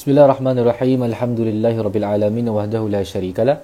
Bismillahirrahmanirrahim. 0.00 1.12
Alhamdulillahirabbil 1.12 2.08
wahdahu 2.48 2.88
la 2.88 3.04
syarikalah. 3.04 3.60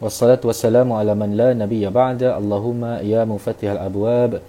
Wassalatu 0.00 0.48
wassalamu 0.48 0.96
ala 0.96 1.12
man 1.12 1.36
la 1.36 1.52
nabiyya 1.52 1.92
ba'da. 1.92 2.40
Allahumma 2.40 3.04
ya 3.04 3.28
mufattihal 3.28 3.76
abwab 3.76 4.40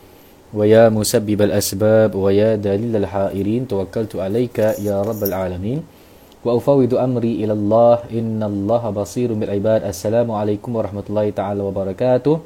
wa 0.56 0.64
ya 0.64 0.88
musabbibal 0.88 1.52
asbab 1.52 2.16
wa 2.16 2.32
ya 2.32 2.56
dalilal 2.56 3.04
hairin 3.04 3.68
tawakkaltu 3.68 4.24
alayka 4.24 4.80
ya 4.80 5.04
rabbal 5.04 5.36
alamin. 5.36 5.84
Wa 6.40 6.56
ufawidu 6.56 7.04
amri 7.04 7.44
ila 7.44 7.52
Allah 7.52 8.08
innallaha 8.16 8.96
basirun 8.96 9.36
bil 9.36 9.52
ibad. 9.60 9.84
Assalamualaikum 9.84 10.72
warahmatullahi 10.72 11.36
taala 11.36 11.68
wabarakatuh. 11.68 12.40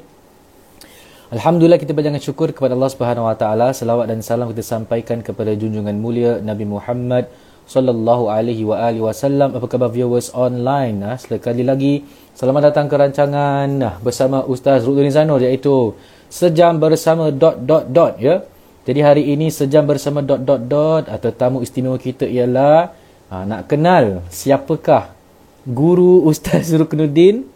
Alhamdulillah 1.30 1.78
kita 1.78 1.94
berjangan 1.94 2.18
syukur 2.18 2.50
kepada 2.50 2.74
Allah 2.74 2.90
Subhanahu 2.90 3.30
wa 3.30 3.38
taala. 3.38 3.70
Selawat 3.70 4.10
dan 4.10 4.18
salam 4.18 4.50
kita 4.50 4.66
sampaikan 4.66 5.22
kepada 5.22 5.54
junjungan 5.54 5.94
mulia 5.94 6.42
Nabi 6.42 6.66
Muhammad 6.66 7.30
sallallahu 7.70 8.26
alaihi 8.26 8.66
wa 8.66 8.82
alihi 8.82 9.06
wasallam. 9.06 9.54
Apa 9.54 9.70
khabar 9.70 9.94
viewers 9.94 10.34
online? 10.34 10.98
Nah 10.98 11.14
sekali 11.14 11.62
lagi 11.62 12.02
selamat 12.34 12.74
datang 12.74 12.90
ke 12.90 12.98
rancangan 12.98 13.66
nah 13.70 13.94
bersama 14.02 14.42
Ustaz 14.42 14.82
Rudin 14.82 15.14
Zanur 15.14 15.38
iaitu 15.38 15.94
sejam 16.26 16.82
bersama 16.82 17.30
dot 17.30 17.62
dot 17.62 17.86
dot 17.94 18.18
ya. 18.18 18.42
Jadi 18.82 19.00
hari 19.06 19.22
ini 19.30 19.54
sejam 19.54 19.86
bersama 19.86 20.18
dot 20.18 20.42
dot 20.42 20.66
dot 20.66 21.06
atau 21.06 21.30
tamu 21.30 21.62
istimewa 21.62 21.94
kita 21.94 22.26
ialah 22.26 22.90
ha, 23.30 23.46
nak 23.46 23.70
kenal 23.70 24.26
siapakah 24.34 25.14
guru 25.62 26.26
Ustaz 26.26 26.74
Ruknuddin 26.80 27.46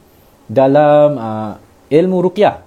dalam 0.46 1.18
uh, 1.18 1.52
ilmu 1.90 2.30
ruqyah. 2.30 2.62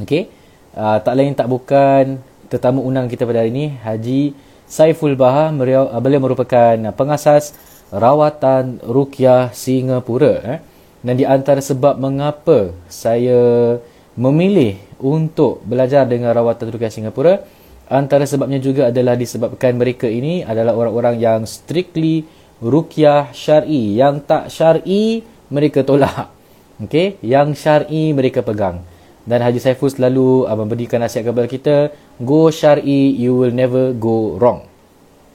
Okey? 0.00 0.30
Uh, 0.72 0.96
tak 1.04 1.14
lain 1.20 1.36
tak 1.36 1.52
bukan 1.52 2.16
tetamu 2.48 2.80
undang 2.80 3.12
kita 3.12 3.28
pada 3.28 3.44
hari 3.44 3.52
ini 3.52 3.76
Haji 3.80 4.51
Saiful 4.72 5.20
Baha 5.20 5.52
beliau 5.52 6.20
merupakan 6.24 6.72
pengasas 6.96 7.52
rawatan 7.92 8.80
Rukyah 8.80 9.52
Singapura 9.52 10.40
eh. 10.40 10.58
dan 11.04 11.14
di 11.20 11.28
antara 11.28 11.60
sebab 11.60 12.00
mengapa 12.00 12.72
saya 12.88 13.76
memilih 14.16 14.80
untuk 14.96 15.60
belajar 15.68 16.08
dengan 16.08 16.32
rawatan 16.32 16.72
Rukyah 16.72 16.88
Singapura 16.88 17.44
antara 17.84 18.24
sebabnya 18.24 18.56
juga 18.64 18.88
adalah 18.88 19.12
disebabkan 19.12 19.76
mereka 19.76 20.08
ini 20.08 20.40
adalah 20.40 20.72
orang-orang 20.72 21.20
yang 21.20 21.44
strictly 21.44 22.24
Rukyah 22.64 23.28
Syar'i. 23.36 24.00
Yang 24.00 24.24
tak 24.24 24.48
Syar'i 24.48 25.20
mereka 25.52 25.84
tolak. 25.84 26.32
Okey? 26.80 27.20
Yang 27.20 27.60
Syar'i 27.60 28.16
mereka 28.16 28.40
pegang 28.40 28.80
dan 29.22 29.38
Haji 29.42 29.62
Saiful 29.62 29.90
selalu 29.92 30.50
uh, 30.50 30.56
memberikan 30.58 30.98
nasihat 30.98 31.30
kepada 31.30 31.46
kita 31.46 31.76
go 32.18 32.50
syar'i 32.50 33.14
you 33.14 33.38
will 33.38 33.54
never 33.54 33.94
go 33.94 34.38
wrong 34.38 34.66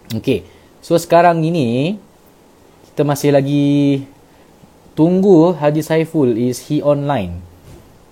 Okay. 0.08 0.48
So 0.80 0.96
sekarang 0.96 1.44
ini 1.44 2.00
kita 2.96 3.04
masih 3.04 3.36
lagi 3.36 4.08
tunggu 4.98 5.54
Haji 5.54 5.86
Saiful 5.86 6.34
is 6.34 6.66
he 6.66 6.82
online 6.82 7.46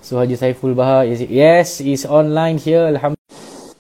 so 0.06 0.22
Haji 0.22 0.38
Saiful 0.38 0.78
Bahar 0.78 1.10
is 1.10 1.26
it? 1.26 1.34
yes 1.34 1.82
is 1.82 2.06
online 2.06 2.62
here 2.62 2.86
alhamdulillah 2.94 3.74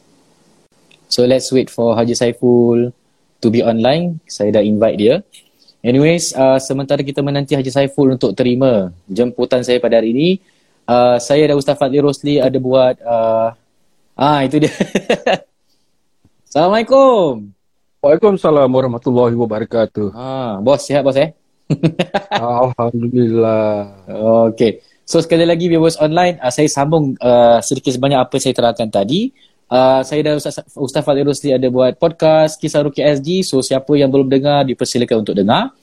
so 1.05 1.21
let's 1.29 1.53
wait 1.53 1.69
for 1.69 1.93
Haji 1.93 2.17
Saiful 2.17 2.89
to 3.37 3.47
be 3.53 3.61
online 3.61 4.17
saya 4.25 4.57
dah 4.57 4.65
invite 4.65 4.97
dia 4.97 5.21
anyways 5.85 6.33
uh, 6.33 6.57
sementara 6.57 7.05
kita 7.05 7.21
menanti 7.21 7.53
Haji 7.53 7.69
Saiful 7.69 8.17
untuk 8.17 8.33
terima 8.33 8.89
jemputan 9.05 9.61
saya 9.61 9.77
pada 9.77 10.01
hari 10.01 10.09
ini 10.09 10.29
uh, 10.87 11.17
saya 11.21 11.49
dan 11.49 11.57
Ustaz 11.57 11.77
Fadli 11.77 11.99
Rosli 12.01 12.41
ada 12.41 12.57
buat 12.57 12.97
uh, 13.01 13.53
ah 14.15 14.39
itu 14.45 14.63
dia 14.63 14.73
Assalamualaikum 16.47 17.55
Waalaikumsalam 18.05 18.69
warahmatullahi 18.69 19.33
wabarakatuh. 19.33 20.13
Ah, 20.13 20.61
bos 20.61 20.85
sihat 20.85 21.01
bos 21.01 21.17
eh? 21.17 21.33
Alhamdulillah. 22.29 24.05
Okay. 24.53 24.85
So 25.09 25.17
sekali 25.25 25.41
lagi 25.41 25.65
viewers 25.65 25.97
online, 25.97 26.37
uh, 26.37 26.53
saya 26.53 26.69
sambung 26.69 27.17
uh, 27.17 27.57
sedikit 27.65 27.97
sebanyak 27.97 28.21
apa 28.21 28.37
saya 28.37 28.53
terangkan 28.53 28.93
tadi. 28.93 29.33
Uh, 29.65 30.05
saya 30.05 30.21
dan 30.21 30.37
Ustaz, 30.37 30.61
Ustaz 30.77 31.01
Fadil 31.01 31.25
Rusli 31.25 31.49
ada 31.49 31.65
buat 31.73 31.97
podcast 31.97 32.61
Kisah 32.61 32.85
Ruki 32.85 33.01
SG. 33.01 33.41
So 33.41 33.65
siapa 33.65 33.89
yang 33.97 34.13
belum 34.13 34.29
dengar, 34.29 34.69
dipersilakan 34.69 35.25
untuk 35.25 35.33
dengar. 35.33 35.73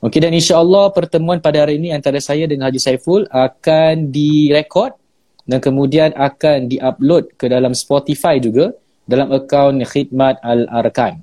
Okay, 0.00 0.16
dan 0.16 0.32
insyaAllah 0.32 0.96
pertemuan 0.96 1.44
pada 1.44 1.60
hari 1.60 1.76
ini 1.76 1.92
antara 1.92 2.16
saya 2.24 2.48
dengan 2.48 2.72
Haji 2.72 2.80
Saiful 2.80 3.28
akan 3.28 4.08
direkod 4.08 4.96
dan 5.44 5.60
kemudian 5.60 6.16
akan 6.16 6.72
diupload 6.72 7.36
ke 7.36 7.52
dalam 7.52 7.76
Spotify 7.76 8.40
juga 8.40 8.72
dalam 9.04 9.28
akaun 9.28 9.84
Khidmat 9.84 10.40
Al-Arkan. 10.40 11.20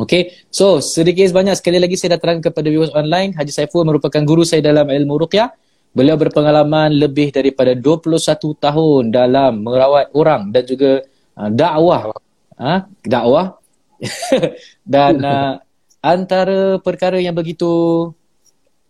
Okay, 0.00 0.32
so 0.48 0.80
sedikit 0.80 1.28
sebanyak 1.28 1.60
sekali 1.60 1.76
lagi 1.76 2.00
saya 2.00 2.16
datang 2.16 2.40
kepada 2.40 2.72
viewers 2.72 2.88
online. 2.96 3.36
Haji 3.36 3.52
Saiful 3.52 3.84
merupakan 3.84 4.24
guru 4.24 4.48
saya 4.48 4.64
dalam 4.64 4.88
ilmu 4.88 5.20
ruqyah. 5.20 5.52
Beliau 5.92 6.16
berpengalaman 6.16 6.96
lebih 6.96 7.36
daripada 7.36 7.76
21 7.76 8.16
tahun 8.64 9.02
dalam 9.12 9.60
merawat 9.60 10.08
orang 10.16 10.48
dan 10.54 10.64
juga 10.64 11.04
uh, 11.36 11.52
dakwah. 11.52 12.16
Ha? 12.56 12.88
Dakwah. 13.04 13.60
dan 14.94 15.20
uh, 15.20 15.52
antara 16.00 16.80
perkara 16.80 17.20
yang 17.20 17.36
begitu 17.36 18.10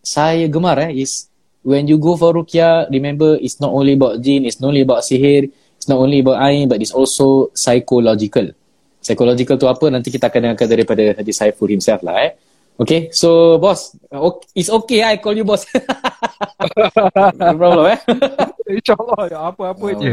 saya 0.01 0.47
gemar 0.49 0.79
eh, 0.89 1.05
is 1.05 1.29
when 1.67 1.85
you 1.85 2.01
go 2.01 2.17
for 2.17 2.33
ruqyah, 2.33 2.89
remember 2.89 3.37
it's 3.39 3.61
not 3.61 3.75
only 3.75 3.95
about 3.95 4.23
jin, 4.25 4.49
it's 4.49 4.59
not 4.63 4.73
only 4.73 4.83
about 4.87 5.05
sihir, 5.05 5.51
it's 5.77 5.91
not 5.91 6.01
only 6.01 6.25
about 6.25 6.41
ain, 6.41 6.71
but 6.71 6.81
it's 6.81 6.95
also 6.95 7.53
psychological 7.53 8.49
psychological 9.01 9.57
tu 9.57 9.67
apa 9.67 9.89
nanti 9.89 10.13
kita 10.13 10.29
akan 10.29 10.53
dengarkan 10.53 10.69
daripada 10.69 11.03
Haji 11.17 11.33
Saiful 11.33 11.73
himself 11.73 12.05
lah 12.05 12.21
eh. 12.21 12.33
Okay, 12.81 13.13
so 13.13 13.61
boss, 13.61 13.93
it's 14.57 14.73
okay 14.73 15.05
I 15.05 15.21
call 15.21 15.37
you 15.37 15.45
boss. 15.45 15.69
no 17.37 17.53
problem 17.57 17.93
eh. 17.93 18.01
InsyaAllah, 18.71 19.53
apa-apa 19.53 19.85
oh. 19.85 20.01
je. 20.01 20.13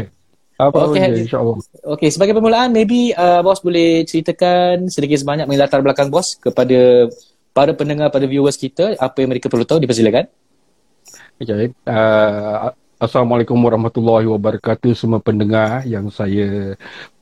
Apa 0.58 0.90
okay, 0.90 1.06
je, 1.14 1.30
insyaAllah. 1.30 1.62
Okay, 1.94 2.10
sebagai 2.10 2.34
permulaan, 2.34 2.74
maybe 2.74 3.14
uh, 3.14 3.46
boss 3.46 3.62
boleh 3.62 4.02
ceritakan 4.02 4.90
sedikit 4.90 5.22
sebanyak 5.22 5.46
mengenai 5.46 5.70
latar 5.70 5.86
belakang 5.86 6.10
boss 6.10 6.34
kepada 6.34 7.06
para 7.54 7.70
pendengar, 7.78 8.10
pada 8.10 8.26
viewers 8.26 8.58
kita, 8.58 8.98
apa 8.98 9.16
yang 9.22 9.30
mereka 9.30 9.46
perlu 9.46 9.62
tahu, 9.62 9.78
dipersilakan. 9.78 10.26
Okay, 11.38 11.70
uh, 11.86 12.74
Assalamualaikum 12.98 13.54
warahmatullahi 13.54 14.26
wabarakatuh 14.26 14.90
semua 14.98 15.22
pendengar 15.22 15.86
yang 15.86 16.10
saya 16.10 16.74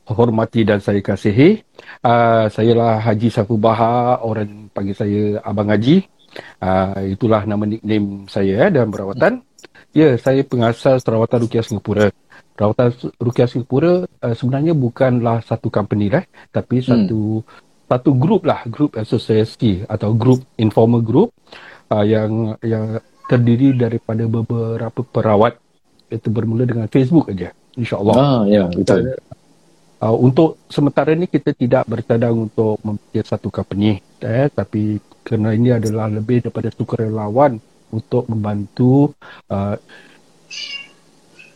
hormati 0.08 0.64
dan 0.64 0.80
saya 0.80 1.04
kasihi. 1.04 1.60
Uh, 2.00 2.48
saya 2.48 2.72
lah 2.72 2.96
Haji 3.04 3.28
Safu 3.28 3.60
Baha, 3.60 4.24
orang 4.24 4.72
panggil 4.72 4.96
saya 4.96 5.22
Abang 5.44 5.68
Haji. 5.68 6.08
Uh, 6.64 7.12
itulah 7.12 7.44
nama 7.44 7.68
nickname 7.68 8.24
saya 8.32 8.64
eh, 8.64 8.70
dalam 8.72 8.88
perawatan. 8.88 9.44
Ya, 9.92 10.16
saya 10.16 10.40
pengasas 10.48 11.04
rawatan 11.04 11.44
Rukiah 11.44 11.64
Singapura. 11.64 12.08
Rawatan 12.56 12.88
Rukiah 13.20 13.48
Singapura 13.48 14.08
uh, 14.08 14.34
sebenarnya 14.34 14.72
bukanlah 14.72 15.44
satu 15.44 15.68
company 15.68 16.08
lah, 16.08 16.24
tapi 16.50 16.80
hmm. 16.80 16.86
satu 16.88 17.44
satu 17.86 18.10
grup 18.18 18.48
lah, 18.48 18.66
grup 18.66 18.98
asosiasi 18.98 19.86
atau 19.86 20.16
grup 20.16 20.42
informal 20.58 21.04
group 21.04 21.30
uh, 21.92 22.02
yang 22.02 22.56
yang 22.64 22.98
terdiri 23.28 23.76
daripada 23.76 24.24
beberapa 24.26 25.04
perawat. 25.04 25.60
Itu 26.06 26.30
bermula 26.30 26.66
dengan 26.66 26.86
Facebook 26.86 27.30
aja. 27.30 27.50
InsyaAllah. 27.76 28.14
Ah, 28.16 28.42
ya, 28.46 28.70
betul. 28.72 29.18
Uh, 29.96 30.16
untuk 30.16 30.60
sementara 30.68 31.12
ini 31.12 31.26
kita 31.28 31.56
tidak 31.56 31.84
bercadang 31.88 32.48
untuk 32.48 32.76
membuat 32.84 33.26
satu 33.32 33.48
company 33.48 33.96
eh, 34.20 34.52
tapi 34.52 35.00
kerana 35.24 35.56
ini 35.56 35.72
adalah 35.72 36.12
lebih 36.12 36.44
daripada 36.44 36.68
sukarelawan 36.68 37.56
untuk 37.88 38.28
membantu 38.28 39.16
uh, 39.48 39.74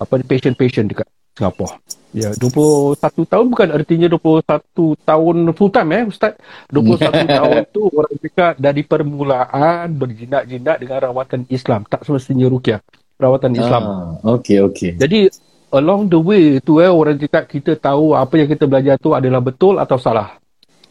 apa 0.01 0.15
patient-patient 0.25 0.89
dekat 0.89 1.07
Singapura. 1.37 1.77
Ya, 2.11 2.35
21 2.35 2.99
tahun 3.23 3.47
bukan 3.55 3.69
artinya 3.71 4.09
21 4.11 4.99
tahun 5.07 5.37
full 5.55 5.71
time 5.71 5.91
eh 5.95 6.05
ustaz. 6.11 6.35
21 6.75 7.07
tahun 7.39 7.63
tu 7.71 7.87
orang 7.87 8.15
cakap 8.19 8.53
dari 8.59 8.83
permulaan 8.83 9.87
berjinak-jinak 9.95 10.77
dengan 10.83 10.99
rawatan 11.07 11.47
Islam, 11.47 11.87
tak 11.87 12.03
semestinya 12.03 12.51
rukyah. 12.51 12.83
Rawatan 13.21 13.53
Islam. 13.55 13.83
Ah, 13.87 14.35
okey 14.41 14.59
okey. 14.73 14.91
Jadi 14.99 15.31
along 15.71 16.11
the 16.11 16.19
way 16.19 16.59
tu 16.59 16.83
eh 16.83 16.91
orang 16.91 17.15
cakap 17.21 17.47
kita 17.47 17.79
tahu 17.79 18.19
apa 18.19 18.35
yang 18.35 18.49
kita 18.51 18.67
belajar 18.67 18.99
tu 18.99 19.15
adalah 19.15 19.39
betul 19.39 19.79
atau 19.79 20.01
salah. 20.01 20.41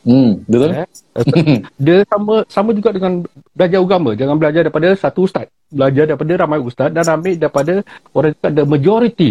Hmm, 0.03 0.41
betul. 0.47 0.69
Eh? 0.71 0.87
Dia 1.83 2.07
sama 2.07 2.47
sama 2.47 2.69
juga 2.71 2.95
dengan 2.95 3.23
belajar 3.51 3.79
agama. 3.83 4.09
Jangan 4.15 4.35
belajar 4.39 4.61
daripada 4.67 4.87
satu 4.95 5.27
ustaz. 5.27 5.51
Belajar 5.69 6.07
daripada 6.07 6.33
ramai 6.39 6.59
ustaz 6.63 6.89
dan 6.89 7.05
ambil 7.07 7.35
daripada 7.35 7.73
orang 8.15 8.31
cakap 8.35 8.51
the 8.55 8.63
majority 8.63 9.29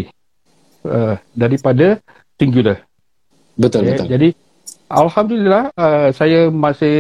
uh, 0.85 1.17
daripada 1.33 1.99
singular. 2.37 2.85
Betul, 3.59 3.89
eh? 3.89 3.97
betul. 3.97 4.07
Jadi 4.07 4.29
Alhamdulillah 4.89 5.69
uh, 5.77 6.09
saya 6.17 6.49
masih 6.49 6.97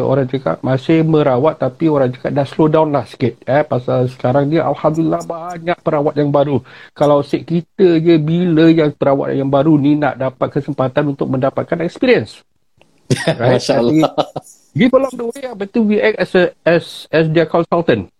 orang 0.00 0.24
cakap 0.24 0.56
masih 0.64 1.04
merawat 1.04 1.60
tapi 1.60 1.84
orang 1.84 2.08
cakap 2.08 2.32
dah 2.32 2.48
slow 2.48 2.64
down 2.64 2.88
lah 2.88 3.04
sikit 3.04 3.36
eh 3.44 3.60
pasal 3.60 4.08
sekarang 4.08 4.48
ni 4.48 4.56
alhamdulillah 4.56 5.20
banyak 5.28 5.76
perawat 5.84 6.16
yang 6.16 6.32
baru. 6.32 6.64
Kalau 6.96 7.20
sik 7.20 7.44
kita 7.44 8.00
je 8.00 8.16
bila 8.16 8.72
yang 8.72 8.88
perawat 8.88 9.36
yang 9.36 9.52
baru 9.52 9.76
ni 9.76 10.00
nak 10.00 10.16
dapat 10.16 10.48
kesempatan 10.48 11.12
untuk 11.12 11.28
mendapatkan 11.28 11.76
experience. 11.84 12.40
Right? 13.38 13.56
Masya-Allah. 13.60 14.12
give 14.76 14.92
along 14.92 15.14
the 15.16 15.24
way 15.24 15.40
betul 15.56 15.88
we 15.88 15.96
act 16.04 16.20
as 16.20 16.30
a 16.36 16.44
as 16.68 17.08
as 17.08 17.24
their 17.32 17.48
consultant 17.48 18.12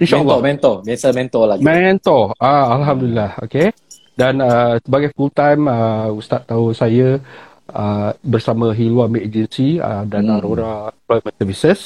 InsyaAllah. 0.00 0.40
Mentor, 0.40 0.48
mentor. 0.48 0.74
Biasa 0.88 1.06
mentor 1.12 1.44
lagi. 1.44 1.60
Mentor. 1.60 2.22
Ah, 2.40 2.72
Alhamdulillah. 2.72 3.36
Okay. 3.44 3.68
Dan 4.16 4.40
uh, 4.40 4.80
sebagai 4.80 5.12
full 5.12 5.28
time, 5.28 5.68
uh, 5.68 6.08
Ustaz 6.08 6.48
tahu 6.48 6.72
saya 6.72 7.20
uh, 7.68 8.10
bersama 8.24 8.72
Hilwa 8.72 9.12
Mid 9.12 9.28
Agency 9.28 9.76
uh, 9.76 10.08
dan 10.08 10.24
hmm. 10.24 10.34
Aurora 10.40 10.88
Employment 10.88 11.36
Services. 11.36 11.80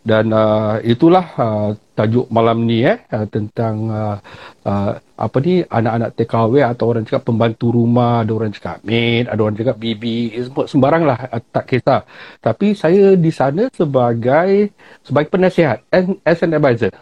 Dan 0.00 0.32
uh, 0.32 0.80
itulah 0.80 1.26
uh, 1.36 1.68
tajuk 1.92 2.24
malam 2.32 2.64
ni 2.64 2.88
eh 2.88 3.04
uh, 3.12 3.28
tentang 3.28 3.76
uh, 3.92 4.16
uh, 4.64 4.96
apa 4.96 5.36
ni 5.44 5.60
anak-anak 5.60 6.16
TKW 6.16 6.64
atau 6.64 6.84
orang 6.88 7.04
cakap 7.04 7.28
pembantu 7.28 7.68
rumah, 7.68 8.24
ada 8.24 8.32
orang 8.32 8.48
cakap 8.48 8.80
maid, 8.80 9.28
ada 9.28 9.40
orang 9.44 9.60
cakap 9.60 9.76
bibi, 9.76 10.40
sembarang 10.48 11.04
lah 11.04 11.28
uh, 11.28 11.42
tak 11.52 11.68
kisah. 11.68 12.08
Tapi 12.40 12.72
saya 12.72 13.12
di 13.12 13.28
sana 13.28 13.68
sebagai 13.76 14.72
sebagai 15.04 15.28
penasihat 15.28 15.84
and 15.92 16.16
as 16.24 16.40
an 16.40 16.56
advisor. 16.56 16.92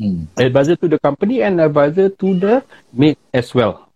Hmm. 0.00 0.28
Advisor 0.40 0.76
to 0.80 0.88
the 0.88 1.00
company 1.00 1.44
and 1.44 1.60
advisor 1.60 2.08
to 2.08 2.28
the 2.40 2.64
maid 2.96 3.20
as 3.36 3.52
well. 3.52 3.86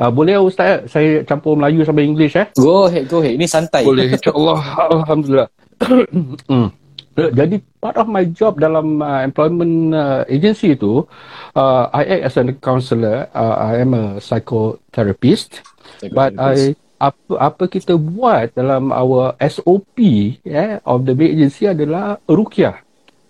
Uh, 0.00 0.08
boleh 0.08 0.36
Ustaz 0.40 0.88
saya 0.88 1.24
campur 1.28 1.56
Melayu 1.56 1.84
sampai 1.84 2.08
English 2.08 2.32
eh? 2.36 2.48
Go 2.56 2.88
ahead, 2.88 3.04
go 3.08 3.20
ahead. 3.20 3.36
Ini 3.36 3.44
santai. 3.48 3.84
Boleh, 3.84 4.12
insyaAllah. 4.12 4.60
Alhamdulillah. 4.96 5.48
hmm. 6.48 6.79
Jadi 7.28 7.60
part 7.76 8.00
of 8.00 8.08
my 8.08 8.24
job 8.24 8.56
dalam 8.56 9.04
uh, 9.04 9.20
employment 9.20 9.92
uh, 9.92 10.24
agency 10.32 10.72
itu, 10.72 11.04
uh, 11.52 11.92
I 11.92 12.02
act 12.08 12.22
as 12.32 12.36
a 12.40 12.44
counselor. 12.56 13.28
Uh, 13.36 13.56
I 13.60 13.84
am 13.84 13.92
a 13.92 14.04
psychotherapist. 14.24 15.60
But 16.00 16.40
I 16.40 16.72
apa 17.00 17.32
apa 17.40 17.64
kita 17.64 17.96
buat 17.96 18.52
dalam 18.52 18.92
our 18.92 19.32
SOP 19.40 19.96
yeah, 20.44 20.84
of 20.84 21.08
the 21.08 21.16
agency 21.16 21.64
adalah 21.68 22.20
rukyah. 22.28 22.84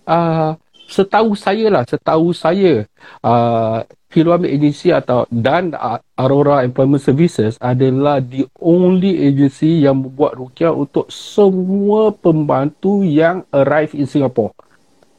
Uh, 0.06 0.58
setahu 0.90 1.38
saya 1.38 1.70
lah, 1.70 1.86
setahu 1.86 2.34
saya 2.34 2.84
uh, 3.22 3.86
Hilwami 4.10 4.50
Agency 4.50 4.90
atau 4.90 5.22
dan 5.30 5.70
Aurora 6.18 6.66
Employment 6.66 6.98
Services 6.98 7.54
adalah 7.62 8.18
the 8.18 8.42
only 8.58 9.22
agency 9.22 9.86
yang 9.86 10.02
membuat 10.02 10.34
rukyah 10.34 10.74
untuk 10.74 11.06
semua 11.14 12.10
pembantu 12.10 13.06
yang 13.06 13.46
arrive 13.54 13.94
in 13.94 14.10
Singapore. 14.10 14.50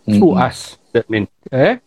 Mm-hmm. 0.03 0.19
Through 0.19 0.35
us, 0.35 0.75
that 0.91 1.07
mean. 1.07 1.31
Eh? 1.55 1.79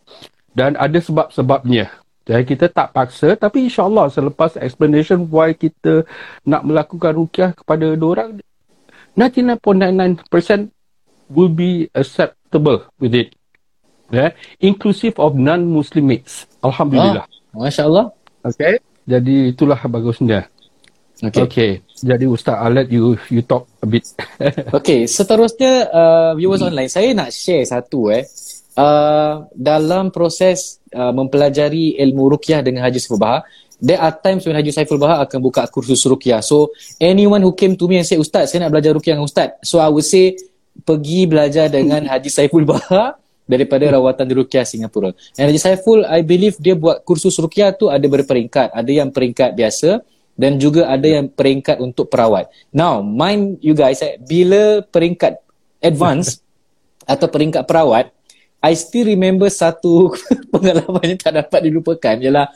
Dan 0.57 0.73
ada 0.81 0.97
sebab-sebabnya. 0.97 1.93
Jadi 2.25 2.57
kita 2.57 2.73
tak 2.73 2.89
paksa 2.89 3.37
tapi 3.37 3.69
insyaAllah 3.69 4.09
selepas 4.09 4.57
explanation 4.57 5.29
why 5.29 5.53
kita 5.53 6.09
nak 6.41 6.65
melakukan 6.65 7.13
rukyah 7.13 7.53
kepada 7.53 7.93
orang 7.93 8.41
99.99% 9.13 10.73
will 11.29 11.53
be 11.53 11.85
acceptable 11.93 12.81
with 12.97 13.13
it 13.13 13.29
yeah, 14.11 14.31
inclusive 14.59 15.17
of 15.17 15.35
non-Muslim 15.37 16.05
mates. 16.05 16.45
Alhamdulillah. 16.61 17.25
Ah, 17.25 17.57
Masya 17.57 17.83
Allah. 17.87 18.05
Okay. 18.45 18.81
Jadi 19.05 19.53
itulah 19.53 19.77
bagusnya. 19.85 20.49
Okay. 21.23 21.41
okay. 21.47 21.71
Jadi 21.95 22.27
Ustaz, 22.27 22.59
I'll 22.59 22.75
let 22.75 22.91
you 22.91 23.15
you 23.31 23.39
talk 23.45 23.71
a 23.79 23.87
bit. 23.87 24.03
okay. 24.77 25.07
Seterusnya, 25.07 25.87
uh, 25.87 26.31
viewers 26.35 26.59
hmm. 26.59 26.69
online, 26.73 26.91
saya 26.91 27.15
nak 27.15 27.31
share 27.31 27.63
satu 27.63 28.11
eh. 28.11 28.27
Uh, 28.75 29.47
dalam 29.55 30.11
proses 30.11 30.83
uh, 30.91 31.15
mempelajari 31.15 31.95
ilmu 31.95 32.35
rukyah 32.35 32.59
dengan 32.59 32.83
Haji 32.83 32.99
Saiful 32.99 33.23
Bahar, 33.23 33.47
there 33.79 33.95
are 34.03 34.11
times 34.11 34.43
when 34.43 34.59
Haji 34.59 34.75
Saiful 34.75 34.99
Bahar 34.99 35.23
akan 35.23 35.39
buka 35.39 35.63
kursus 35.71 36.03
rukyah. 36.03 36.43
So, 36.43 36.75
anyone 36.99 37.39
who 37.39 37.55
came 37.55 37.79
to 37.79 37.87
me 37.87 38.03
and 38.03 38.07
say, 38.07 38.19
Ustaz, 38.19 38.51
saya 38.51 38.67
nak 38.67 38.75
belajar 38.75 38.91
rukyah 38.91 39.15
dengan 39.15 39.31
Ustaz. 39.31 39.55
So, 39.63 39.79
I 39.79 39.87
would 39.87 40.03
say, 40.03 40.35
pergi 40.83 41.23
belajar 41.23 41.71
dengan 41.71 42.03
Haji 42.03 42.27
Saiful 42.27 42.67
Bahar 42.67 43.15
daripada 43.45 43.85
rawatan 43.93 44.25
di 44.25 44.33
Rukiah 44.33 44.65
Singapura. 44.65 45.13
And 45.37 45.49
Haji 45.49 45.61
Saiful, 45.61 46.01
I 46.05 46.25
believe 46.25 46.57
dia 46.57 46.73
buat 46.73 47.05
kursus 47.05 47.37
Rukiah 47.37 47.71
tu 47.77 47.93
ada 47.93 48.03
berperingkat. 48.03 48.73
Ada 48.73 48.91
yang 48.91 49.09
peringkat 49.13 49.53
biasa 49.53 50.01
dan 50.35 50.59
juga 50.59 50.91
ada 50.91 51.07
yang 51.07 51.31
peringkat 51.31 51.79
untuk 51.79 52.11
perawat. 52.11 52.51
Now, 52.75 52.99
mind 52.99 53.63
you 53.63 53.71
guys, 53.71 54.03
eh, 54.03 54.19
bila 54.19 54.83
peringkat 54.83 55.39
advance 55.79 56.41
atau 57.13 57.29
peringkat 57.31 57.63
perawat, 57.63 58.11
I 58.59 58.73
still 58.73 59.07
remember 59.07 59.47
satu 59.47 60.11
pengalaman 60.53 61.15
yang 61.15 61.21
tak 61.21 61.37
dapat 61.37 61.69
dilupakan 61.69 62.17
ialah 62.17 62.49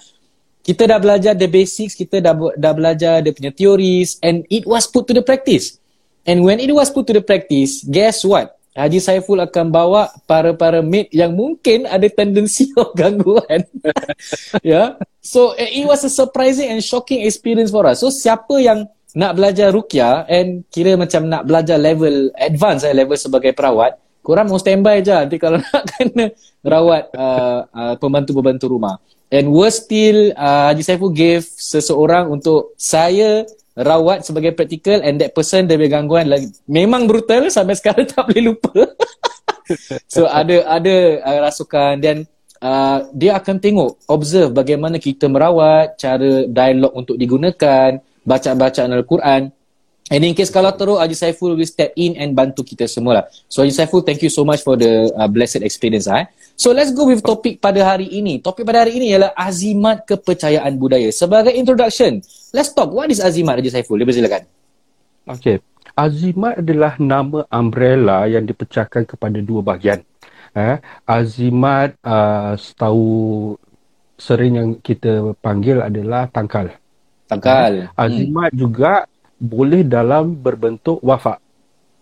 kita 0.60 0.90
dah 0.90 1.00
belajar 1.00 1.34
the 1.38 1.48
basics, 1.48 1.96
kita 1.96 2.20
dah 2.20 2.36
dah 2.58 2.74
belajar 2.76 3.24
dia 3.24 3.32
punya 3.32 3.54
theories 3.54 4.20
and 4.20 4.44
it 4.52 4.68
was 4.68 4.90
put 4.90 5.08
to 5.08 5.16
the 5.16 5.24
practice. 5.24 5.80
And 6.28 6.44
when 6.44 6.60
it 6.60 6.70
was 6.76 6.92
put 6.92 7.08
to 7.10 7.16
the 7.16 7.24
practice, 7.24 7.82
guess 7.88 8.28
what? 8.28 8.59
Haji 8.78 9.00
Saiful 9.02 9.42
akan 9.42 9.74
bawa 9.74 10.14
para-para 10.30 10.80
mate 10.86 11.10
yang 11.10 11.34
mungkin 11.34 11.90
ada 11.90 12.06
tendensi 12.08 12.70
of 12.80 12.94
gangguan. 12.94 13.66
ya. 14.62 14.62
yeah. 14.62 14.88
So 15.20 15.58
it 15.58 15.84
was 15.86 16.06
a 16.06 16.12
surprising 16.12 16.70
and 16.72 16.82
shocking 16.82 17.26
experience 17.26 17.74
for 17.74 17.84
us. 17.90 18.00
So 18.00 18.14
siapa 18.14 18.56
yang 18.62 18.88
nak 19.18 19.36
belajar 19.36 19.74
rukyah 19.74 20.30
and 20.30 20.64
kira 20.70 20.94
macam 20.94 21.26
nak 21.26 21.50
belajar 21.50 21.82
level 21.82 22.30
advance 22.38 22.86
eh, 22.86 22.94
level 22.94 23.18
sebagai 23.18 23.58
perawat, 23.58 23.98
korang 24.22 24.46
mau 24.46 24.62
standby 24.62 25.02
je 25.02 25.14
nanti 25.14 25.42
kalau 25.42 25.58
nak 25.66 25.84
kena 25.90 26.30
rawat 26.62 27.10
uh, 27.18 27.66
uh, 27.74 27.96
pembantu-pembantu 27.98 28.70
rumah. 28.70 29.02
And 29.30 29.54
worse 29.54 29.86
still, 29.86 30.34
uh, 30.34 30.74
Haji 30.74 30.82
Saiful 30.82 31.14
gave 31.14 31.46
seseorang 31.46 32.34
untuk 32.34 32.74
saya 32.82 33.46
rawat 33.80 34.28
sebagai 34.28 34.52
praktikal 34.52 35.00
and 35.00 35.24
that 35.24 35.32
person 35.32 35.64
dia 35.64 35.80
punya 35.80 35.96
gangguan 35.96 36.28
lagi 36.28 36.52
memang 36.68 37.08
brutal 37.08 37.48
sampai 37.48 37.80
sekarang 37.80 38.06
tak 38.12 38.28
boleh 38.28 38.52
lupa. 38.52 38.76
so 40.14 40.28
ada 40.28 40.68
ada 40.68 40.96
uh, 41.24 41.40
rasukan 41.48 41.96
dan 42.04 42.28
uh, 42.60 43.08
dia 43.16 43.40
akan 43.40 43.56
tengok 43.58 43.92
observe 44.12 44.52
bagaimana 44.52 45.00
kita 45.00 45.32
merawat, 45.32 45.96
cara 45.96 46.46
dialog 46.48 46.92
untuk 46.96 47.16
digunakan, 47.16 48.00
baca-baca 48.24 48.86
Al-Quran. 48.86 49.42
And 50.10 50.26
in 50.26 50.34
case 50.34 50.50
kalau 50.50 50.74
teruk, 50.74 50.98
Haji 50.98 51.14
Saiful 51.14 51.54
will 51.54 51.70
step 51.70 51.94
in 51.94 52.18
and 52.18 52.34
bantu 52.34 52.66
kita 52.66 52.90
semua 52.90 53.22
lah. 53.22 53.26
So 53.46 53.62
Haji 53.62 53.78
Saiful, 53.78 54.02
thank 54.02 54.26
you 54.26 54.34
so 54.34 54.42
much 54.42 54.66
for 54.66 54.74
the 54.74 55.14
uh, 55.14 55.30
blessed 55.30 55.62
experience. 55.62 56.10
Eh. 56.10 56.26
So 56.58 56.74
let's 56.74 56.90
go 56.90 57.06
with 57.06 57.22
topik 57.22 57.62
pada 57.62 57.78
hari 57.86 58.10
ini. 58.10 58.42
Topik 58.42 58.66
pada 58.66 58.82
hari 58.84 58.98
ini 58.98 59.14
ialah 59.14 59.38
azimat 59.38 60.10
kepercayaan 60.10 60.74
budaya. 60.82 61.14
Sebagai 61.14 61.54
introduction, 61.54 62.26
let's 62.58 62.74
talk. 62.74 62.90
What 62.90 63.14
is 63.14 63.22
azimat, 63.22 63.62
Haji 63.62 63.70
Saiful? 63.70 64.02
Dia 64.02 64.10
silakan. 64.10 64.44
Okay. 65.30 65.62
Azimat 65.94 66.58
adalah 66.58 66.98
nama 66.98 67.46
umbrella 67.54 68.26
yang 68.26 68.50
dipecahkan 68.50 69.06
kepada 69.06 69.38
dua 69.46 69.62
bahagian. 69.62 70.02
Eh, 70.58 70.82
azimat 71.06 71.94
uh, 72.02 72.58
setahu 72.58 73.54
sering 74.18 74.54
yang 74.58 74.70
kita 74.82 75.38
panggil 75.38 75.86
adalah 75.86 76.26
tangkal. 76.34 76.74
Tangkal. 77.30 77.86
Eh, 77.86 78.00
azimat 78.00 78.50
hmm. 78.50 78.58
juga 78.58 79.06
boleh 79.40 79.88
dalam 79.88 80.36
berbentuk 80.36 81.00
wafak. 81.00 81.40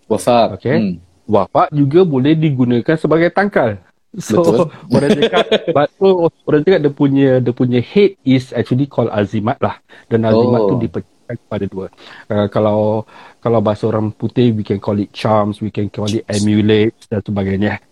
Wafak. 0.10 0.58
Okay. 0.60 0.78
Hmm. 0.78 0.96
Wafak 1.30 1.70
juga 1.72 2.02
boleh 2.04 2.34
digunakan 2.34 2.98
sebagai 2.98 3.30
tangkal. 3.30 3.78
So 4.18 4.42
Betul. 4.42 4.66
orang 4.98 5.12
cakap 5.20 5.46
batu 5.76 6.10
orang 6.48 6.62
cakap 6.66 6.80
dia 6.82 6.94
punya 6.94 7.30
dia 7.44 7.54
punya 7.54 7.80
head 7.84 8.18
is 8.26 8.50
actually 8.56 8.90
called 8.90 9.14
azimat 9.14 9.60
lah 9.62 9.78
dan 10.10 10.26
azimat 10.26 10.60
oh. 10.64 10.68
tu 10.74 10.76
dipecahkan 10.88 11.36
kepada 11.38 11.66
dua. 11.70 11.88
Uh, 12.32 12.48
kalau 12.50 13.04
kalau 13.44 13.60
bahasa 13.62 13.86
orang 13.86 14.10
putih 14.16 14.56
we 14.56 14.64
can 14.66 14.82
call 14.82 14.98
it 14.98 15.14
charms, 15.14 15.62
we 15.62 15.70
can 15.70 15.92
call 15.92 16.10
it 16.10 16.26
amulet 16.32 16.96
dan 17.12 17.22
sebagainya. 17.22 17.84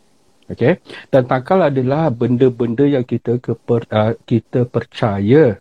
Okay. 0.45 0.77
Dan 1.09 1.25
tangkal 1.25 1.73
adalah 1.73 2.13
benda-benda 2.13 2.85
yang 2.85 3.01
kita 3.01 3.41
keper, 3.41 3.89
uh, 3.89 4.13
kita 4.29 4.69
percaya 4.69 5.57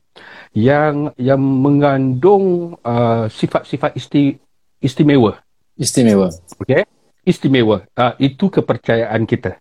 yang 0.55 1.11
yang 1.19 1.41
mengandung 1.41 2.77
uh, 2.81 3.27
sifat-sifat 3.27 3.99
isti, 3.99 4.39
istimewa. 4.79 5.41
Istimewa. 5.75 6.31
Okay. 6.63 6.87
Istimewa. 7.27 7.83
Uh, 7.99 8.15
itu 8.23 8.47
kepercayaan 8.53 9.27
kita. 9.27 9.59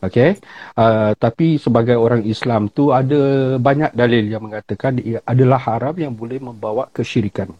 Okay. 0.00 0.40
Uh, 0.72 1.12
tapi 1.20 1.60
sebagai 1.60 2.00
orang 2.00 2.24
Islam 2.24 2.72
tu 2.72 2.88
ada 2.88 3.54
banyak 3.60 3.92
dalil 3.92 4.24
yang 4.32 4.48
mengatakan 4.48 4.96
ia 4.96 5.20
adalah 5.28 5.60
haram 5.60 5.92
yang 6.00 6.16
boleh 6.16 6.40
membawa 6.40 6.88
kesyirikan. 6.88 7.52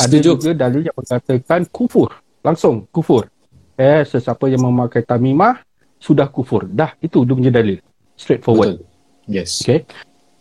Ada 0.00 0.16
Setuju. 0.16 0.40
juga 0.40 0.50
dalil 0.56 0.88
yang 0.88 0.96
mengatakan 0.96 1.68
kufur. 1.68 2.16
Langsung 2.40 2.88
kufur. 2.88 3.28
Eh, 3.76 4.02
sesiapa 4.08 4.48
yang 4.48 4.64
memakai 4.64 5.04
tamimah 5.04 5.60
sudah 6.00 6.26
kufur. 6.32 6.64
Dah, 6.64 6.96
itu 7.04 7.22
dia 7.28 7.36
punya 7.36 7.52
dalil. 7.52 7.78
Straightforward. 8.16 8.80
Betul. 8.80 8.88
Yes. 9.28 9.60
Okay. 9.60 9.84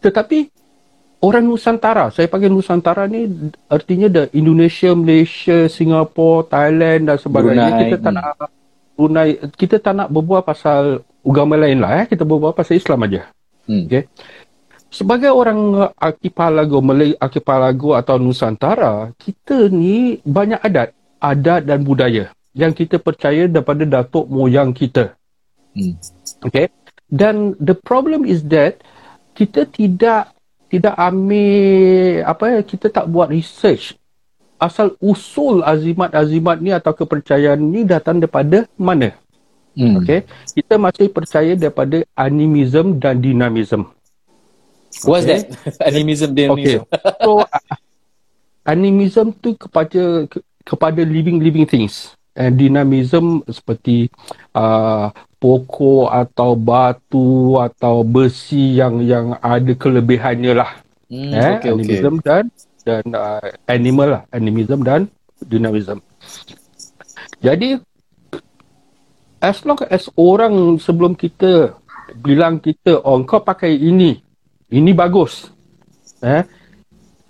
Tetapi 0.01 0.60
orang 1.21 1.45
Nusantara, 1.45 2.09
saya 2.09 2.27
panggil 2.27 2.49
Nusantara 2.49 3.05
ni 3.05 3.29
artinya 3.69 4.09
the 4.09 4.23
Indonesia, 4.33 4.91
Malaysia, 4.97 5.69
Singapore, 5.69 6.49
Thailand 6.49 7.07
dan 7.07 7.17
sebagainya. 7.21 7.69
Brunei. 7.69 7.81
Kita 7.85 7.97
tak 8.01 8.13
nak 8.13 8.25
Brunei 8.97 9.29
kita 9.55 9.75
tak 9.77 9.93
nak 9.97 10.07
berbual 10.09 10.41
pasal 10.41 11.05
agama 11.21 11.55
lain 11.55 11.79
lah 11.79 12.03
eh. 12.03 12.05
Kita 12.09 12.25
berbual 12.25 12.57
pasal 12.57 12.81
Islam 12.81 13.05
aja. 13.05 13.29
Hmm. 13.69 13.85
Okay. 13.87 14.09
Sebagai 14.91 15.31
orang 15.31 15.87
archipelago 15.95 16.83
Malay 16.83 17.15
archipelago 17.15 17.95
atau 17.95 18.19
Nusantara, 18.19 19.15
kita 19.15 19.71
ni 19.71 20.19
banyak 20.19 20.59
adat, 20.59 20.91
adat 21.23 21.63
dan 21.63 21.79
budaya. 21.87 22.27
yang 22.51 22.75
kita 22.75 22.99
percaya 22.99 23.47
daripada 23.47 23.87
datuk 23.87 24.27
moyang 24.27 24.75
kita. 24.75 25.15
Hmm. 25.71 25.95
Okay. 26.43 26.67
Dan 27.11 27.55
the 27.59 27.75
problem 27.75 28.23
is 28.23 28.43
that 28.51 28.83
kita 29.35 29.67
tidak 29.67 30.31
tidak 30.71 30.95
ambil 30.95 32.23
apa 32.23 32.43
ya 32.47 32.59
kita 32.63 32.87
tak 32.87 33.05
buat 33.11 33.27
research 33.27 33.99
asal 34.61 34.93
usul 35.01 35.65
azimat-azimat 35.65 36.61
ni 36.61 36.69
atau 36.69 36.93
kepercayaan 36.93 37.57
ni 37.57 37.81
datang 37.81 38.21
daripada 38.21 38.69
mana? 38.77 39.17
Hmm. 39.73 39.97
Okay. 40.03 40.29
Kita 40.53 40.77
masih 40.77 41.09
percaya 41.09 41.57
daripada 41.57 42.05
animism 42.13 43.01
dan 43.01 43.17
dinamism. 43.17 43.89
What's 45.01 45.25
okay. 45.25 45.49
that? 45.49 45.81
animism, 45.89 46.37
dynamism. 46.37 46.85
Okay. 46.85 47.09
So, 47.25 47.41
animism 48.61 49.33
tu 49.33 49.57
kepada 49.57 50.29
ke, 50.29 50.37
kepada 50.61 51.01
living-living 51.01 51.65
things. 51.65 52.13
And 52.31 52.55
dinamism 52.55 53.43
seperti 53.43 54.07
uh, 54.55 55.11
pokok 55.41 56.07
atau 56.13 56.53
batu 56.53 57.57
atau 57.57 58.07
besi 58.07 58.77
yang 58.77 59.03
yang 59.03 59.35
ada 59.41 59.73
kelebihannya 59.73 60.53
lah. 60.53 60.71
Hmm, 61.11 61.33
eh, 61.33 61.59
okay, 61.59 61.75
animism 61.75 62.13
okay. 62.21 62.25
dan 62.29 62.43
dan 62.87 63.03
uh, 63.11 63.43
animal 63.67 64.07
lah, 64.15 64.23
animism 64.31 64.79
dan 64.85 65.11
dinamism. 65.43 65.99
Jadi 67.43 67.81
as 69.41 69.59
long 69.65 69.81
as 69.89 70.07
orang 70.15 70.77
sebelum 70.77 71.17
kita 71.17 71.75
bilang 72.21 72.61
kita 72.63 73.01
oh 73.01 73.19
kau 73.27 73.43
pakai 73.43 73.75
ini, 73.75 74.23
ini 74.71 74.91
bagus. 74.95 75.51
Eh, 76.21 76.45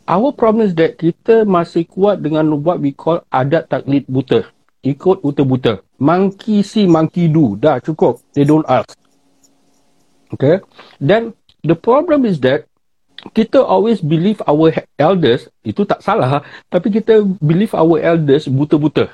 our 0.06 0.36
problem 0.36 0.68
is 0.68 0.76
that 0.76 1.00
kita 1.00 1.48
masih 1.48 1.88
kuat 1.88 2.20
dengan 2.20 2.60
what 2.60 2.78
we 2.78 2.92
call 2.92 3.24
adat 3.32 3.72
taklid 3.72 4.04
buta 4.06 4.46
ikut 4.82 5.22
buta-buta. 5.22 5.82
Monkey 6.02 6.66
see, 6.66 6.90
monkey 6.90 7.30
do. 7.30 7.58
Dah 7.58 7.78
cukup. 7.82 8.22
They 8.34 8.46
don't 8.46 8.66
ask. 8.66 8.98
Okay. 10.34 10.62
Then 10.98 11.38
the 11.62 11.78
problem 11.78 12.26
is 12.26 12.42
that 12.42 12.66
kita 13.38 13.62
always 13.62 14.02
believe 14.02 14.42
our 14.50 14.74
elders, 14.98 15.46
itu 15.62 15.86
tak 15.86 16.02
salah, 16.02 16.42
tapi 16.74 16.90
kita 16.90 17.22
believe 17.38 17.70
our 17.78 18.02
elders 18.02 18.50
buta-buta. 18.50 19.14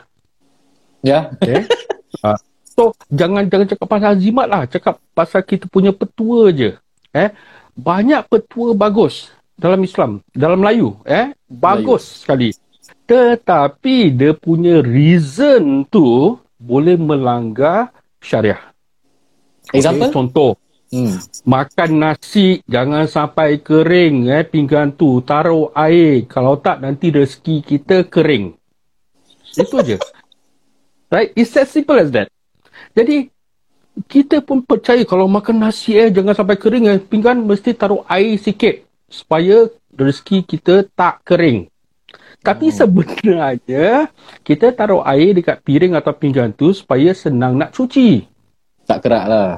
Ya. 1.03 1.11
Yeah. 1.11 1.23
Okay. 1.35 1.61
uh, 2.23 2.39
so, 2.75 2.95
jangan 3.11 3.51
jangan 3.51 3.67
cakap 3.67 3.87
pasal 3.91 4.09
azimat 4.15 4.47
lah. 4.47 4.63
Cakap 4.63 4.95
pasal 5.11 5.43
kita 5.43 5.67
punya 5.67 5.91
petua 5.91 6.55
je. 6.55 6.79
Eh, 7.11 7.31
Banyak 7.77 8.25
petua 8.25 8.73
bagus 8.73 9.29
dalam 9.53 9.77
Islam, 9.85 10.25
dalam 10.33 10.57
Melayu. 10.57 10.97
Eh, 11.05 11.29
Bagus 11.45 12.09
Melayu. 12.09 12.21
sekali. 12.25 12.49
Tetapi 13.07 14.11
dia 14.11 14.35
punya 14.35 14.83
reason 14.83 15.87
tu 15.87 16.35
boleh 16.59 16.99
melanggar 16.99 17.95
syariah. 18.19 18.59
Example? 19.71 20.11
Okay, 20.11 20.15
contoh. 20.15 20.51
Hmm. 20.87 21.19
Makan 21.43 21.91
nasi 21.99 22.63
jangan 22.63 23.11
sampai 23.11 23.59
kering 23.59 24.31
eh 24.31 24.47
pinggan 24.47 24.95
tu 24.95 25.19
taruh 25.19 25.67
air 25.75 26.23
kalau 26.31 26.55
tak 26.55 26.79
nanti 26.79 27.11
rezeki 27.11 27.59
kita 27.59 28.07
kering. 28.07 28.55
Itu 29.51 29.75
aja. 29.79 29.99
right? 31.11 31.35
It's 31.35 31.51
as 31.59 31.67
simple 31.67 31.99
as 31.99 32.07
that. 32.15 32.31
Jadi 32.95 33.27
kita 34.07 34.39
pun 34.39 34.63
percaya 34.63 35.03
kalau 35.03 35.27
makan 35.27 35.59
nasi 35.59 35.99
eh 35.99 36.07
jangan 36.07 36.35
sampai 36.35 36.55
kering 36.55 36.87
eh 36.87 36.99
pinggan 37.03 37.43
mesti 37.43 37.75
taruh 37.75 38.07
air 38.07 38.39
sikit 38.39 38.87
supaya 39.11 39.67
rezeki 39.91 40.47
kita 40.47 40.87
tak 40.95 41.19
kering. 41.27 41.67
Tapi 42.41 42.69
hmm. 42.71 42.75
sebenarnya 42.75 43.87
kita 44.45 44.71
taruh 44.71 45.03
air 45.03 45.35
dekat 45.35 45.61
piring 45.65 45.97
atau 45.97 46.13
pinggan 46.13 46.53
tu 46.53 46.71
supaya 46.71 47.11
senang 47.11 47.57
nak 47.57 47.73
cuci. 47.73 48.23
Tak 48.87 49.03
kerak 49.03 49.25
lah. 49.27 49.51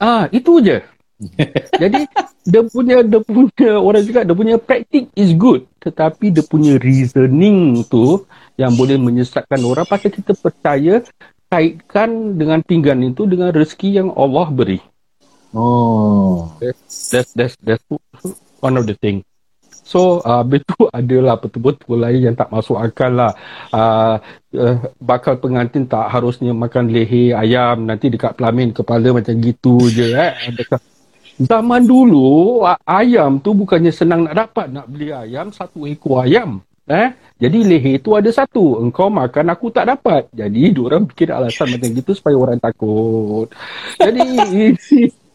Ah, 0.00 0.24
itu 0.32 0.60
je. 0.64 0.80
Jadi 1.82 2.04
dia 2.46 2.62
punya 2.68 3.00
dia 3.02 3.20
punya 3.24 3.70
orang 3.80 4.04
juga 4.04 4.20
dia 4.22 4.36
punya 4.36 4.56
praktik 4.60 5.10
is 5.16 5.32
good 5.34 5.66
tetapi 5.80 6.30
dia 6.30 6.44
punya 6.44 6.76
reasoning 6.78 7.82
tu 7.88 8.22
yang 8.60 8.76
boleh 8.76 9.00
menyesatkan 9.00 9.58
orang 9.64 9.88
pasal 9.88 10.12
kita 10.12 10.36
percaya 10.36 11.02
kaitkan 11.50 12.38
dengan 12.38 12.60
pinggan 12.62 13.00
itu 13.02 13.24
dengan 13.26 13.50
rezeki 13.54 14.02
yang 14.02 14.08
Allah 14.14 14.46
beri. 14.50 14.78
Oh. 15.54 16.52
That's 16.60 17.32
that's 17.32 17.56
that's 17.62 17.84
one 18.60 18.76
of 18.76 18.84
the 18.84 18.98
thing. 18.98 19.22
So 19.86 20.18
uh, 20.26 20.42
betul 20.42 20.90
adalah 20.98 21.38
betul-betul 21.38 21.94
lain 21.94 22.34
yang 22.34 22.36
tak 22.36 22.50
masuk 22.50 22.74
akal 22.74 23.14
lah. 23.14 23.32
Uh, 23.70 24.18
uh, 24.58 24.76
bakal 24.98 25.38
pengantin 25.38 25.86
tak 25.86 26.10
harusnya 26.10 26.50
makan 26.50 26.90
leher 26.90 27.38
ayam 27.38 27.86
nanti 27.86 28.10
dekat 28.10 28.34
pelamin 28.34 28.74
kepala 28.74 29.14
macam 29.14 29.38
gitu 29.38 29.86
je. 29.86 30.10
Eh. 30.10 30.34
Zaman 31.38 31.86
dulu 31.86 32.66
ayam 32.82 33.38
tu 33.38 33.54
bukannya 33.54 33.94
senang 33.94 34.26
nak 34.26 34.34
dapat. 34.34 34.74
Nak 34.74 34.86
beli 34.90 35.14
ayam 35.14 35.54
satu 35.54 35.86
ekor 35.86 36.26
ayam. 36.26 36.58
Eh? 36.90 37.14
Jadi 37.38 37.58
leher 37.62 38.02
tu 38.02 38.18
ada 38.18 38.30
satu. 38.34 38.82
Engkau 38.82 39.06
makan 39.06 39.54
aku 39.54 39.70
tak 39.70 39.86
dapat. 39.86 40.26
Jadi 40.34 40.74
orang 40.82 41.06
fikir 41.06 41.30
alasan 41.30 41.78
macam 41.78 41.94
gitu 41.94 42.10
supaya 42.10 42.34
orang 42.34 42.58
takut. 42.58 43.46
Jadi 44.02 44.26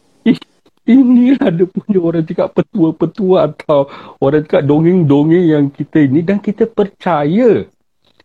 inilah 0.88 1.48
dia 1.54 1.66
punya 1.68 1.98
orang 2.02 2.24
cakap 2.26 2.58
petua-petua 2.58 3.52
atau 3.52 3.86
orang 4.18 4.42
cakap 4.42 4.62
dongeng-dongeng 4.66 5.46
yang 5.46 5.64
kita 5.70 6.02
ini 6.02 6.20
dan 6.26 6.42
kita 6.42 6.66
percaya 6.66 7.66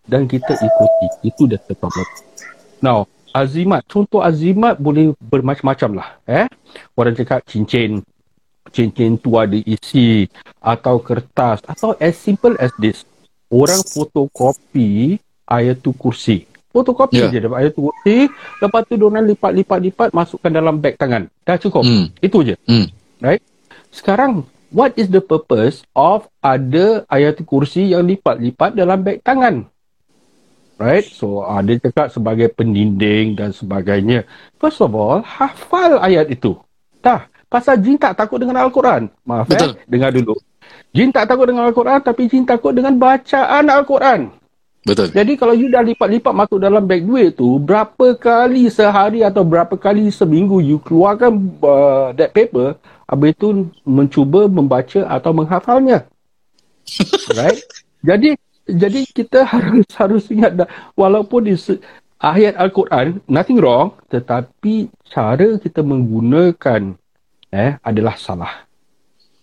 dan 0.08 0.26
kita 0.26 0.56
ikuti. 0.56 1.08
Itu 1.30 1.46
dah 1.46 1.60
problem. 1.76 2.08
Now, 2.82 3.06
azimat. 3.36 3.86
Contoh 3.86 4.24
azimat 4.24 4.80
boleh 4.80 5.14
bermacam-macam 5.20 5.90
lah. 6.02 6.10
Eh? 6.26 6.48
Orang 6.98 7.14
cakap 7.14 7.44
cincin. 7.46 8.02
Cincin 8.72 9.16
tu 9.16 9.38
ada 9.40 9.56
isi 9.56 10.28
atau 10.60 11.00
kertas 11.00 11.64
atau 11.64 11.96
as 12.02 12.18
simple 12.18 12.58
as 12.58 12.74
this. 12.82 13.06
Orang 13.48 13.80
fotokopi 13.86 15.24
ayatul 15.48 15.96
kursi 15.96 16.44
fotokopi 16.72 17.24
yeah. 17.24 17.32
je 17.32 17.40
dapat 17.44 17.58
ayat 17.64 17.72
tu 17.74 17.90
lepas 18.62 18.82
tu 18.86 18.94
diorang 19.00 19.26
lipat-lipat-lipat 19.26 20.10
masukkan 20.12 20.52
dalam 20.52 20.78
beg 20.78 21.00
tangan. 21.00 21.32
Dah 21.48 21.58
cukup? 21.58 21.84
Mm. 21.84 22.06
itu 22.22 22.38
je. 22.54 22.56
Mm. 22.68 22.88
right? 23.24 23.42
Sekarang 23.90 24.46
what 24.70 24.94
is 25.00 25.08
the 25.10 25.24
purpose 25.24 25.82
of 25.96 26.28
ada 26.44 27.08
ayat 27.08 27.40
kursi 27.48 27.96
yang 27.96 28.06
lipat-lipat 28.06 28.76
dalam 28.76 29.02
beg 29.02 29.24
tangan? 29.24 29.66
Right? 30.78 31.08
So 31.10 31.42
ada 31.42 31.74
uh, 31.74 31.80
cakap 31.82 32.14
sebagai 32.14 32.54
pendinding 32.54 33.34
dan 33.34 33.50
sebagainya. 33.50 34.30
First 34.62 34.86
of 34.86 34.94
all 34.94 35.26
hafal 35.26 35.98
ayat 35.98 36.30
itu. 36.30 36.54
Dah. 37.02 37.26
Pasal 37.48 37.80
jin 37.80 37.96
tak 37.96 38.20
takut 38.20 38.44
dengan 38.44 38.60
al-Quran. 38.60 39.08
Maaf 39.24 39.48
eh. 39.56 39.72
Dengar 39.88 40.12
dulu. 40.12 40.36
Jin 40.92 41.16
tak 41.16 41.32
takut 41.32 41.48
dengan 41.48 41.72
al-Quran 41.72 42.04
tapi 42.04 42.28
jin 42.28 42.44
takut 42.44 42.76
dengan 42.76 42.94
bacaan 43.00 43.66
al-Quran 43.72 44.37
Betul. 44.88 45.12
Jadi 45.12 45.36
kalau 45.36 45.52
you 45.52 45.68
dah 45.68 45.84
lipat-lipat 45.84 46.32
masuk 46.32 46.64
dalam 46.64 46.88
beg 46.88 47.04
duit 47.04 47.36
tu, 47.36 47.60
berapa 47.60 48.16
kali 48.16 48.72
sehari 48.72 49.20
atau 49.20 49.44
berapa 49.44 49.76
kali 49.76 50.08
seminggu 50.08 50.64
you 50.64 50.80
keluarkan 50.80 51.60
uh, 51.60 52.16
that 52.16 52.32
paper, 52.32 52.80
habis 53.04 53.36
itu 53.36 53.68
mencuba 53.84 54.48
membaca 54.48 55.04
atau 55.12 55.36
menghafalnya. 55.36 56.08
right? 57.36 57.60
Jadi 58.00 58.40
jadi 58.64 59.04
kita 59.12 59.44
harus 59.44 59.88
harus 60.00 60.24
ingat 60.32 60.64
dah, 60.64 60.70
walaupun 60.96 61.52
di 61.52 61.56
ayat 62.24 62.56
Al-Quran, 62.56 63.20
nothing 63.28 63.60
wrong, 63.60 63.92
tetapi 64.08 64.88
cara 65.08 65.60
kita 65.60 65.84
menggunakan 65.84 66.96
eh 67.52 67.76
adalah 67.84 68.16
salah. 68.16 68.67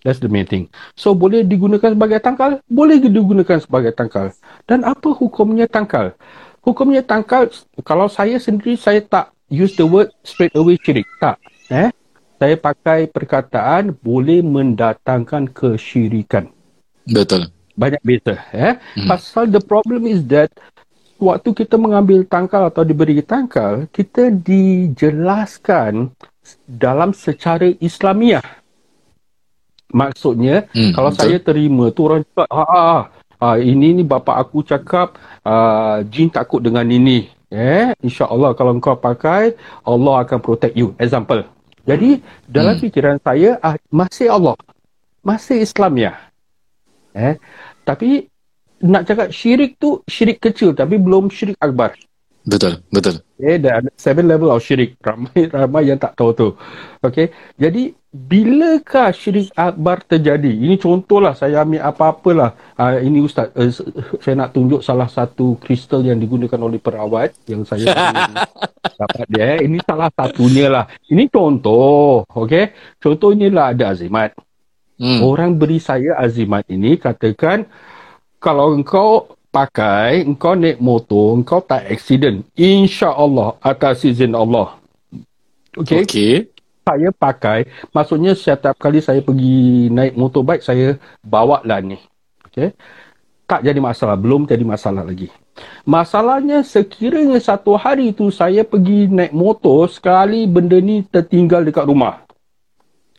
That's 0.04 0.20
the 0.20 0.28
main 0.28 0.44
thing. 0.44 0.68
So 0.94 1.16
boleh 1.16 1.48
digunakan 1.48 1.96
sebagai 1.96 2.20
tangkal? 2.20 2.60
Boleh 2.68 3.00
digunakan 3.00 3.56
sebagai 3.56 3.96
tangkal. 3.96 4.36
Dan 4.68 4.84
apa 4.84 5.08
hukumnya 5.16 5.64
tangkal? 5.64 6.12
Hukumnya 6.60 7.00
tangkal, 7.00 7.48
kalau 7.84 8.08
saya 8.08 8.36
sendiri, 8.36 8.76
saya 8.76 9.00
tak 9.00 9.32
use 9.48 9.76
the 9.76 9.84
word 9.84 10.12
straight 10.20 10.52
away 10.56 10.76
syirik. 10.80 11.08
Tak. 11.20 11.40
Eh? 11.72 11.88
Saya 12.36 12.56
pakai 12.60 13.08
perkataan 13.08 13.96
boleh 13.96 14.44
mendatangkan 14.44 15.48
kesyirikan. 15.52 16.52
Betul. 17.08 17.48
Banyak 17.76 18.00
beza. 18.04 18.40
Eh? 18.52 18.76
Hmm. 18.76 19.08
Pasal 19.08 19.48
the 19.48 19.60
problem 19.60 20.04
is 20.04 20.20
that 20.28 20.52
waktu 21.16 21.52
kita 21.52 21.80
mengambil 21.80 22.24
tangkal 22.28 22.68
atau 22.68 22.84
diberi 22.84 23.24
tangkal, 23.24 23.88
kita 23.88 24.28
dijelaskan 24.28 26.12
dalam 26.68 27.16
secara 27.16 27.72
Islamiah. 27.80 28.44
Maksudnya 29.94 30.66
hmm, 30.74 30.92
kalau 30.98 31.14
betul. 31.14 31.20
saya 31.22 31.36
terima 31.38 31.84
tu 31.94 32.10
orang 32.10 32.26
cakap 32.26 32.48
ha, 32.50 32.64
ha, 32.66 32.98
ha 33.38 33.48
ini 33.62 33.94
ni 33.94 34.02
bapa 34.02 34.42
aku 34.42 34.66
cakap 34.66 35.14
uh, 35.46 36.02
jin 36.10 36.26
takut 36.34 36.58
dengan 36.58 36.82
ini. 36.90 37.30
Eh 37.54 37.94
insya-Allah 38.02 38.58
kalau 38.58 38.74
kau 38.82 38.98
pakai 38.98 39.54
Allah 39.86 40.26
akan 40.26 40.38
protect 40.42 40.74
you. 40.74 40.98
Example. 40.98 41.46
Jadi 41.86 42.18
dalam 42.50 42.74
hmm. 42.74 42.82
fikiran 42.82 43.16
saya 43.22 43.54
ah, 43.62 43.78
masih 43.94 44.34
Allah. 44.34 44.58
Masih 45.22 45.62
Islam 45.62 45.94
ya. 45.94 46.18
Eh 47.14 47.38
tapi 47.86 48.26
nak 48.82 49.06
cakap 49.06 49.30
syirik 49.30 49.78
tu 49.78 50.02
syirik 50.10 50.42
kecil 50.42 50.74
tapi 50.74 50.98
belum 50.98 51.30
syirik 51.30 51.54
akbar. 51.62 51.94
Betul, 52.44 52.84
betul. 52.92 53.24
Okay, 53.40 53.56
dan 53.56 53.88
seven 53.96 54.28
level 54.28 54.52
of 54.52 54.60
syirik. 54.60 55.00
Ramai 55.00 55.48
ramai 55.48 55.88
yang 55.88 55.96
tak 55.96 56.12
tahu 56.12 56.36
tu. 56.36 56.48
Okay, 57.00 57.32
jadi 57.56 57.96
bilakah 58.14 59.10
syirik 59.10 59.50
akbar 59.58 60.06
terjadi? 60.06 60.46
Ini 60.46 60.78
contohlah 60.78 61.34
saya 61.34 61.66
ambil 61.66 61.82
apa-apalah. 61.82 62.54
Uh, 62.78 63.02
ini 63.02 63.18
Ustaz, 63.26 63.50
uh, 63.58 63.66
saya 64.22 64.34
nak 64.38 64.54
tunjuk 64.54 64.86
salah 64.86 65.10
satu 65.10 65.58
kristal 65.58 66.06
yang 66.06 66.22
digunakan 66.22 66.56
oleh 66.62 66.78
perawat 66.78 67.34
yang 67.50 67.66
saya 67.66 67.90
dapat 69.02 69.26
dia. 69.26 69.58
Ini 69.58 69.82
salah 69.82 70.14
satunya 70.14 70.70
lah. 70.70 70.86
Ini 71.10 71.26
contoh. 71.26 72.22
Okay, 72.30 72.70
contoh 73.02 73.34
inilah 73.34 73.74
ada 73.74 73.90
azimat. 73.90 74.30
Hmm. 74.94 75.26
Orang 75.26 75.58
beri 75.58 75.82
saya 75.82 76.14
azimat 76.14 76.62
ini 76.70 76.94
katakan 76.94 77.66
kalau 78.38 78.78
engkau 78.78 79.34
pakai, 79.50 80.22
engkau 80.22 80.54
naik 80.54 80.78
motor, 80.78 81.34
engkau 81.34 81.58
tak 81.66 81.82
accident. 81.90 82.46
InsyaAllah 82.54 83.58
atas 83.58 84.06
izin 84.06 84.38
Allah. 84.38 84.78
Okay. 85.74 86.06
okay. 86.06 86.53
Saya 86.84 87.08
pakai, 87.16 87.64
maksudnya 87.96 88.36
setiap 88.36 88.76
kali 88.76 89.00
saya 89.00 89.24
pergi 89.24 89.88
naik 89.88 90.20
motorbike, 90.20 90.60
saya 90.60 91.00
bawa 91.24 91.64
lah 91.64 91.80
ni. 91.80 91.96
Okay. 92.52 92.76
Tak 93.48 93.64
jadi 93.64 93.80
masalah, 93.80 94.20
belum 94.20 94.44
jadi 94.44 94.60
masalah 94.68 95.00
lagi. 95.00 95.32
Masalahnya 95.88 96.60
sekiranya 96.60 97.40
satu 97.40 97.80
hari 97.80 98.12
tu 98.12 98.28
saya 98.28 98.68
pergi 98.68 99.08
naik 99.08 99.32
motor, 99.32 99.88
sekali 99.88 100.44
benda 100.44 100.76
ni 100.76 101.00
tertinggal 101.08 101.64
dekat 101.64 101.88
rumah. 101.88 102.20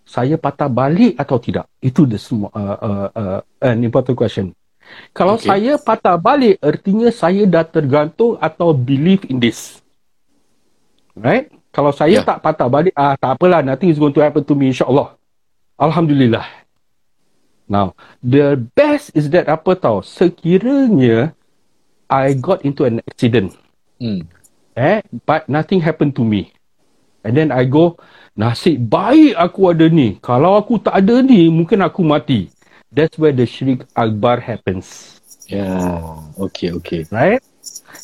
Saya 0.05 0.37
patah 0.37 0.69
balik 0.69 1.17
atau 1.17 1.41
tidak? 1.41 1.65
Itu 1.81 2.05
the 2.05 2.21
semua 2.21 2.53
uh, 2.53 2.77
uh, 2.77 3.07
uh, 3.17 3.39
an 3.65 3.81
important 3.81 4.13
question. 4.13 4.53
Kalau 5.09 5.41
okay. 5.41 5.49
saya 5.49 5.73
patah 5.81 6.21
balik, 6.21 6.61
artinya 6.61 7.09
saya 7.09 7.49
dah 7.49 7.65
tergantung 7.65 8.37
atau 8.37 8.77
believe 8.77 9.25
in 9.25 9.41
this. 9.41 9.81
Right? 11.17 11.49
Kalau 11.75 11.91
saya 11.91 12.23
yeah. 12.23 12.23
tak 12.23 12.39
patah 12.39 12.71
balik, 12.71 12.95
ah 12.95 13.19
tak 13.19 13.35
apalah, 13.35 13.59
nothing 13.59 13.91
is 13.91 13.99
going 13.99 14.15
to 14.15 14.23
happen 14.23 14.39
to 14.47 14.55
me, 14.55 14.71
insyaAllah. 14.71 15.19
Alhamdulillah. 15.75 16.47
Now, 17.67 17.99
the 18.23 18.55
best 18.79 19.11
is 19.11 19.27
that 19.35 19.51
apa 19.51 19.75
tahu, 19.75 19.99
sekiranya 19.99 21.35
I 22.07 22.31
got 22.39 22.63
into 22.63 22.87
an 22.87 23.03
accident, 23.03 23.59
mm. 23.99 24.23
eh, 24.79 25.03
but 25.27 25.51
nothing 25.51 25.83
happened 25.83 26.15
to 26.15 26.23
me. 26.23 26.55
And 27.27 27.35
then 27.35 27.51
I 27.51 27.67
go, 27.67 27.99
nasib 28.39 28.87
baik 28.87 29.35
aku 29.35 29.75
ada 29.75 29.91
ni. 29.91 30.15
Kalau 30.23 30.55
aku 30.55 30.79
tak 30.79 30.95
ada 31.03 31.19
ni, 31.19 31.51
mungkin 31.51 31.83
aku 31.83 32.05
mati. 32.07 32.53
That's 32.93 33.19
where 33.19 33.35
the 33.35 33.43
syirik 33.43 33.83
akbar 33.97 34.39
happens. 34.39 35.19
Yeah, 35.51 35.99
okay, 36.39 36.71
okay. 36.79 37.03
Right? 37.11 37.43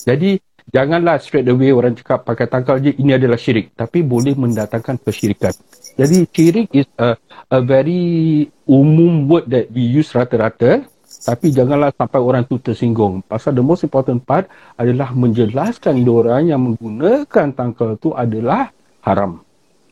Jadi, 0.04 0.42
janganlah 0.72 1.20
straight 1.20 1.48
away 1.52 1.76
orang 1.76 1.94
cakap 1.94 2.24
pakai 2.24 2.48
tangkal 2.48 2.80
je, 2.80 2.96
ini 2.96 3.16
adalah 3.16 3.38
syirik. 3.38 3.76
Tapi 3.76 4.02
boleh 4.02 4.34
mendatangkan 4.34 4.98
kesyirikan. 5.04 5.54
Jadi, 6.00 6.26
syirik 6.32 6.68
is 6.72 6.88
a, 6.98 7.20
a 7.52 7.60
very 7.60 8.48
umum 8.66 9.28
word 9.28 9.52
that 9.52 9.68
we 9.70 9.84
use 9.84 10.10
rata-rata. 10.16 10.88
Tapi 11.22 11.54
janganlah 11.54 11.94
sampai 11.94 12.18
orang 12.18 12.48
tu 12.50 12.58
tersinggung. 12.58 13.22
Pasal 13.22 13.54
the 13.54 13.62
most 13.62 13.86
important 13.86 14.26
part 14.26 14.50
adalah 14.74 15.14
menjelaskan 15.14 16.02
orang 16.08 16.50
yang 16.50 16.62
menggunakan 16.64 17.54
tangkal 17.54 17.94
tu 18.02 18.16
adalah 18.18 18.74
haram. 19.06 19.46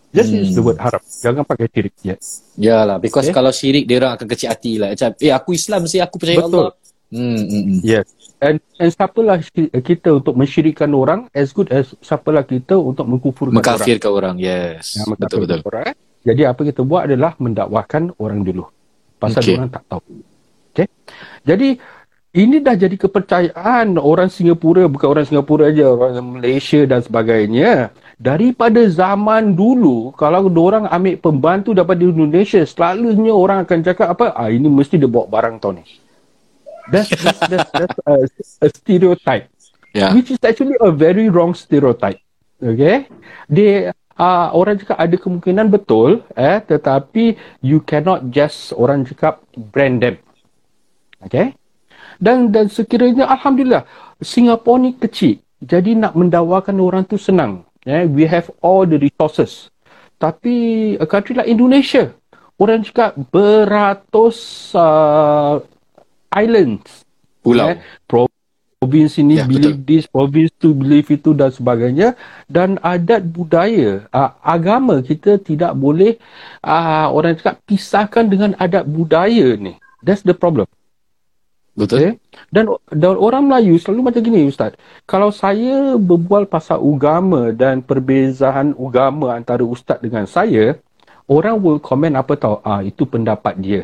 Just 0.09 0.33
hmm. 0.33 0.41
use 0.41 0.57
the 0.57 0.63
word 0.65 0.81
harap. 0.81 1.05
Jangan 1.05 1.45
pakai 1.45 1.69
syirik. 1.69 1.93
Yes. 2.01 2.41
Yalah, 2.57 2.98
because 2.98 3.29
okay. 3.29 3.36
kalau 3.36 3.53
syirik, 3.53 3.86
dia 3.86 4.01
orang 4.01 4.17
akan 4.17 4.25
kecil 4.25 4.50
hati 4.50 4.81
lah. 4.81 4.89
Macam, 4.98 5.09
eh 5.21 5.29
aku 5.29 5.50
Islam 5.53 5.86
sih, 5.86 6.01
aku 6.01 6.15
percaya 6.17 6.41
Betul. 6.41 6.50
Allah. 6.50 6.71
Hmm, 7.09 7.41
hmm, 7.41 7.63
hmm. 7.65 7.79
Yes. 7.81 8.07
And, 8.37 8.61
and 8.77 8.89
siapalah 8.93 9.41
kita 9.81 10.13
untuk 10.13 10.37
mensyirikan 10.37 10.93
orang 10.93 11.25
as 11.33 11.49
good 11.51 11.67
as 11.73 11.91
siapalah 12.05 12.45
kita 12.45 12.77
untuk 12.77 13.09
mengkufurkan 13.09 13.57
orang. 13.57 13.65
Mengkafirkan 13.65 14.11
orang. 14.13 14.35
Yes. 14.37 14.95
Ya, 14.95 15.03
betul, 15.09 15.43
betul. 15.43 15.59
Orang, 15.65 15.83
eh? 15.89 15.95
Jadi 16.23 16.41
apa 16.45 16.61
kita 16.61 16.81
buat 16.85 17.09
adalah 17.09 17.33
mendakwahkan 17.41 18.13
orang 18.21 18.45
dulu. 18.45 18.69
Pasal 19.17 19.41
okay. 19.41 19.55
orang 19.57 19.69
tak 19.74 19.83
tahu. 19.89 20.01
Okay. 20.72 20.87
Jadi, 21.43 21.69
ini 22.29 22.61
dah 22.61 22.77
jadi 22.77 22.93
kepercayaan 22.93 23.98
orang 23.98 24.29
Singapura, 24.29 24.85
bukan 24.85 25.07
orang 25.09 25.25
Singapura 25.25 25.74
aja, 25.74 25.89
orang 25.89 26.39
Malaysia 26.39 26.85
dan 26.85 27.01
sebagainya 27.01 27.89
daripada 28.19 28.83
zaman 28.91 29.55
dulu 29.55 30.11
kalau 30.19 30.51
orang 30.51 30.91
ambil 30.91 31.15
pembantu 31.15 31.72
daripada 31.72 32.03
Indonesia 32.03 32.59
selalunya 32.67 33.31
orang 33.31 33.63
akan 33.63 33.79
cakap 33.79 34.11
apa 34.11 34.35
ah 34.35 34.51
ini 34.51 34.67
mesti 34.67 35.00
dia 35.00 35.07
bawa 35.07 35.24
barang 35.31 35.55
tau 35.63 35.72
ni 35.72 35.87
that's 36.91 37.09
that's, 37.21 37.41
that's, 37.47 37.69
that's 37.71 37.97
a, 38.05 38.15
a 38.65 38.67
stereotype. 38.69 39.49
Yeah. 39.93 40.13
which 40.13 40.29
is 40.29 40.37
actually 40.45 40.77
a 40.81 40.93
very 40.93 41.33
wrong 41.33 41.57
stereotype. 41.57 42.21
Okay? 42.61 43.09
Dia 43.49 43.89
uh, 44.21 44.47
orang 44.53 44.77
cakap 44.77 44.97
ada 45.01 45.15
kemungkinan 45.17 45.73
betul 45.73 46.21
eh 46.37 46.61
tetapi 46.61 47.33
you 47.65 47.81
cannot 47.81 48.29
just 48.29 48.69
orang 48.77 49.01
cakap 49.09 49.41
brand 49.57 50.05
them. 50.05 50.15
Okay? 51.25 51.57
Dan 52.21 52.53
dan 52.53 52.69
sekiranya 52.69 53.31
alhamdulillah 53.33 53.89
Singapura 54.21 54.77
ni 54.77 54.93
kecil. 54.93 55.41
Jadi 55.59 55.97
nak 55.97 56.15
mendawakan 56.15 56.79
orang 56.79 57.03
tu 57.03 57.19
senang. 57.19 57.67
Yeah, 57.83 58.07
we 58.07 58.27
have 58.27 58.51
all 58.61 58.85
the 58.85 58.99
resources. 58.99 59.71
Tapi 60.19 60.95
a 60.99 61.07
country 61.07 61.31
like 61.31 61.47
Indonesia, 61.47 62.11
orang 62.59 62.83
cakap 62.83 63.15
beratus 63.31 64.69
uh, 64.75 65.63
islands. 66.33 67.05
Pulau. 67.42 67.74
Yeah, 67.74 68.29
province 68.79 69.20
ini 69.20 69.44
yeah, 69.44 69.48
believe 69.48 69.83
betul. 69.83 69.89
this, 69.92 70.05
province 70.07 70.51
tu 70.55 70.72
believe 70.72 71.07
itu 71.11 71.35
dan 71.35 71.51
sebagainya. 71.51 72.15
Dan 72.48 72.79
adat 72.79 73.27
budaya, 73.27 74.07
uh, 74.09 74.31
agama 74.39 75.03
kita 75.03 75.35
tidak 75.39 75.75
boleh 75.75 76.15
uh, 76.63 77.11
orang 77.11 77.35
cakap 77.35 77.59
pisahkan 77.68 78.25
dengan 78.27 78.55
adat 78.55 78.87
budaya 78.87 79.59
ni. 79.59 79.75
That's 80.00 80.24
the 80.24 80.31
problem. 80.31 80.68
Betul. 81.79 81.98
Okay? 82.00 82.11
Dan, 82.51 82.75
dan 82.92 83.15
orang 83.15 83.48
Melayu 83.48 83.79
selalu 83.79 84.11
macam 84.11 84.22
gini 84.24 84.48
Ustaz. 84.51 84.75
Kalau 85.07 85.31
saya 85.31 85.96
berbual 85.96 86.44
pasal 86.48 86.83
agama 86.83 87.55
dan 87.55 87.79
perbezaan 87.79 88.75
agama 88.75 89.31
antara 89.35 89.63
Ustaz 89.63 90.03
dengan 90.03 90.27
saya, 90.27 90.75
orang 91.31 91.55
will 91.63 91.79
komen 91.79 92.20
apa 92.20 92.35
tahu, 92.35 92.59
ah 92.68 92.83
itu 92.83 93.07
pendapat 93.07 93.55
dia. 93.63 93.83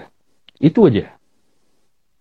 Itu 0.60 0.92
aja. 0.92 1.15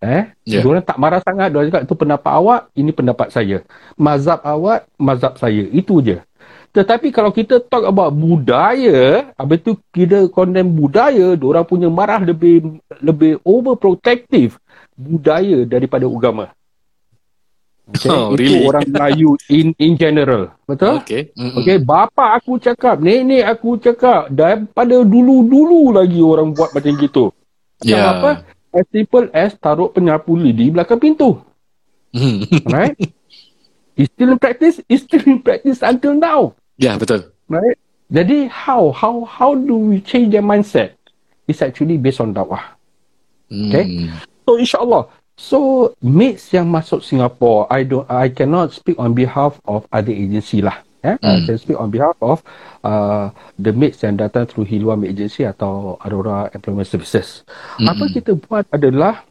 Eh? 0.05 0.23
Yeah. 0.45 0.69
Orang 0.69 0.85
tak 0.85 1.01
marah 1.01 1.25
sangat, 1.25 1.49
dia 1.49 1.65
cakap 1.73 1.83
itu 1.89 1.95
pendapat 1.97 2.33
awak, 2.37 2.61
ini 2.77 2.93
pendapat 2.93 3.33
saya. 3.33 3.65
Mazhab 3.97 4.45
awak, 4.45 4.85
mazhab 5.01 5.41
saya. 5.41 5.65
Itu 5.73 6.05
aja. 6.05 6.21
Tetapi 6.75 7.15
kalau 7.15 7.31
kita 7.31 7.63
talk 7.63 7.87
about 7.89 8.13
budaya, 8.13 9.31
habis 9.39 9.63
tu 9.65 9.79
kita 9.95 10.29
condemn 10.29 10.75
budaya, 10.75 11.39
orang 11.39 11.65
punya 11.65 11.89
marah 11.89 12.21
lebih 12.21 12.83
lebih 13.01 13.39
overprotective 13.47 14.59
budaya 14.93 15.65
daripada 15.65 16.05
agama. 16.11 16.51
Okay, 17.85 18.09
oh, 18.09 18.33
itu 18.33 18.41
really? 18.41 18.65
orang 18.65 18.89
Melayu 18.89 19.37
in 19.53 19.77
in 19.77 19.93
general. 19.95 20.57
Betul? 20.65 21.05
Okay. 21.05 21.31
Mm-hmm. 21.37 21.59
Okay, 21.63 21.77
bapa 21.79 22.33
aku 22.33 22.57
cakap, 22.57 22.97
nenek 22.99 23.45
aku 23.45 23.77
cakap, 23.77 24.33
daripada 24.33 25.05
dulu-dulu 25.05 25.93
lagi 25.93 26.19
orang 26.25 26.57
buat 26.57 26.73
macam 26.73 26.93
gitu. 26.97 27.31
Macam 27.85 27.93
yeah. 27.93 28.13
apa? 28.19 28.31
As 28.75 28.85
simple 28.91 29.31
as 29.31 29.55
taruh 29.55 29.95
penyapu 29.95 30.35
lidi 30.35 30.75
belakang 30.75 30.99
pintu. 30.99 31.39
right? 32.75 32.99
It's 33.95 34.11
still 34.11 34.35
in 34.35 34.39
practice. 34.43 34.83
It's 34.91 35.07
still 35.07 35.23
in 35.23 35.39
practice 35.39 35.83
until 35.83 36.19
now. 36.19 36.59
Ya, 36.75 36.91
yeah, 36.91 36.97
betul. 36.99 37.31
Right? 37.47 37.79
Jadi, 38.11 38.51
how? 38.51 38.91
How 38.91 39.23
how 39.23 39.55
do 39.55 39.79
we 39.79 40.03
change 40.03 40.35
their 40.35 40.43
mindset? 40.43 40.99
It's 41.47 41.63
actually 41.63 41.99
based 42.03 42.19
on 42.19 42.35
dakwah. 42.35 42.75
Okay? 43.47 43.87
Mm. 43.87 44.11
So 44.43 44.59
insyaAllah. 44.59 45.03
So 45.35 45.59
mates 45.99 46.51
yang 46.55 46.71
masuk 46.71 47.03
Singapore, 47.03 47.67
I 47.67 47.83
don't, 47.83 48.07
I 48.07 48.31
cannot 48.31 48.71
speak 48.71 48.99
on 49.03 49.19
behalf 49.19 49.59
of 49.67 49.87
other 49.91 50.15
agency 50.15 50.63
lah. 50.63 50.79
Eh? 51.05 51.21
Mm. 51.21 51.29
I 51.29 51.39
can 51.45 51.57
speak 51.61 51.77
on 51.77 51.93
behalf 51.93 52.17
of 52.25 52.41
uh, 52.81 53.29
the 53.61 53.77
mates 53.77 54.01
yang 54.01 54.17
datang 54.17 54.49
through 54.49 54.65
Hilwam 54.65 55.05
Agency 55.05 55.45
atau 55.45 56.01
Aurora 56.01 56.49
Employment 56.57 56.89
Services. 56.89 57.45
Mm. 57.77 57.93
Apa 57.93 58.05
kita 58.09 58.33
buat 58.33 58.65
adalah 58.73 59.29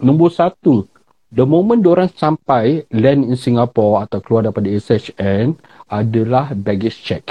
nombor 0.00 0.32
satu, 0.32 0.88
the 1.28 1.44
moment 1.44 1.84
orang 1.84 2.08
sampai 2.08 2.88
land 2.88 3.28
in 3.28 3.36
Singapore 3.36 4.08
atau 4.08 4.24
keluar 4.24 4.48
daripada 4.48 4.72
SHN 4.72 5.60
adalah 5.92 6.56
baggage 6.56 7.04
check. 7.04 7.28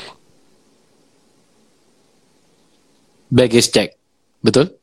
Baggage 3.34 3.74
check, 3.74 3.89
betul? 4.46 4.78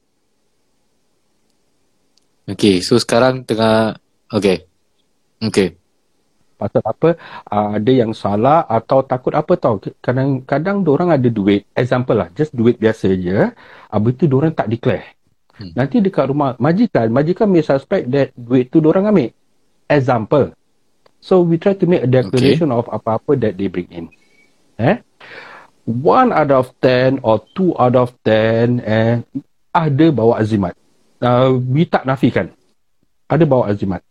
Okay, 2.50 2.82
so 2.82 2.98
sekarang 2.98 3.46
tengah... 3.46 3.94
Okay. 4.32 4.66
Okay. 5.38 5.77
Pasal 6.58 6.82
apa, 6.82 7.14
uh, 7.54 7.78
ada 7.78 7.92
yang 7.94 8.10
salah 8.10 8.66
atau 8.66 9.06
takut 9.06 9.30
apa 9.30 9.54
tau. 9.54 9.78
Kadang-kadang 10.02 10.82
orang 10.90 11.14
ada 11.14 11.30
duit. 11.30 11.70
Example 11.70 12.18
lah, 12.18 12.28
just 12.34 12.50
duit 12.50 12.82
biasa 12.82 13.14
je. 13.14 13.54
Habis 13.88 14.12
tu 14.18 14.26
orang 14.34 14.50
tak 14.50 14.66
declare. 14.66 15.14
Hmm. 15.54 15.70
Nanti 15.74 16.02
dekat 16.02 16.30
rumah 16.30 16.58
majikan, 16.58 17.10
majikan 17.14 17.46
may 17.46 17.62
suspect 17.62 18.10
that 18.10 18.34
duit 18.34 18.74
tu 18.74 18.82
orang 18.82 19.06
ambil. 19.06 19.30
Example. 19.86 20.58
So 21.18 21.42
we 21.42 21.58
try 21.58 21.74
to 21.74 21.86
make 21.86 22.02
a 22.02 22.10
declaration 22.10 22.70
okay. 22.70 22.78
of 22.78 22.86
apa-apa 22.90 23.38
that 23.42 23.54
they 23.58 23.66
bring 23.66 23.90
in. 23.90 24.06
Eh? 24.78 25.02
One 25.86 26.30
out 26.30 26.54
of 26.54 26.70
ten 26.78 27.18
or 27.26 27.42
two 27.54 27.74
out 27.74 27.98
of 27.98 28.14
ten 28.22 28.78
eh, 28.82 29.22
ada 29.74 30.06
bawa 30.14 30.38
azimat. 30.38 30.78
Uh, 31.18 31.58
we 31.58 31.86
tak 31.86 32.06
nafikan. 32.06 32.54
Ada 33.26 33.42
bawa 33.46 33.74
azimat. 33.74 34.06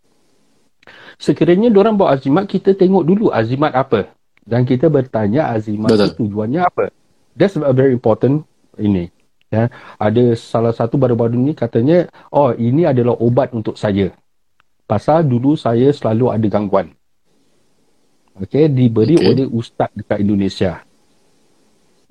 Sekiranya 1.17 1.73
orang 1.73 1.97
bawa 1.97 2.13
azimat, 2.13 2.45
kita 2.45 2.77
tengok 2.77 3.03
dulu 3.03 3.25
azimat 3.33 3.73
apa. 3.73 4.13
Dan 4.47 4.63
kita 4.63 4.87
bertanya 4.87 5.51
azimat 5.51 5.91
itu 5.91 6.23
tujuannya 6.23 6.61
apa. 6.63 6.93
That's 7.33 7.57
a 7.57 7.73
very 7.73 7.91
important 7.91 8.45
ini. 8.77 9.09
Ya, 9.47 9.71
ada 9.95 10.23
salah 10.35 10.75
satu 10.75 10.99
baru-baru 10.99 11.39
ni 11.39 11.55
katanya, 11.55 12.11
oh 12.29 12.51
ini 12.51 12.83
adalah 12.83 13.15
obat 13.17 13.55
untuk 13.55 13.79
saya. 13.79 14.11
Pasal 14.87 15.27
dulu 15.27 15.55
saya 15.55 15.91
selalu 15.91 16.31
ada 16.31 16.47
gangguan. 16.47 16.95
Okay, 18.37 18.69
diberi 18.69 19.17
okay. 19.17 19.27
oleh 19.33 19.47
ustaz 19.49 19.89
dekat 19.97 20.21
Indonesia. 20.21 20.83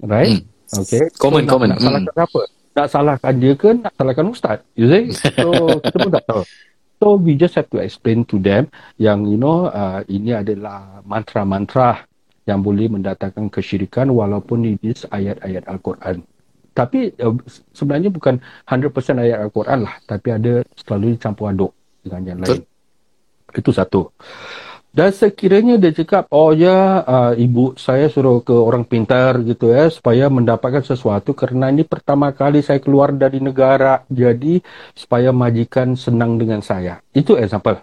Right? 0.02 0.42
Hmm. 0.42 0.82
Okay. 0.82 1.08
Common, 1.16 1.46
so, 1.46 1.50
common. 1.54 1.68
Nak, 1.72 1.78
nak 1.78 1.86
salahkan 1.86 2.12
hmm. 2.12 2.26
apa? 2.26 2.40
Nak 2.76 2.86
salahkan 2.92 3.34
dia 3.40 3.52
ke 3.56 3.68
nak 3.72 3.92
salahkan 3.94 4.26
ustaz? 4.28 4.58
You 4.74 4.86
see? 4.90 5.04
So, 5.38 5.80
kita 5.80 5.96
pun 6.02 6.12
tak 6.12 6.24
tahu. 6.26 6.42
So, 6.96 7.20
we 7.20 7.36
just 7.36 7.54
have 7.60 7.68
to 7.76 7.78
explain 7.84 8.24
to 8.32 8.40
them 8.40 8.72
yang, 8.96 9.28
you 9.28 9.36
know, 9.36 9.68
uh, 9.68 10.00
ini 10.08 10.32
adalah 10.32 11.04
mantra-mantra 11.04 12.08
yang 12.46 12.62
boleh 12.62 12.88
mendatangkan 12.88 13.50
kesyirikan 13.50 14.08
walaupun 14.14 14.64
ini 14.64 14.94
ayat-ayat 15.10 15.66
Al-Quran. 15.66 16.22
Tapi 16.72 17.12
uh, 17.20 17.36
sebenarnya 17.74 18.08
bukan 18.08 18.38
100% 18.68 18.92
ayat 19.18 19.48
Al-Quran 19.48 19.88
lah 19.88 19.96
tapi 20.04 20.28
ada 20.30 20.60
selalu 20.76 21.18
campur 21.18 21.50
aduk 21.50 21.72
dengan 22.06 22.22
yang 22.22 22.38
lain. 22.44 22.62
Itu 23.50 23.74
satu 23.74 24.14
dan 24.96 25.12
sekiranya 25.12 25.76
dia 25.76 25.92
cakap 25.92 26.24
oh 26.32 26.56
ya 26.56 27.04
uh, 27.04 27.32
ibu 27.36 27.76
saya 27.76 28.08
suruh 28.08 28.40
ke 28.40 28.56
orang 28.56 28.88
pintar 28.88 29.44
gitu 29.44 29.68
ya 29.68 29.92
supaya 29.92 30.32
mendapatkan 30.32 30.80
sesuatu 30.80 31.36
kerana 31.36 31.68
ini 31.68 31.84
pertama 31.84 32.32
kali 32.32 32.64
saya 32.64 32.80
keluar 32.80 33.12
dari 33.12 33.44
negara 33.44 34.08
jadi 34.08 34.64
supaya 34.96 35.36
majikan 35.36 35.92
senang 36.00 36.40
dengan 36.40 36.64
saya 36.64 37.04
itu 37.12 37.36
example 37.36 37.76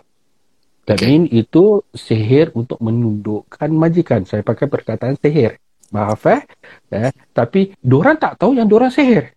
that 0.89 0.97
okay. 0.97 1.05
mean 1.05 1.29
itu 1.29 1.85
sihir 1.93 2.49
untuk 2.57 2.81
menundukkan 2.81 3.69
majikan 3.69 4.25
saya 4.25 4.41
pakai 4.41 4.65
perkataan 4.65 5.13
sihir 5.21 5.61
Maaf 5.93 6.25
eh. 6.25 6.41
eh. 6.89 7.13
Tapi 7.29 7.77
diorang 7.77 8.17
tak 8.17 8.41
tahu 8.41 8.57
yang 8.57 8.65
diorang 8.65 8.89
sihir. 8.89 9.29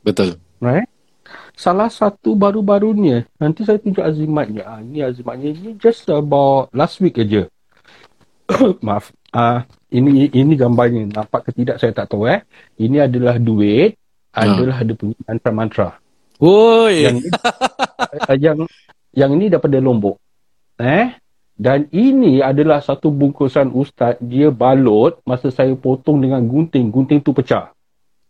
Betul. 0.00 0.40
Right? 0.64 0.88
Salah 1.54 1.86
satu 1.86 2.34
baru-barunya, 2.34 3.30
nanti 3.38 3.62
saya 3.62 3.78
tunjuk 3.78 4.02
azimatnya. 4.02 4.66
Ah, 4.66 4.80
ini 4.82 5.06
azimatnya 5.06 5.54
ini 5.54 5.78
just 5.78 6.10
about 6.10 6.66
last 6.74 6.98
week 6.98 7.14
aja. 7.14 7.46
Maaf. 8.86 9.14
Ah, 9.30 9.62
ini 9.94 10.26
ini 10.34 10.52
gambarnya. 10.58 11.06
Nampak 11.14 11.46
ke 11.46 11.50
tidak 11.54 11.78
saya 11.78 11.94
tak 11.94 12.10
tahu 12.10 12.26
eh. 12.26 12.42
Ini 12.74 13.06
adalah 13.06 13.38
duit. 13.38 13.94
Ah. 14.34 14.50
Adalah 14.50 14.82
ada 14.82 14.92
punya 14.98 15.14
mantra-mantra. 15.22 15.88
Woi. 16.42 17.06
Yang, 17.06 17.16
yang 18.44 18.58
yang 19.14 19.30
ini 19.38 19.46
daripada 19.46 19.78
Lombok. 19.78 20.18
Eh? 20.82 21.14
Dan 21.54 21.86
ini 21.94 22.42
adalah 22.42 22.82
satu 22.82 23.14
bungkusan 23.14 23.70
ustaz 23.78 24.18
dia 24.18 24.50
balut 24.50 25.22
masa 25.22 25.54
saya 25.54 25.70
potong 25.78 26.18
dengan 26.18 26.42
gunting. 26.42 26.90
Gunting 26.90 27.22
tu 27.22 27.30
pecah. 27.30 27.70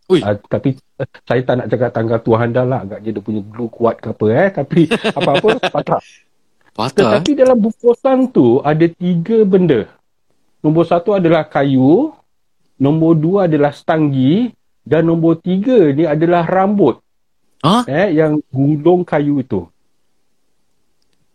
Uh, 0.05 0.37
tapi 0.45 0.77
uh, 1.01 1.07
saya 1.25 1.41
tak 1.41 1.55
nak 1.57 1.67
cakap 1.73 1.89
tanggal 1.89 2.19
Tuhan 2.21 2.49
dah 2.53 2.65
lah. 2.65 2.79
Agaknya 2.85 3.09
dia 3.17 3.23
punya 3.25 3.41
glue 3.41 3.71
kuat 3.71 3.97
ke 3.97 4.13
apa 4.13 4.25
eh. 4.29 4.49
Tapi 4.53 4.81
apa-apa 5.17 5.49
patah. 5.69 6.01
Patah? 6.75 6.93
Tetapi 6.93 7.31
dalam 7.33 7.57
bungkusan 7.57 8.29
tu 8.29 8.61
ada 8.61 8.85
tiga 8.85 9.41
benda. 9.43 9.89
Nombor 10.61 10.85
satu 10.85 11.17
adalah 11.17 11.45
kayu. 11.49 12.13
Nombor 12.77 13.17
dua 13.17 13.39
adalah 13.49 13.73
stanggi. 13.73 14.53
Dan 14.85 15.09
nombor 15.09 15.41
tiga 15.41 15.89
ni 15.89 16.05
adalah 16.05 16.45
rambut. 16.45 17.01
Huh? 17.65 17.81
Eh, 17.89 18.21
yang 18.21 18.37
gulung 18.53 19.01
kayu 19.01 19.41
itu. 19.41 19.65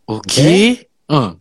Okey. 0.06 0.87
Okay. 0.87 1.11
Uh. 1.11 1.35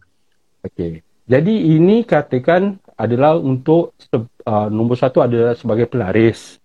Okey. 0.65 1.05
Jadi 1.29 1.77
ini 1.77 2.01
katakan 2.05 2.81
adalah 2.99 3.37
untuk 3.37 3.95
uh, 4.11 4.67
nombor 4.67 4.97
satu 4.99 5.23
adalah 5.23 5.53
sebagai 5.55 5.87
pelaris. 5.87 6.58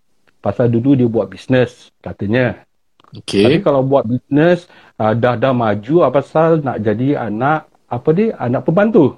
Pasal 0.45 0.69
dulu 0.69 0.93
dia 0.93 1.09
buat 1.09 1.33
bisnes 1.33 1.89
katanya. 2.05 2.69
Okey. 3.17 3.49
Tapi 3.49 3.59
kalau 3.65 3.81
buat 3.81 4.05
bisnes 4.05 4.69
uh, 5.01 5.17
dah 5.17 5.41
dah 5.41 5.57
maju 5.57 6.05
apa 6.05 6.21
pasal 6.21 6.61
nak 6.61 6.85
jadi 6.85 7.17
anak 7.33 7.65
apa 7.89 8.09
dia 8.13 8.37
anak 8.37 8.69
pembantu. 8.69 9.17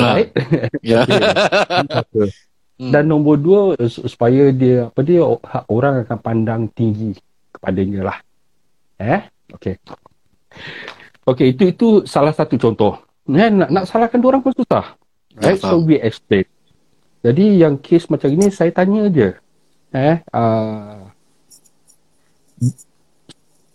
Ah. 0.00 0.16
Right? 0.16 0.32
Ya. 0.80 1.04
Yeah. 1.04 2.32
Dan 2.80 3.12
nombor 3.12 3.36
dua 3.36 3.76
supaya 3.92 4.48
dia 4.56 4.88
apa 4.88 5.04
dia 5.04 5.20
orang 5.68 6.00
akan 6.08 6.18
pandang 6.24 6.62
tinggi 6.72 7.12
kepadanya 7.52 8.08
lah. 8.08 8.18
Eh? 8.96 9.20
Okey. 9.52 9.76
Okey, 11.28 11.52
itu 11.52 11.68
itu 11.68 11.88
salah 12.08 12.32
satu 12.32 12.56
contoh. 12.56 12.96
Eh, 13.28 13.52
nak, 13.52 13.68
nak 13.68 13.84
salahkan 13.84 14.24
orang 14.24 14.40
pun 14.40 14.56
susah. 14.56 14.96
Right? 15.36 15.60
So 15.60 15.84
we 15.84 16.00
explain. 16.00 16.48
Jadi 17.20 17.60
yang 17.60 17.76
kes 17.76 18.08
macam 18.08 18.32
ini 18.32 18.48
saya 18.48 18.72
tanya 18.72 19.12
aja. 19.12 19.36
Eh, 19.90 20.22
uh, 20.30 21.10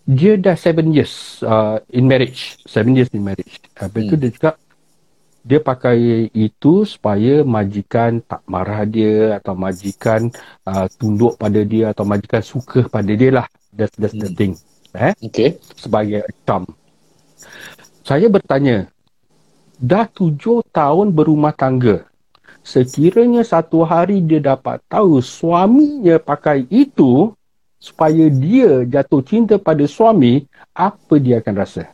dia 0.05 0.37
dah 0.37 0.55
seven 0.55 0.93
years 0.95 1.43
uh, 1.43 1.81
in 1.91 2.07
marriage. 2.07 2.61
Seven 2.63 2.95
years 2.95 3.11
in 3.11 3.25
marriage. 3.25 3.59
Habis 3.75 4.01
hmm. 4.05 4.11
tu 4.11 4.15
dia 4.15 4.31
cakap 4.31 4.55
dia 5.45 5.59
pakai 5.61 6.25
itu 6.33 6.89
supaya 6.89 7.45
majikan 7.45 8.17
tak 8.25 8.41
marah 8.49 8.81
dia 8.81 9.37
atau 9.37 9.53
majikan 9.53 10.33
uh, 10.65 10.89
tunduk 10.97 11.37
pada 11.37 11.61
dia 11.61 11.93
atau 11.93 12.01
majikan 12.01 12.41
suka 12.41 12.89
pada 12.89 13.13
dia 13.13 13.29
lah. 13.43 13.47
That's, 13.75 13.93
that's 13.99 14.15
hmm. 14.15 14.23
the 14.25 14.29
thing. 14.33 14.53
Eh? 14.95 15.13
Okay. 15.29 15.59
Sebagai 15.75 16.23
charm. 16.47 16.65
Saya 18.05 18.31
bertanya, 18.31 18.87
dah 19.75 20.07
tujuh 20.07 20.63
tahun 20.71 21.11
berumah 21.11 21.51
tangga. 21.51 22.07
Sekiranya 22.65 23.45
satu 23.45 23.85
hari 23.85 24.25
dia 24.25 24.41
dapat 24.41 24.81
tahu 24.89 25.21
suaminya 25.21 26.17
pakai 26.17 26.65
itu 26.73 27.29
supaya 27.77 28.25
dia 28.33 28.81
jatuh 28.89 29.21
cinta 29.21 29.61
pada 29.61 29.85
suami, 29.85 30.49
apa 30.73 31.21
dia 31.21 31.37
akan 31.37 31.55
rasa? 31.61 31.85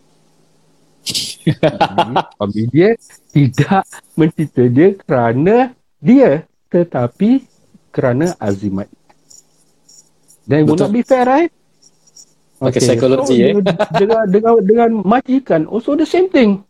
suami 2.40 2.62
dia 2.72 2.96
tidak 3.36 3.84
mencinta 4.16 4.64
dia 4.72 4.96
kerana 4.96 5.76
dia 6.00 6.48
tetapi 6.72 7.44
kerana 7.92 8.32
azimat. 8.40 8.88
Dan 10.48 10.64
will 10.72 10.80
not 10.80 10.96
be 10.96 11.04
fair, 11.04 11.28
right? 11.28 11.52
Okay, 12.64 12.80
okay. 12.80 12.96
psikologi 12.96 13.38
so, 13.38 13.44
eh. 13.44 13.54
dengan, 14.00 14.24
dengan, 14.30 14.54
dengan 14.64 14.90
majikan, 15.04 15.68
also 15.68 16.00
the 16.00 16.08
same 16.08 16.32
thing 16.32 16.64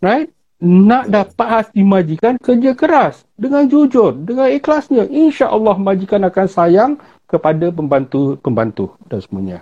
right? 0.00 0.30
Nak 0.58 1.06
dapat 1.06 1.48
hati 1.48 1.86
majikan 1.86 2.34
kerja 2.42 2.74
keras 2.74 3.22
dengan 3.38 3.70
jujur, 3.70 4.10
dengan 4.10 4.50
ikhlasnya. 4.50 5.06
Insya 5.06 5.54
Allah 5.54 5.78
majikan 5.78 6.26
akan 6.26 6.46
sayang 6.50 6.92
kepada 7.30 7.70
pembantu-pembantu 7.70 8.98
dan 9.06 9.22
semuanya. 9.22 9.58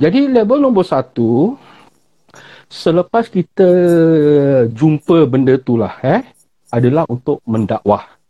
Jadi 0.00 0.24
level 0.28 0.64
nombor 0.64 0.88
satu, 0.88 1.54
selepas 2.72 3.28
kita 3.28 3.68
jumpa 4.72 5.28
benda 5.28 5.56
itulah 5.56 5.92
eh, 6.00 6.24
adalah 6.72 7.04
untuk 7.10 7.44
mendakwah. 7.44 8.20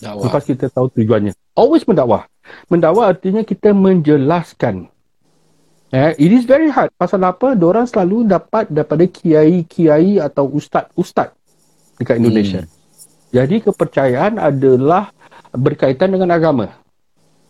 Dakwah. 0.00 0.24
Lepas 0.24 0.42
kita 0.48 0.72
tahu 0.72 0.88
tujuannya. 0.96 1.36
Always 1.52 1.84
mendakwah. 1.84 2.24
Mendakwah 2.72 3.12
artinya 3.12 3.44
kita 3.44 3.76
menjelaskan 3.76 4.89
Eh, 5.90 6.14
it 6.22 6.30
is 6.30 6.46
very 6.46 6.70
hard. 6.70 6.94
Pasal 6.94 7.26
apa? 7.26 7.58
Diorang 7.58 7.82
selalu 7.82 8.30
dapat 8.30 8.70
daripada 8.70 9.02
kiai-kiai 9.10 10.22
atau 10.22 10.46
ustaz-ustaz 10.46 11.34
dekat 11.98 12.22
Indonesia. 12.22 12.62
Hmm. 12.62 12.70
Jadi 13.34 13.56
kepercayaan 13.66 14.38
adalah 14.38 15.10
berkaitan 15.50 16.14
dengan 16.14 16.30
agama. 16.30 16.70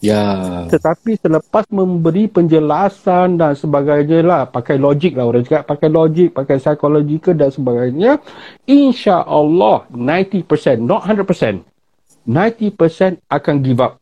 Ya. 0.01 0.65
Tetapi 0.73 1.21
selepas 1.21 1.69
memberi 1.69 2.25
penjelasan 2.25 3.37
dan 3.37 3.53
sebagainya 3.53 4.25
lah, 4.25 4.43
pakai 4.49 4.81
logik 4.81 5.13
lah 5.13 5.29
orang 5.29 5.45
cakap, 5.45 5.77
pakai 5.77 5.89
logik, 5.93 6.33
pakai 6.33 6.57
psikologikal 6.57 7.37
dan 7.37 7.53
sebagainya, 7.53 8.17
insya 8.65 9.21
Allah 9.21 9.85
90%, 9.93 10.81
not 10.81 11.05
100%, 11.05 11.61
90% 12.25 13.21
akan 13.29 13.55
give 13.61 13.85
up 13.85 14.00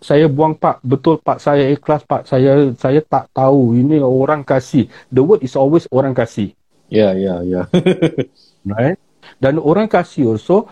saya 0.00 0.26
buang 0.26 0.56
pak 0.56 0.80
betul 0.80 1.20
pak 1.20 1.38
saya 1.38 1.68
ikhlas 1.68 2.02
pak 2.08 2.24
saya 2.24 2.72
saya 2.80 3.04
tak 3.04 3.28
tahu 3.36 3.76
ini 3.76 4.00
orang 4.00 4.40
kasih 4.40 4.88
the 5.12 5.20
word 5.20 5.44
is 5.44 5.52
always 5.54 5.84
orang 5.92 6.16
kasih 6.16 6.56
ya 6.88 7.12
yeah, 7.12 7.12
ya 7.12 7.24
yeah, 7.24 7.38
ya 7.44 7.62
yeah. 8.66 8.74
right 8.74 8.98
dan 9.36 9.60
orang 9.60 9.86
kasih 9.86 10.32
also 10.32 10.64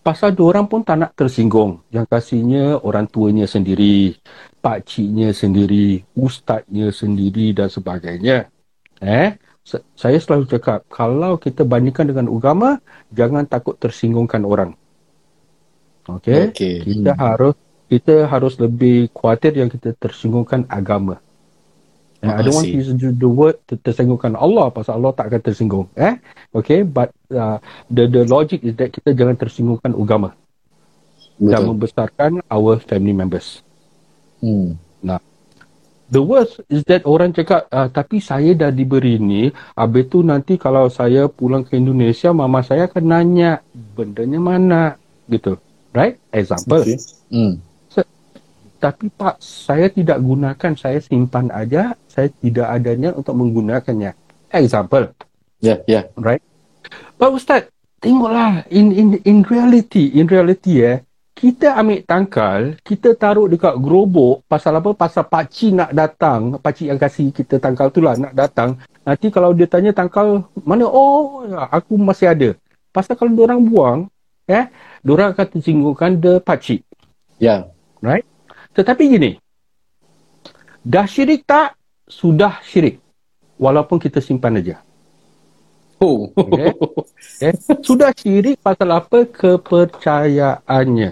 pasal 0.00 0.32
dua 0.32 0.56
orang 0.56 0.70
pun 0.70 0.80
tak 0.86 0.96
nak 1.04 1.12
tersinggung 1.18 1.84
yang 1.90 2.06
kasihnya 2.06 2.80
orang 2.80 3.10
tuanya 3.10 3.44
sendiri 3.44 4.16
pak 4.62 4.86
ciknya 4.88 5.34
sendiri 5.34 6.00
ustaznya 6.14 6.94
sendiri 6.94 7.52
dan 7.52 7.68
sebagainya 7.68 8.48
eh 9.02 9.36
saya 9.92 10.16
selalu 10.16 10.48
cakap 10.48 10.88
kalau 10.88 11.36
kita 11.36 11.60
bandingkan 11.66 12.08
dengan 12.08 12.32
agama 12.32 12.80
jangan 13.12 13.44
takut 13.44 13.76
tersinggungkan 13.76 14.46
orang 14.48 14.72
okey 16.08 16.56
okay. 16.56 16.74
kita 16.86 17.12
hmm. 17.12 17.20
harus 17.20 17.58
kita 17.88 18.28
harus 18.28 18.60
lebih 18.60 19.08
khawatir 19.12 19.56
yang 19.56 19.72
kita 19.72 19.96
tersinggungkan 19.96 20.68
agama 20.68 21.20
And 22.18 22.34
I 22.34 22.42
don't 22.42 22.50
want 22.50 22.66
to 22.66 22.74
use 22.74 22.90
the 22.98 23.30
word 23.30 23.62
tersinggungkan 23.66 24.34
Allah 24.34 24.74
pasal 24.74 24.98
Allah 24.98 25.14
tak 25.14 25.30
akan 25.30 25.40
tersinggung 25.40 25.86
eh 25.94 26.18
okay 26.50 26.82
but 26.82 27.14
uh, 27.30 27.62
the 27.86 28.10
the 28.10 28.26
logic 28.26 28.66
is 28.66 28.74
that 28.74 28.90
kita 28.90 29.14
jangan 29.14 29.38
tersinggungkan 29.38 29.94
agama 29.94 30.34
Betul. 31.38 31.50
dan 31.54 31.60
membesarkan 31.62 32.30
our 32.50 32.82
family 32.82 33.14
members 33.14 33.62
hmm. 34.42 34.74
nah 34.98 35.22
The 36.08 36.24
worst 36.24 36.64
is 36.72 36.88
that 36.88 37.04
orang 37.04 37.36
cakap, 37.36 37.68
uh, 37.68 37.92
tapi 37.92 38.24
saya 38.24 38.56
dah 38.56 38.72
diberi 38.72 39.20
ni, 39.20 39.52
habis 39.76 40.08
tu 40.08 40.24
nanti 40.24 40.56
kalau 40.56 40.88
saya 40.88 41.28
pulang 41.28 41.68
ke 41.68 41.76
Indonesia, 41.76 42.32
mama 42.32 42.64
saya 42.64 42.88
akan 42.88 43.04
nanya, 43.04 43.60
bendanya 43.76 44.40
mana? 44.40 44.82
Gitu. 45.28 45.60
Right? 45.92 46.16
Example. 46.32 46.80
Okay. 46.80 46.96
Hmm. 47.28 47.60
Tapi 48.78 49.10
Pak, 49.10 49.42
saya 49.42 49.90
tidak 49.90 50.22
gunakan, 50.22 50.72
saya 50.78 51.02
simpan 51.02 51.50
aja, 51.50 51.98
saya 52.06 52.30
tidak 52.30 52.70
adanya 52.70 53.10
untuk 53.10 53.34
menggunakannya. 53.34 54.14
Example. 54.54 55.10
Yeah, 55.58 55.82
yeah. 55.90 56.06
Right? 56.14 56.38
Pak 57.18 57.30
Ustaz, 57.34 57.66
tengoklah, 57.98 58.62
in 58.70 58.94
in 58.94 59.08
in 59.26 59.42
reality, 59.42 60.14
in 60.14 60.30
reality 60.30 60.78
eh, 60.78 61.02
kita 61.34 61.74
ambil 61.74 62.06
tangkal, 62.06 62.62
kita 62.86 63.18
taruh 63.18 63.50
dekat 63.50 63.74
gerobok 63.82 64.46
pasal 64.46 64.78
apa? 64.78 64.94
Pasal 64.94 65.26
pakcik 65.26 65.74
nak 65.74 65.90
datang, 65.90 66.58
pakcik 66.62 66.86
yang 66.94 66.98
kasih 67.02 67.34
kita 67.34 67.58
tangkal 67.58 67.90
tu 67.90 67.98
lah 67.98 68.14
nak 68.14 68.34
datang. 68.34 68.78
Nanti 69.02 69.30
kalau 69.34 69.50
dia 69.54 69.66
tanya 69.66 69.90
tangkal 69.90 70.46
mana? 70.62 70.86
Oh, 70.86 71.42
aku 71.70 71.98
masih 71.98 72.30
ada. 72.30 72.50
Pasal 72.94 73.18
kalau 73.18 73.34
orang 73.42 73.58
buang, 73.66 74.00
eh, 74.46 74.70
orang 75.02 75.34
akan 75.34 75.46
tersinggungkan 75.50 76.18
the 76.22 76.38
pakcik. 76.38 76.86
Ya. 77.42 77.42
Yeah. 77.42 77.60
Right? 77.98 78.26
Tetapi 78.78 79.02
gini, 79.10 79.30
dah 80.86 81.02
syirik 81.02 81.42
tak? 81.42 81.74
Sudah 82.06 82.62
syirik. 82.62 83.02
Walaupun 83.58 83.98
kita 83.98 84.22
simpan 84.22 84.62
aja. 84.62 84.78
Oh. 85.98 86.30
Okay. 86.30 86.70
okay. 87.42 87.52
Sudah 87.82 88.14
syirik 88.14 88.62
pasal 88.62 88.94
apa? 88.94 89.26
Kepercayaannya. 89.26 91.10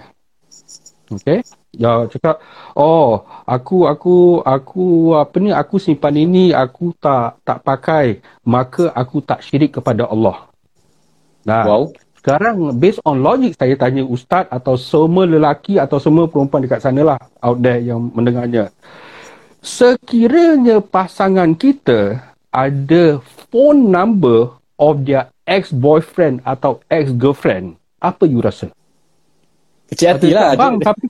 Okay. 1.11 1.43
Ya 1.75 2.07
cakap, 2.07 2.39
oh 2.73 3.27
aku 3.45 3.85
aku 3.85 4.41
aku 4.41 5.13
apa 5.13 5.35
ni 5.37 5.51
aku 5.53 5.77
simpan 5.77 6.15
ini 6.17 6.49
aku 6.49 6.89
tak 6.97 7.37
tak 7.45 7.61
pakai 7.61 8.23
maka 8.47 8.89
aku 8.95 9.21
tak 9.21 9.43
syirik 9.43 9.77
kepada 9.77 10.07
Allah. 10.09 10.49
Nah, 11.45 11.63
wow. 11.67 11.83
Sekarang 12.19 12.75
based 12.81 13.01
on 13.05 13.23
logic 13.23 13.55
saya 13.55 13.77
tanya 13.79 14.03
ustaz 14.03 14.49
atau 14.51 14.75
semua 14.75 15.23
lelaki 15.23 15.77
atau 15.77 16.01
semua 16.01 16.25
perempuan 16.25 16.65
dekat 16.65 16.81
sana 16.81 17.15
lah 17.15 17.19
out 17.39 17.61
there 17.61 17.79
yang 17.79 18.11
mendengarnya. 18.11 18.73
Sekiranya 19.61 20.79
pasangan 20.79 21.53
kita 21.57 22.21
ada 22.51 23.19
phone 23.51 23.91
number 23.91 24.55
of 24.77 25.03
their 25.03 25.29
ex-boyfriend 25.47 26.43
atau 26.43 26.83
ex-girlfriend, 26.91 27.79
apa 28.01 28.23
you 28.27 28.43
rasa? 28.43 28.69
Kecil 29.87 30.07
hati 30.13 30.29
lah. 30.35 30.53
Bang, 30.53 30.83
tapi 30.83 31.07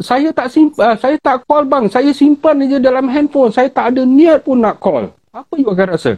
saya 0.00 0.32
tak 0.32 0.48
simpan, 0.48 0.80
uh, 0.80 0.96
saya 0.96 1.16
tak 1.20 1.44
call 1.44 1.68
bang. 1.68 1.84
Saya 1.88 2.12
simpan 2.16 2.64
je 2.64 2.80
dalam 2.80 3.08
handphone. 3.08 3.52
Saya 3.52 3.68
tak 3.68 3.92
ada 3.92 4.04
niat 4.04 4.44
pun 4.44 4.60
nak 4.60 4.80
call. 4.80 5.12
Apa 5.32 5.52
you 5.56 5.68
akan 5.68 5.96
rasa? 5.96 6.16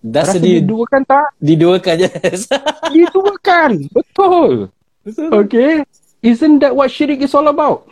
Rasa 0.00 0.40
di, 0.40 0.64
diduakan 0.64 1.02
tak? 1.04 1.26
Diduakan 1.36 1.94
je. 2.00 2.10
diduakan. 2.96 3.70
Betul. 3.92 4.72
Betul. 5.04 5.30
Okay. 5.44 5.84
Isn't 6.20 6.60
that 6.64 6.72
what 6.72 6.88
syirik 6.92 7.20
is 7.20 7.36
all 7.36 7.48
about? 7.48 7.88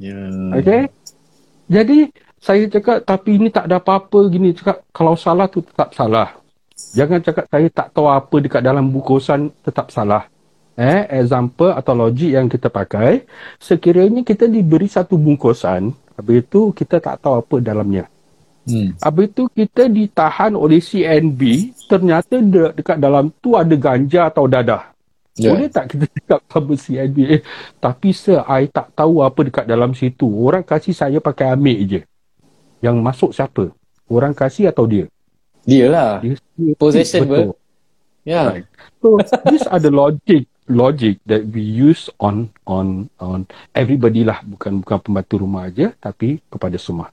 Yeah. 0.00 0.56
Okay. 0.60 0.88
Jadi, 1.68 2.12
saya 2.40 2.64
cakap, 2.68 3.04
tapi 3.04 3.36
ini 3.36 3.48
tak 3.52 3.68
ada 3.68 3.80
apa-apa 3.80 4.28
gini. 4.32 4.52
Cakap, 4.52 4.84
kalau 4.92 5.16
salah 5.16 5.48
tu 5.48 5.64
tetap 5.64 5.92
salah. 5.92 6.36
Jangan 6.96 7.20
cakap 7.20 7.44
saya 7.52 7.68
tak 7.68 7.88
tahu 7.92 8.08
apa 8.08 8.36
dekat 8.40 8.64
dalam 8.64 8.88
bukusan 8.88 9.52
tetap 9.60 9.92
salah 9.92 10.24
eh, 10.80 11.04
example 11.20 11.76
atau 11.76 11.92
logik 11.92 12.32
yang 12.32 12.48
kita 12.48 12.72
pakai, 12.72 13.28
sekiranya 13.60 14.24
kita 14.24 14.48
diberi 14.48 14.88
satu 14.88 15.20
bungkusan, 15.20 15.92
habis 16.16 16.40
itu 16.40 16.72
kita 16.72 16.96
tak 17.04 17.20
tahu 17.20 17.44
apa 17.44 17.56
dalamnya. 17.60 18.08
Hmm. 18.68 18.92
Habis 19.00 19.26
itu 19.32 19.44
kita 19.56 19.88
ditahan 19.88 20.52
oleh 20.52 20.78
CNB, 20.78 21.72
ternyata 21.88 22.38
de- 22.38 22.74
dekat 22.76 23.00
dalam 23.00 23.32
tu 23.40 23.56
ada 23.56 23.72
ganja 23.72 24.28
atau 24.28 24.44
dadah. 24.44 24.92
Yeah. 25.40 25.56
Boleh 25.56 25.68
tak 25.72 25.96
kita 25.96 26.04
cakap 26.10 26.40
apa 26.44 26.72
CNB? 26.76 27.18
Eh, 27.24 27.42
tapi 27.80 28.12
sir, 28.12 28.44
I 28.44 28.68
tak 28.68 28.92
tahu 28.92 29.24
apa 29.24 29.40
dekat 29.40 29.64
dalam 29.64 29.96
situ. 29.96 30.28
Orang 30.28 30.66
kasih 30.66 30.92
saya 30.92 31.18
pakai 31.22 31.56
ambil 31.56 31.78
je. 31.88 32.00
Yang 32.84 32.96
masuk 33.00 33.30
siapa? 33.32 33.72
Orang 34.10 34.36
kasih 34.36 34.68
atau 34.68 34.84
dia? 34.84 35.08
Dia 35.64 35.86
lah. 35.88 36.10
Dia, 36.20 36.36
Possession 36.76 37.24
Betul. 37.24 37.56
Ya. 38.26 38.32
Yeah. 38.32 38.46
Right. 38.52 38.66
So, 39.00 39.16
these 39.48 39.64
are 39.64 39.80
the 39.80 39.88
logic 39.88 40.44
logic 40.70 41.18
that 41.26 41.42
we 41.50 41.66
use 41.66 42.06
on 42.22 42.46
on 42.62 43.10
on 43.18 43.42
everybody 43.74 44.22
lah 44.22 44.38
bukan 44.46 44.86
bukan 44.86 44.98
pembantu 45.02 45.42
rumah 45.42 45.66
aja 45.66 45.90
tapi 45.98 46.38
kepada 46.46 46.78
semua 46.78 47.10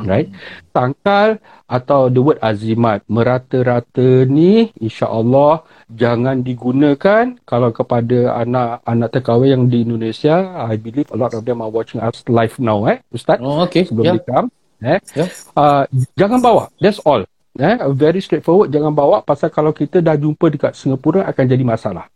hmm. 0.00 0.08
right 0.08 0.28
tangkal 0.74 1.38
atau 1.70 2.10
the 2.10 2.20
word 2.20 2.40
azimat 2.42 3.02
merata-rata 3.06 4.26
ni 4.26 4.74
insyaallah 4.78 5.64
jangan 5.92 6.42
digunakan 6.42 7.38
kalau 7.46 7.70
kepada 7.70 8.38
anak-anak 8.42 9.08
terkawin 9.14 9.50
yang 9.54 9.64
di 9.70 9.86
Indonesia 9.86 10.66
i 10.70 10.74
believe 10.74 11.08
a 11.14 11.18
lot 11.18 11.32
of 11.32 11.46
them 11.46 11.62
are 11.62 11.70
watching 11.70 12.02
us 12.02 12.24
live 12.26 12.56
now 12.58 12.82
eh 12.90 13.00
ustaz 13.14 13.38
oh 13.38 13.62
okay 13.62 13.86
sebelum 13.86 14.18
yeah. 14.18 14.26
come 14.26 14.48
eh 14.84 14.98
yeah. 15.14 15.28
uh, 15.56 15.84
jangan 16.18 16.42
bawa 16.42 16.68
that's 16.82 16.98
all 17.06 17.22
eh 17.56 17.76
very 17.94 18.18
straightforward 18.18 18.68
jangan 18.74 18.90
bawa 18.90 19.22
pasal 19.22 19.48
kalau 19.48 19.70
kita 19.70 20.02
dah 20.02 20.18
jumpa 20.18 20.50
dekat 20.50 20.72
Singapura 20.74 21.24
akan 21.30 21.44
jadi 21.46 21.62
masalah 21.62 22.10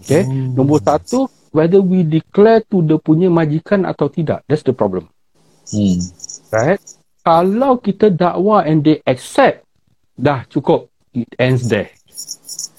Okay. 0.00 0.24
Hmm. 0.24 0.56
Nombor 0.56 0.80
satu, 0.80 1.28
whether 1.52 1.84
we 1.84 2.02
declare 2.02 2.64
to 2.72 2.80
the 2.80 2.96
punya 2.96 3.28
majikan 3.28 3.84
atau 3.84 4.08
tidak. 4.08 4.40
That's 4.48 4.64
the 4.64 4.72
problem. 4.72 5.12
Hmm. 5.68 6.00
Right? 6.50 6.80
Kalau 7.20 7.76
kita 7.80 8.08
dakwa 8.08 8.64
and 8.64 8.80
they 8.80 8.98
accept, 9.04 9.64
dah 10.16 10.44
cukup. 10.48 10.88
It 11.10 11.28
ends 11.36 11.66
there. 11.66 11.90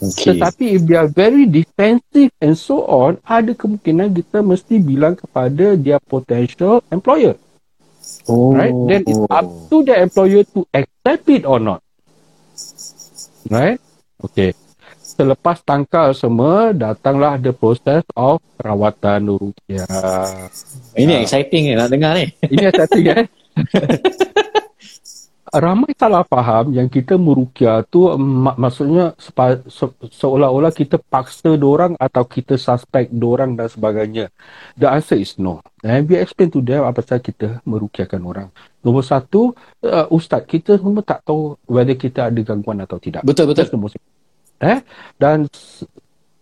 Okay. 0.02 0.34
Tetapi 0.34 0.66
if 0.78 0.82
they 0.88 0.98
are 0.98 1.12
very 1.12 1.46
defensive 1.46 2.34
and 2.42 2.58
so 2.58 2.88
on, 2.90 3.22
ada 3.28 3.54
kemungkinan 3.54 4.18
kita 4.18 4.42
mesti 4.42 4.82
bilang 4.82 5.14
kepada 5.14 5.78
dia 5.78 6.02
potential 6.02 6.82
employer. 6.90 7.38
Oh. 8.26 8.56
Right? 8.58 8.74
Then 8.90 9.02
it's 9.06 9.22
up 9.30 9.46
to 9.70 9.86
the 9.86 9.94
employer 10.00 10.42
to 10.58 10.66
accept 10.74 11.26
it 11.30 11.44
or 11.46 11.62
not. 11.62 11.86
Right? 13.46 13.78
Okay 14.26 14.58
selepas 15.22 15.62
tangkal 15.62 16.18
semua 16.18 16.74
datanglah 16.74 17.38
the 17.38 17.54
process 17.54 18.02
of 18.18 18.42
perawatan 18.58 19.30
rukia. 19.30 19.86
Ini 20.98 21.14
uh, 21.14 21.22
exciting 21.22 21.70
ni 21.70 21.74
nak 21.78 21.94
dengar 21.94 22.18
ni. 22.18 22.34
Ini 22.48 22.74
exciting 22.74 23.06
eh. 23.12 23.26
Ramai 25.52 25.92
salah 26.00 26.24
faham 26.24 26.72
yang 26.72 26.88
kita 26.88 27.20
merukia 27.20 27.84
tu 27.84 28.08
mak- 28.16 28.56
maksudnya 28.56 29.12
sepa- 29.20 29.60
se- 29.68 30.00
seolah-olah 30.16 30.72
kita 30.72 30.96
paksa 30.96 31.60
orang 31.60 32.00
atau 32.00 32.24
kita 32.24 32.56
suspect 32.56 33.12
orang 33.20 33.60
dan 33.60 33.68
sebagainya. 33.68 34.32
The 34.80 34.88
answer 34.88 35.20
is 35.20 35.36
no. 35.36 35.60
And 35.84 36.08
we 36.08 36.16
explain 36.16 36.56
to 36.56 36.64
them 36.64 36.88
apa 36.88 37.04
sahaja 37.04 37.20
kita 37.20 37.48
merukiakan 37.68 38.22
orang. 38.24 38.48
Nombor 38.80 39.04
satu, 39.04 39.52
uh, 39.84 40.08
Ustaz, 40.08 40.48
kita 40.48 40.80
semua 40.80 41.04
tak 41.04 41.28
tahu 41.28 41.60
whether 41.68 42.00
kita 42.00 42.32
ada 42.32 42.40
gangguan 42.40 42.80
atau 42.80 42.96
tidak. 42.96 43.28
Betul, 43.28 43.52
betul 43.52 43.68
eh 44.62 44.80
dan 45.18 45.50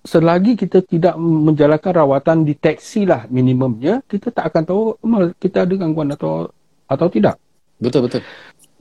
selagi 0.04 0.60
kita 0.60 0.84
tidak 0.84 1.15
menjalankan 1.15 2.04
rawatan 2.04 2.43
deteksi 2.43 3.08
lah 3.08 3.24
minimumnya 3.32 4.04
kita 4.04 4.32
tak 4.32 4.52
akan 4.52 4.63
tahu 4.67 4.82
kita 5.39 5.63
ada 5.63 5.74
gangguan 5.76 6.12
atau 6.12 6.52
atau 6.89 7.08
tidak? 7.08 7.38
Betul 7.78 8.10
betul. 8.10 8.21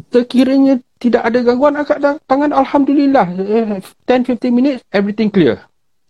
Sekiranya 0.08 0.80
tidak 0.98 1.22
ada 1.28 1.38
gangguan 1.44 1.76
angkat 1.76 2.00
tangan 2.24 2.50
alhamdulillah. 2.50 3.26
10 3.36 3.84
eh, 4.08 4.22
15 4.24 4.50
minutes 4.50 4.80
everything 4.90 5.28
clear. 5.28 5.62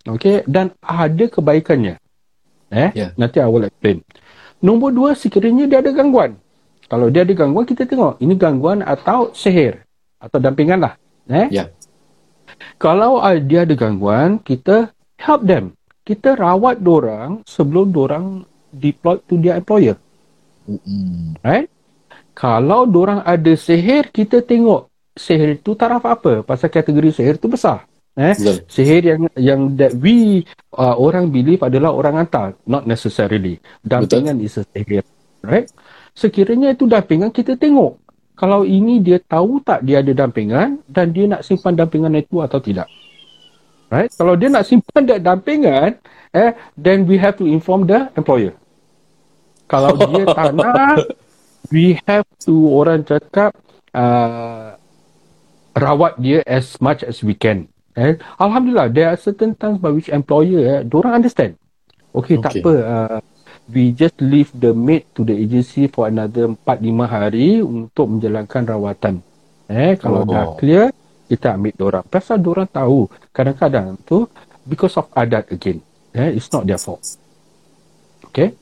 Okey 0.07 0.47
dan 0.47 0.71
ada 0.79 1.25
kebaikannya. 1.27 1.99
Eh? 2.69 2.89
Yeah. 2.95 3.11
nanti 3.19 3.43
I 3.43 3.49
will 3.49 3.67
explain. 3.67 4.05
Nombor 4.63 4.93
dua 4.93 5.11
sekiranya 5.13 5.67
dia 5.67 5.83
ada 5.83 5.91
gangguan. 5.91 6.39
Kalau 6.89 7.11
dia 7.13 7.21
ada 7.21 7.33
gangguan 7.35 7.67
kita 7.67 7.85
tengok. 7.85 8.17
Ini 8.17 8.33
gangguan 8.39 8.81
atau 8.81 9.35
sihir. 9.35 9.85
Atau 10.17 10.41
dampingan 10.41 10.81
lah. 10.81 10.93
Eh? 11.29 11.49
Yeah 11.53 11.69
kalau 12.79 13.19
dia 13.43 13.63
ada 13.63 13.75
gangguan, 13.75 14.39
kita 14.41 14.91
help 15.19 15.43
them. 15.45 15.75
Kita 16.03 16.33
rawat 16.33 16.81
orang 16.81 17.45
sebelum 17.45 17.93
orang 17.93 18.25
deploy 18.73 19.21
to 19.29 19.37
their 19.37 19.59
employer. 19.59 19.97
Mm-hmm. 20.65 21.43
Right? 21.45 21.69
Kalau 22.39 22.87
orang 22.87 23.19
ada 23.27 23.51
sihir, 23.51 24.15
kita 24.15 24.39
tengok 24.39 24.87
sihir 25.11 25.59
tu 25.59 25.75
taraf 25.75 26.07
apa? 26.07 26.39
Pasal 26.47 26.71
kategori 26.71 27.19
sihir 27.19 27.35
tu 27.35 27.51
besar. 27.51 27.83
Eh? 28.15 28.31
Betul. 28.31 28.63
Sihir 28.71 29.01
yang 29.03 29.21
yang 29.35 29.61
that 29.75 29.91
we 29.99 30.47
uh, 30.71 30.95
orang 30.95 31.35
believe 31.35 31.59
adalah 31.59 31.91
orang 31.91 32.23
hantar, 32.23 32.55
not 32.63 32.87
necessarily. 32.87 33.59
Dampingan 33.83 34.39
is 34.39 34.55
a 34.55 34.63
sihir, 34.71 35.03
right? 35.43 35.67
Sekiranya 36.15 36.71
itu 36.71 36.87
dampingan 36.87 37.35
kita 37.35 37.59
tengok. 37.59 37.99
Kalau 38.39 38.63
ini 38.63 39.03
dia 39.03 39.19
tahu 39.19 39.59
tak 39.59 39.83
dia 39.83 39.99
ada 39.99 40.15
dampingan 40.15 40.79
dan 40.87 41.11
dia 41.11 41.27
nak 41.27 41.43
simpan 41.43 41.75
dampingan 41.75 42.15
itu 42.15 42.39
atau 42.39 42.63
tidak. 42.63 42.87
Right? 43.91 44.07
Kalau 44.15 44.39
dia 44.39 44.47
nak 44.47 44.63
simpan 44.63 45.03
that 45.11 45.19
dampingan, 45.19 45.99
eh, 46.31 46.55
then 46.79 47.03
we 47.03 47.19
have 47.19 47.35
to 47.35 47.43
inform 47.43 47.83
the 47.83 48.07
employer. 48.15 48.55
Kalau 49.67 49.91
dia 49.91 50.23
tak 50.29 50.55
nak, 50.59 51.03
we 51.67 51.99
have 52.07 52.25
to 52.47 52.55
orang 52.71 53.03
cakap 53.03 53.51
uh, 53.91 54.79
rawat 55.75 56.15
dia 56.19 56.39
as 56.47 56.79
much 56.79 57.03
as 57.03 57.19
we 57.19 57.35
can. 57.35 57.67
Eh, 57.99 58.15
Alhamdulillah, 58.39 58.87
there 58.87 59.11
are 59.11 59.19
certain 59.19 59.51
times 59.51 59.75
by 59.83 59.91
which 59.91 60.07
employer, 60.07 60.63
eh, 60.63 60.79
orang 60.95 61.19
understand. 61.19 61.59
Okay, 62.15 62.39
okay. 62.39 62.43
tak 62.43 62.53
apa. 62.63 62.73
Uh, 62.79 63.17
we 63.69 63.91
just 63.93 64.17
leave 64.23 64.49
the 64.55 64.71
maid 64.73 65.05
to 65.13 65.21
the 65.27 65.35
agency 65.35 65.85
for 65.91 66.07
another 66.09 66.49
4-5 66.65 67.05
hari 67.05 67.59
untuk 67.61 68.07
menjalankan 68.07 68.65
rawatan. 68.65 69.15
Eh, 69.69 69.93
kalau 69.99 70.25
Oh. 70.25 70.29
dah 70.31 70.57
clear, 70.57 70.89
kita 71.29 71.53
ambil 71.53 71.73
dorang. 71.77 72.05
Pasal 72.09 72.41
dorang 72.41 72.65
tahu, 72.65 73.05
kadang-kadang 73.29 73.99
tu, 74.01 74.25
because 74.65 74.97
of 74.97 75.05
adat 75.13 75.45
again. 75.53 75.77
Eh, 76.17 76.33
it's 76.39 76.49
not 76.49 76.65
their 76.65 76.81
fault. 76.81 77.05
Okay. 78.31 78.57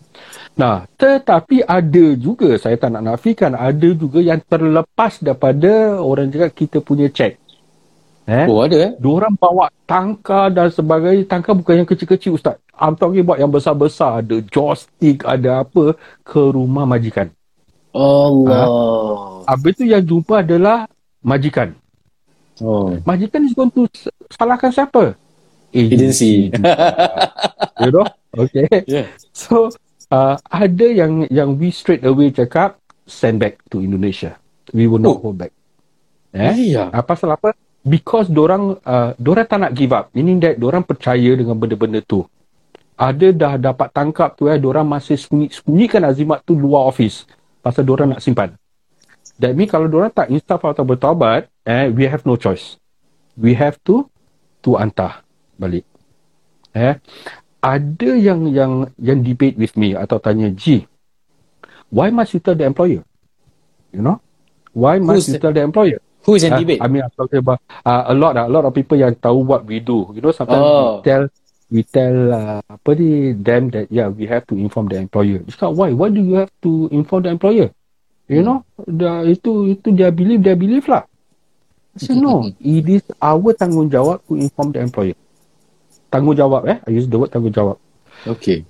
Nah, 0.58 0.90
tetapi 0.98 1.62
ada 1.62 2.06
juga, 2.18 2.58
saya 2.58 2.78
tak 2.82 2.98
nak 2.98 3.04
nafikan, 3.06 3.54
ada 3.54 3.90
juga 3.94 4.20
yang 4.20 4.42
terlepas 4.42 5.22
daripada 5.22 6.02
orang 6.02 6.34
cakap 6.34 6.52
kita 6.58 6.78
punya 6.82 7.08
check. 7.14 7.38
Eh? 8.28 8.44
Oh, 8.44 8.60
ada 8.60 8.76
eh? 8.76 8.92
Diorang 9.00 9.40
bawa 9.40 9.72
tangkar 9.88 10.52
dan 10.52 10.68
sebagainya. 10.68 11.24
Tangkar 11.24 11.56
bukan 11.56 11.80
yang 11.80 11.88
kecil-kecil 11.88 12.36
Ustaz. 12.36 12.60
I'm 12.76 13.00
talking 13.00 13.24
about 13.24 13.40
yang 13.40 13.48
besar-besar. 13.48 14.20
Ada 14.20 14.44
joystick, 14.52 15.24
ada 15.24 15.64
apa. 15.64 15.96
Ke 16.28 16.52
rumah 16.52 16.84
majikan. 16.84 17.32
Allah. 17.96 18.68
Habis 19.48 19.80
tu 19.80 19.88
yang 19.88 20.04
jumpa 20.04 20.44
adalah 20.44 20.92
majikan. 21.24 21.72
Oh. 22.60 23.00
Majikan 23.08 23.48
is 23.48 23.56
going 23.56 23.72
to 23.72 23.88
salahkan 24.36 24.76
siapa? 24.76 25.16
Agency. 25.72 26.52
you 27.80 27.92
know? 27.96 28.04
Okay. 28.36 28.68
Yeah. 28.86 29.08
So, 29.32 29.72
uh, 30.12 30.36
ada 30.48 30.88
yang 30.88 31.26
yang 31.28 31.56
we 31.56 31.72
straight 31.72 32.04
away 32.04 32.32
cakap, 32.32 32.80
send 33.08 33.40
back 33.40 33.60
to 33.72 33.80
Indonesia. 33.80 34.36
We 34.76 34.86
will 34.86 35.00
not 35.00 35.20
Oh. 35.20 35.32
hold 35.32 35.38
back. 35.40 35.54
Eh? 36.36 36.76
Iya. 36.76 36.92
Uh, 36.92 37.04
pasal 37.04 37.32
apa? 37.32 37.56
Because 37.88 38.28
dorang 38.28 38.76
uh, 38.84 39.16
dorang 39.16 39.48
tak 39.48 39.60
nak 39.64 39.72
give 39.72 39.96
up. 39.96 40.12
Meaning 40.12 40.44
that 40.44 40.60
dorang 40.60 40.84
percaya 40.84 41.32
dengan 41.40 41.56
benda-benda 41.56 42.04
tu. 42.04 42.28
Ada 42.98 43.30
dah 43.32 43.54
dapat 43.62 43.94
tangkap 43.94 44.36
tu 44.36 44.50
eh, 44.50 44.58
dorang 44.58 44.84
masih 44.90 45.16
sembunyi-sembunyikan 45.16 46.02
azimat 46.04 46.42
tu 46.44 46.58
luar 46.58 46.90
office. 46.90 47.24
Pasal 47.62 47.86
dorang 47.86 48.12
nak 48.12 48.20
simpan. 48.20 48.58
That 49.38 49.54
mean 49.54 49.70
kalau 49.70 49.86
dorang 49.86 50.10
tak 50.10 50.34
instaf 50.34 50.58
atau 50.66 50.82
bertaubat, 50.82 51.46
eh, 51.62 51.94
we 51.94 52.10
have 52.10 52.26
no 52.26 52.36
choice. 52.36 52.82
We 53.38 53.54
have 53.54 53.78
to 53.86 54.10
to 54.66 54.76
hantar 54.76 55.22
balik. 55.56 55.86
Eh, 56.74 56.98
ada 57.62 58.12
yang 58.14 58.48
yang 58.54 58.88
yang 59.02 59.20
debate 59.26 59.58
with 59.58 59.74
me 59.76 59.98
atau 59.98 60.22
tanya, 60.22 60.50
G, 60.54 60.86
why 61.90 62.10
must 62.14 62.34
you 62.34 62.42
tell 62.42 62.56
the 62.56 62.66
employer? 62.66 63.02
You 63.92 64.02
know? 64.04 64.22
Why 64.78 65.02
must 65.02 65.26
Who's 65.26 65.36
you 65.36 65.42
tell 65.42 65.54
the 65.54 65.66
employer? 65.66 65.98
Who 66.28 66.36
is 66.38 66.44
in 66.44 66.54
Ah, 66.54 66.60
debate? 66.62 66.84
I 66.84 66.88
mean, 66.92 67.02
I'm 67.02 67.14
talking 67.16 67.40
about 67.40 67.64
uh, 67.82 68.12
a 68.12 68.14
lot, 68.14 68.36
a 68.38 68.46
lot 68.52 68.68
of 68.68 68.76
people 68.76 69.00
yang 69.00 69.16
tahu 69.18 69.42
what 69.48 69.66
we 69.66 69.80
do. 69.82 70.12
You 70.14 70.22
know, 70.22 70.36
sometimes 70.36 70.60
Oh. 70.62 71.00
we 71.00 71.08
tell, 71.08 71.24
we 71.72 71.82
tell 71.88 72.18
uh, 72.30 72.60
apa 72.68 72.90
ni, 73.00 73.32
them 73.34 73.72
that 73.74 73.88
yeah, 73.90 74.12
we 74.12 74.28
have 74.30 74.46
to 74.52 74.60
inform 74.60 74.92
the 74.92 75.00
employer. 75.00 75.42
Cakap, 75.50 75.74
why? 75.74 75.90
Why 75.96 76.12
do 76.12 76.20
you 76.22 76.36
have 76.38 76.52
to 76.68 76.92
inform 76.94 77.26
the 77.26 77.32
employer? 77.34 77.72
You 78.28 78.44
know, 78.44 78.68
the, 78.76 79.24
itu 79.32 79.72
itu 79.72 79.88
dia 79.96 80.12
believe, 80.12 80.44
dia 80.44 80.54
believe 80.54 80.84
lah. 80.92 81.08
I 81.96 81.98
said, 81.98 82.20
no, 82.20 82.52
it 82.60 82.86
is 82.86 83.08
our 83.24 83.56
tanggungjawab 83.56 84.20
to 84.28 84.36
inform 84.36 84.76
the 84.76 84.84
employer. 84.84 85.16
Tanggungjawab 86.12 86.64
eh, 86.68 86.78
I 86.88 86.90
use 86.92 87.08
the 87.08 87.20
word 87.20 87.32
tanggungjawab. 87.32 87.78
Okay. 88.26 88.64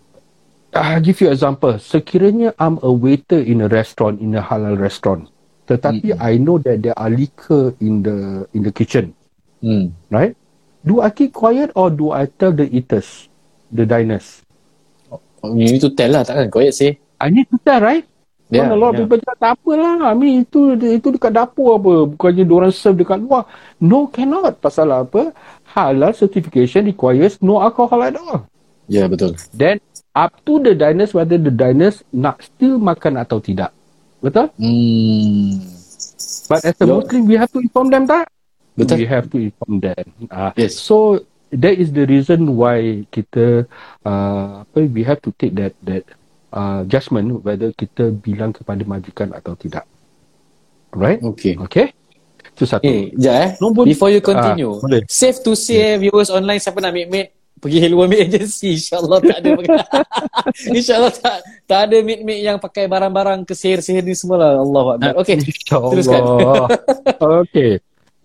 I'll 0.73 1.02
give 1.02 1.21
you 1.21 1.32
example. 1.32 1.78
Sekiranya 1.82 2.54
I'm 2.60 2.78
a 2.84 2.91
waiter 2.91 3.39
in 3.39 3.62
a 3.62 3.67
restaurant, 3.69 4.21
in 4.21 4.36
a 4.36 4.41
halal 4.41 4.78
restaurant. 4.78 5.30
Tetapi 5.67 6.15
Mm-mm. 6.15 6.21
I 6.21 6.38
know 6.38 6.58
that 6.63 6.82
there 6.82 6.97
are 6.97 7.10
liquor 7.10 7.76
in 7.84 8.04
the 8.04 8.47
in 8.54 8.63
the 8.63 8.71
kitchen. 8.71 9.17
Hmm. 9.62 9.89
right? 10.13 10.38
Do 10.86 11.02
I 11.02 11.10
keep 11.10 11.34
quiet 11.34 11.73
or 11.76 11.89
do 11.89 12.12
I 12.13 12.30
tell 12.30 12.54
the 12.54 12.69
eaters, 12.69 13.28
the 13.73 13.86
diners? 13.86 14.45
Oh, 15.12 15.54
you 15.58 15.67
need 15.73 15.82
to 15.82 15.91
tell 15.91 16.13
lah, 16.13 16.23
takkan 16.23 16.54
quiet 16.54 16.78
say. 16.78 17.02
I 17.17 17.34
need 17.34 17.50
to 17.50 17.58
tell, 17.65 17.82
right? 17.82 18.06
Yeah, 18.47 18.71
Yeah, 18.71 18.75
a 18.75 18.77
lot 18.79 18.95
of 18.95 18.95
yeah. 18.95 19.03
people 19.03 19.19
cakap, 19.19 19.38
tak 19.43 19.51
apalah. 19.60 20.07
I 20.07 20.15
mean, 20.15 20.47
itu, 20.47 20.79
itu 20.79 21.07
dekat 21.12 21.36
dapur 21.36 21.75
apa. 21.75 21.93
Bukannya 22.15 22.43
diorang 22.47 22.71
serve 22.71 23.03
dekat 23.03 23.19
luar. 23.19 23.43
No, 23.83 24.07
cannot. 24.07 24.63
Pasal 24.63 24.88
apa? 24.95 25.36
Halal 25.75 26.15
certification 26.15 26.88
requires 26.88 27.43
no 27.43 27.60
alcohol 27.60 28.07
at 28.07 28.15
all. 28.15 28.47
Ya, 28.88 29.03
yeah, 29.03 29.07
betul. 29.12 29.36
Then, 29.51 29.83
up 30.15 30.31
to 30.47 30.63
the 30.63 30.71
diners 30.71 31.12
whether 31.12 31.36
the 31.36 31.51
diners 31.51 32.01
nak 32.15 32.39
still 32.39 32.79
makan 32.79 33.19
atau 33.19 33.43
tidak. 33.43 33.75
Betul? 34.23 34.47
Hmm. 34.55 35.60
But 36.47 36.63
as 36.63 36.75
a 36.79 36.86
Yo. 36.88 37.03
Muslim, 37.03 37.27
we 37.27 37.36
have 37.36 37.51
to 37.51 37.60
inform 37.60 37.91
them 37.91 38.07
tak? 38.07 38.31
Betul. 38.79 39.03
We 39.03 39.07
have 39.12 39.27
to 39.27 39.38
inform 39.38 39.83
them. 39.83 40.05
Uh, 40.31 40.55
Yes. 40.55 40.79
So 40.79 41.27
that 41.51 41.75
is 41.75 41.91
the 41.91 42.07
reason 42.07 42.55
why 42.55 43.03
kita 43.12 43.67
uh, 44.03 44.63
apa 44.63 44.79
we 44.88 45.03
have 45.03 45.19
to 45.23 45.31
take 45.36 45.55
that 45.55 45.75
that 45.83 46.03
uh, 46.53 46.81
judgment 46.88 47.43
whether 47.43 47.71
kita 47.73 48.12
bilang 48.13 48.53
kepada 48.53 48.83
majikan 48.83 49.31
atau 49.33 49.55
tidak. 49.55 49.83
Right? 50.95 51.19
Okay. 51.19 51.60
Okay. 51.60 51.91
Itu 52.55 52.65
satu. 52.65 52.88
Eh, 52.88 53.13
sekejap 53.13 53.33
eh. 53.38 53.49
Nombor- 53.62 53.86
Before 53.86 54.10
you 54.10 54.23
continue. 54.23 54.79
Boleh. 54.79 55.03
safe 55.05 55.43
to 55.43 55.53
say, 55.53 55.93
eh, 55.93 55.95
viewers 55.99 56.31
online, 56.33 56.57
siapa 56.57 56.81
nak 56.81 56.89
meet-meet, 56.89 57.29
pergi 57.62 57.77
Hello 57.81 58.05
Meet 58.10 58.21
Agency. 58.33 58.77
InsyaAllah 58.81 59.19
tak 59.21 59.38
ada. 59.43 59.49
InsyaAllah 60.77 61.13
tak, 61.13 61.38
tak 61.69 61.79
ada 61.89 61.97
meet-meet 62.01 62.39
yang 62.41 62.57
pakai 62.57 62.89
barang-barang 62.89 63.45
kesihir-sihir 63.45 64.01
ni 64.01 64.17
semua 64.17 64.41
lah. 64.41 64.51
Allah 64.57 64.83
Akbar. 64.97 65.13
Okay. 65.21 65.38
teruskan. 65.67 66.21
Okay. 67.45 67.71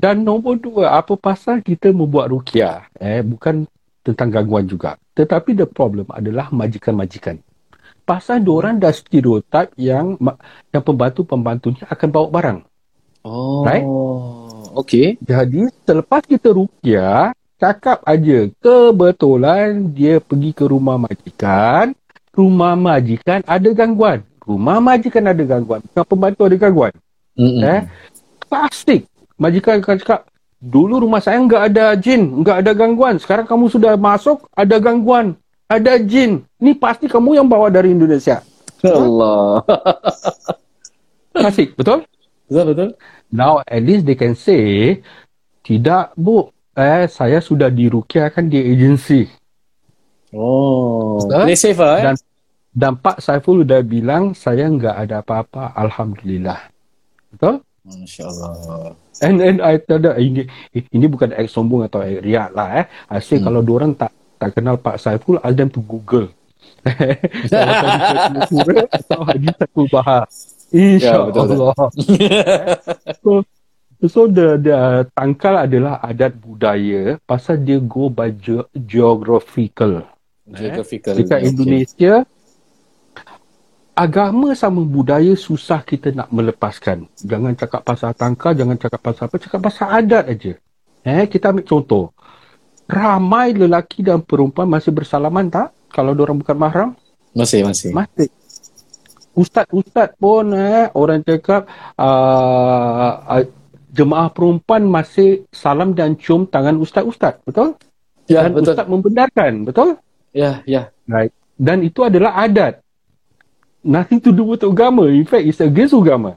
Dan 0.02 0.26
nombor 0.26 0.58
dua, 0.58 0.98
apa 0.98 1.14
pasal 1.14 1.62
kita 1.62 1.94
membuat 1.94 2.32
rukiah? 2.32 2.90
Eh, 2.98 3.22
bukan 3.22 3.68
tentang 4.02 4.34
gangguan 4.34 4.66
juga. 4.66 4.98
Tetapi 5.14 5.54
the 5.54 5.68
problem 5.68 6.08
adalah 6.10 6.50
majikan-majikan. 6.50 7.38
Pasal 8.02 8.42
diorang 8.42 8.82
dah 8.82 8.90
stereotip 8.90 9.70
yang 9.78 10.18
yang 10.74 10.82
pembantu-pembantunya 10.82 11.86
akan 11.86 12.08
bawa 12.10 12.28
barang. 12.34 12.58
Oh. 13.22 13.62
Right? 13.62 13.86
Okay. 14.82 15.14
Jadi 15.22 15.70
selepas 15.86 16.26
kita 16.26 16.50
rukiah, 16.50 17.30
cakap 17.62 18.02
aja 18.02 18.50
kebetulan 18.58 19.94
dia 19.94 20.18
pergi 20.18 20.50
ke 20.50 20.64
rumah 20.66 20.98
majikan, 20.98 21.94
rumah 22.34 22.74
majikan 22.74 23.46
ada 23.46 23.70
gangguan. 23.70 24.26
Rumah 24.42 24.82
majikan 24.82 25.22
ada 25.30 25.42
gangguan, 25.46 25.78
bukan 25.86 26.02
pembantu 26.02 26.40
ada 26.50 26.56
gangguan. 26.58 26.92
Mm-mm. 27.38 27.62
Eh? 27.62 27.80
Klasik. 28.50 29.06
Majikan 29.38 29.78
akan 29.78 29.96
cakap, 30.02 30.20
dulu 30.58 31.06
rumah 31.06 31.22
saya 31.22 31.38
enggak 31.38 31.70
ada 31.70 31.94
jin, 31.94 32.42
enggak 32.42 32.66
ada 32.66 32.74
gangguan. 32.74 33.22
Sekarang 33.22 33.46
kamu 33.46 33.70
sudah 33.70 33.94
masuk, 33.94 34.50
ada 34.58 34.82
gangguan, 34.82 35.38
ada 35.72 35.92
jin. 35.96 36.44
Ni 36.60 36.76
pasti 36.76 37.08
kamu 37.08 37.40
yang 37.40 37.48
bawa 37.48 37.72
dari 37.72 37.96
Indonesia. 37.96 38.44
Allah. 38.82 39.62
Klasik, 41.32 41.72
betul? 41.78 42.04
betul, 42.50 42.64
betul. 42.74 42.88
Now 43.32 43.64
at 43.64 43.80
least 43.80 44.04
they 44.04 44.18
can 44.18 44.36
say, 44.36 45.00
tidak 45.64 46.12
bu, 46.18 46.52
eh 46.76 47.08
saya 47.08 47.40
sudah 47.40 47.72
dirukiahkan 47.72 48.44
di 48.44 48.60
agensi. 48.60 49.24
Oh. 50.36 51.22
Betul? 51.24 51.48
Play 51.48 51.56
safe 51.56 51.80
lah 51.80 51.94
eh. 51.96 52.04
Dan 52.04 52.16
dan 52.72 52.92
Pak 52.96 53.20
Saiful 53.20 53.64
sudah 53.64 53.84
bilang 53.84 54.32
saya 54.32 54.64
enggak 54.64 54.96
ada 54.96 55.20
apa-apa, 55.20 55.76
alhamdulillah. 55.76 56.72
Betul? 57.32 57.60
Masya 57.82 58.24
Allah. 58.28 58.94
And 59.20 59.36
then 59.42 59.60
I 59.60 59.76
tell 59.76 60.00
them, 60.00 60.14
ini 60.16 60.48
ini 60.72 61.06
bukan 61.08 61.36
act 61.36 61.52
sombong 61.52 61.84
atau 61.84 62.00
act 62.00 62.24
riak 62.24 62.50
lah 62.56 62.68
eh. 62.80 62.84
I 63.12 63.20
say 63.20 63.40
Hmm. 63.40 63.48
kalau 63.48 63.60
diorang 63.60 63.92
tak 63.92 64.12
tak 64.42 64.58
kenal 64.58 64.74
Pak 64.74 64.98
Saiful, 64.98 65.38
ask 65.38 65.54
them 65.54 65.70
to 65.70 65.78
Google. 65.78 66.26
Atau 68.90 69.22
hadis 69.22 69.54
Saiful 69.54 69.86
Bahar. 69.86 70.26
Ya, 70.74 71.14
betul, 71.30 71.46
betul. 71.46 71.62
InsyaAllah. 71.62 71.74
so, 73.22 73.30
so 74.08 74.20
the, 74.26 74.58
the 74.58 75.06
tangkal 75.14 75.62
adalah 75.62 76.02
adat 76.02 76.34
budaya 76.34 77.22
pasal 77.22 77.62
dia 77.62 77.78
go 77.78 78.10
by 78.10 78.34
ge- 78.34 78.66
geographical. 78.74 80.02
Geographical. 80.48 81.14
Dekat 81.14 81.38
Okay. 81.38 81.48
Indonesia, 81.54 82.14
agama 83.94 84.56
sama 84.58 84.82
budaya 84.82 85.36
susah 85.36 85.84
kita 85.84 86.10
nak 86.10 86.32
melepaskan. 86.34 87.06
Jangan 87.20 87.52
cakap 87.54 87.80
pasal 87.86 88.10
tangkal, 88.16 88.52
jangan 88.56 88.76
cakap 88.80 89.00
pasal 89.04 89.24
apa, 89.28 89.36
cakap 89.38 89.60
pasal 89.62 89.86
adat 89.86 90.24
aja. 90.34 90.52
Eh, 91.04 91.24
kita 91.28 91.52
ambil 91.52 91.66
contoh. 91.68 92.10
Ramai 92.92 93.56
lelaki 93.56 94.04
dan 94.04 94.20
perempuan 94.20 94.68
masih 94.68 94.92
bersalaman 94.92 95.48
tak? 95.48 95.72
Kalau 95.88 96.12
orang 96.12 96.44
bukan 96.44 96.56
mahram? 96.60 96.90
Masih, 97.32 97.64
masih. 97.64 97.96
Masih. 97.96 98.28
Ustaz-ustaz 99.32 100.12
pun 100.20 100.52
eh, 100.52 100.92
orang 100.92 101.24
cakap 101.24 101.64
uh, 101.96 103.12
uh, 103.24 103.44
jemaah 103.88 104.28
perempuan 104.28 104.84
masih 104.84 105.48
salam 105.48 105.96
dan 105.96 106.20
cium 106.20 106.44
tangan 106.44 106.76
ustaz-ustaz. 106.76 107.40
Betul? 107.48 107.80
Ya, 108.28 108.44
dan 108.44 108.52
betul. 108.52 108.76
ustaz 108.76 108.86
membenarkan. 108.88 109.52
Betul? 109.64 109.88
Ya, 110.36 110.60
ya. 110.68 110.92
Right. 111.08 111.32
Dan 111.56 111.80
itu 111.80 112.04
adalah 112.04 112.36
adat. 112.44 112.84
Nothing 113.80 114.20
to 114.20 114.30
do 114.36 114.52
with 114.52 114.64
agama. 114.64 115.08
In 115.08 115.24
fact, 115.24 115.48
it's 115.48 115.64
against 115.64 115.96
agama. 115.96 116.36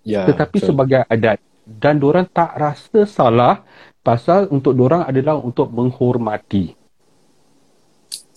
Ya. 0.00 0.24
Tetapi 0.24 0.64
betul. 0.64 0.68
sebagai 0.72 1.04
adat. 1.08 1.38
Dan 1.68 2.00
orang 2.00 2.24
tak 2.24 2.56
rasa 2.56 3.04
salah 3.04 3.62
pasal 4.00 4.48
untuk 4.48 4.76
orang 4.80 5.08
adalah 5.08 5.38
untuk 5.40 5.68
menghormati. 5.70 6.76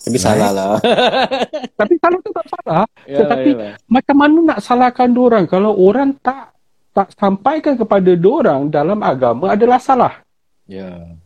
Tapi 0.04 0.18
salah 0.20 0.50
lah. 0.52 0.76
Tapi 1.80 1.94
salah 1.96 2.18
tu 2.20 2.30
tak 2.36 2.46
salah. 2.52 2.84
Ya, 3.08 3.24
Tetapi 3.24 3.50
ya, 3.56 3.64
ya. 3.64 3.72
macam 3.88 4.16
mana 4.20 4.36
nak 4.52 4.58
salahkan 4.60 5.10
orang 5.16 5.44
kalau 5.48 5.72
orang 5.80 6.12
tak 6.20 6.52
tak 6.94 7.10
sampaikan 7.16 7.74
kepada 7.74 8.12
orang 8.22 8.68
dalam 8.68 9.00
agama 9.00 9.56
adalah 9.56 9.80
salah. 9.80 10.20
Ya. 10.68 11.16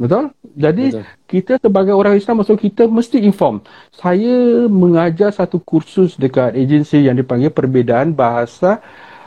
Betul? 0.00 0.32
Jadi 0.56 0.96
Betul. 0.96 1.04
kita 1.28 1.52
sebagai 1.60 1.92
orang 1.92 2.16
Islam 2.16 2.40
maksud 2.40 2.56
kita 2.56 2.88
mesti 2.88 3.20
inform. 3.20 3.60
Saya 3.92 4.64
mengajar 4.64 5.28
satu 5.28 5.60
kursus 5.60 6.16
dekat 6.16 6.56
agensi 6.56 7.04
yang 7.04 7.20
dipanggil 7.20 7.52
perbezaan 7.52 8.16
bahasa 8.16 8.80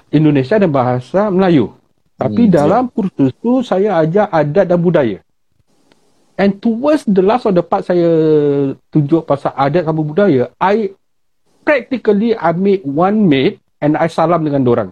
Indonesia 0.09 0.57
dan 0.57 0.73
bahasa 0.73 1.29
Melayu. 1.29 1.77
Tapi 2.23 2.47
Hmm, 2.47 2.55
dalam 2.55 2.83
kursus 2.87 3.35
tu 3.43 3.59
saya 3.67 3.99
ajar 3.99 4.31
adat 4.31 4.71
dan 4.71 4.79
budaya. 4.79 5.19
And 6.39 6.55
towards 6.63 7.03
the 7.03 7.19
last 7.19 7.43
of 7.43 7.53
the 7.53 7.61
part 7.61 7.83
saya 7.83 8.07
tunjuk 8.95 9.27
pasal 9.27 9.51
adat 9.51 9.83
dan 9.83 9.91
budaya, 9.91 10.47
I 10.55 10.95
practically 11.67 12.31
I 12.31 12.55
made 12.55 12.87
one 12.87 13.27
mate 13.27 13.59
and 13.83 13.99
I 13.99 14.07
salam 14.07 14.47
dengan 14.47 14.63
orang. 14.63 14.89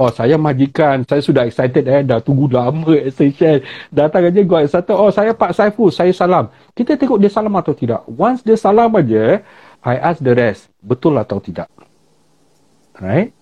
Oh 0.00 0.08
saya 0.08 0.40
majikan, 0.40 1.04
saya 1.04 1.20
sudah 1.20 1.44
excited 1.44 1.84
eh, 1.84 2.00
dah 2.00 2.24
tunggu 2.24 2.48
lama 2.48 2.96
session. 3.12 3.60
Datang 3.92 4.32
aja 4.32 4.40
got 4.48 4.64
excited. 4.64 4.96
Oh 4.96 5.12
saya 5.12 5.36
Pak 5.36 5.52
Saiful, 5.52 5.92
saya 5.92 6.08
salam. 6.16 6.48
Kita 6.72 6.96
tengok 6.96 7.20
dia 7.20 7.28
salam 7.28 7.52
atau 7.52 7.76
tidak. 7.76 8.08
Once 8.08 8.40
dia 8.40 8.56
salam 8.56 8.88
aja, 8.96 9.44
I 9.84 9.94
ask 10.00 10.24
the 10.24 10.32
rest, 10.32 10.72
betul 10.80 11.20
atau 11.20 11.36
tidak. 11.36 11.68
Right? 12.96 13.36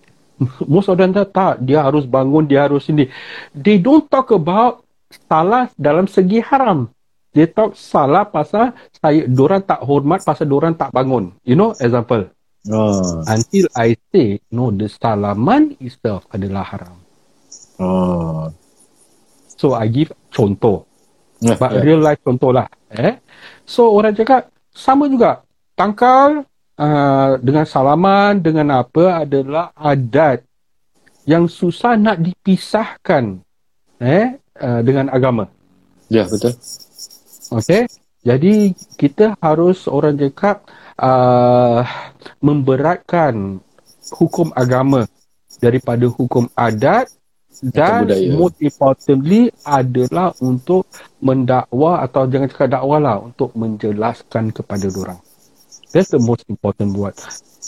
Most 0.71 0.87
of 0.87 0.95
them 0.95 1.11
tak, 1.11 1.35
tak, 1.35 1.53
dia 1.63 1.83
harus 1.83 2.07
bangun, 2.07 2.47
dia 2.47 2.65
harus 2.67 2.87
ini. 2.87 3.11
They 3.51 3.79
don't 3.79 4.07
talk 4.07 4.31
about 4.31 4.87
salah 5.27 5.67
dalam 5.75 6.07
segi 6.07 6.39
haram. 6.39 6.87
They 7.35 7.45
talk 7.45 7.77
salah 7.77 8.25
pasal 8.25 8.73
saya, 8.97 9.27
dorang 9.29 9.61
tak 9.61 9.85
hormat 9.85 10.25
pasal 10.25 10.49
dorang 10.49 10.73
tak 10.73 10.89
bangun. 10.89 11.35
You 11.45 11.59
know, 11.59 11.75
example. 11.77 12.31
Oh. 12.67 13.23
Until 13.23 13.69
I 13.77 13.95
say, 14.11 14.43
no, 14.51 14.73
the 14.73 14.89
salaman 14.89 15.77
itself 15.79 16.25
adalah 16.33 16.65
haram. 16.65 16.97
Oh. 17.79 18.51
So, 19.55 19.75
I 19.75 19.87
give 19.87 20.11
contoh. 20.31 20.87
Ya, 21.39 21.55
But 21.55 21.79
ya. 21.79 21.83
real 21.83 22.01
life 22.03 22.19
contoh 22.19 22.51
lah. 22.51 22.67
Eh? 22.91 23.19
So, 23.63 23.91
orang 23.95 24.15
cakap, 24.15 24.51
sama 24.75 25.07
juga. 25.07 25.43
Tangkal 25.75 26.43
uh, 26.79 27.35
dengan 27.43 27.67
salaman, 27.67 28.39
dengan 28.39 28.79
apa 28.79 29.27
adalah 29.27 29.75
adat 29.75 30.47
yang 31.27 31.45
susah 31.45 31.99
nak 31.99 32.23
dipisahkan 32.23 33.43
eh, 33.99 34.39
uh, 34.57 34.81
dengan 34.81 35.11
agama. 35.11 35.51
Ya, 36.09 36.25
betul. 36.25 36.55
Okay? 37.53 37.85
Jadi, 38.25 38.73
kita 38.97 39.37
harus 39.37 39.85
orang 39.85 40.17
cakap 40.17 40.65
uh, 40.97 41.85
memberatkan 42.41 43.61
hukum 44.15 44.49
agama 44.57 45.05
daripada 45.61 46.07
hukum 46.09 46.49
adat 46.57 47.11
dan 47.59 48.07
most 48.39 48.55
importantly 48.63 49.51
adalah 49.67 50.31
untuk 50.39 50.87
mendakwa 51.19 51.99
atau 51.99 52.23
jangan 52.25 52.47
cakap 52.47 52.67
dakwa 52.79 52.97
lah 52.97 53.17
untuk 53.19 53.51
menjelaskan 53.53 54.55
kepada 54.55 54.87
orang. 54.95 55.19
That's 55.89 56.13
the 56.13 56.21
most 56.21 56.45
important 56.45 56.93
word. 56.93 57.17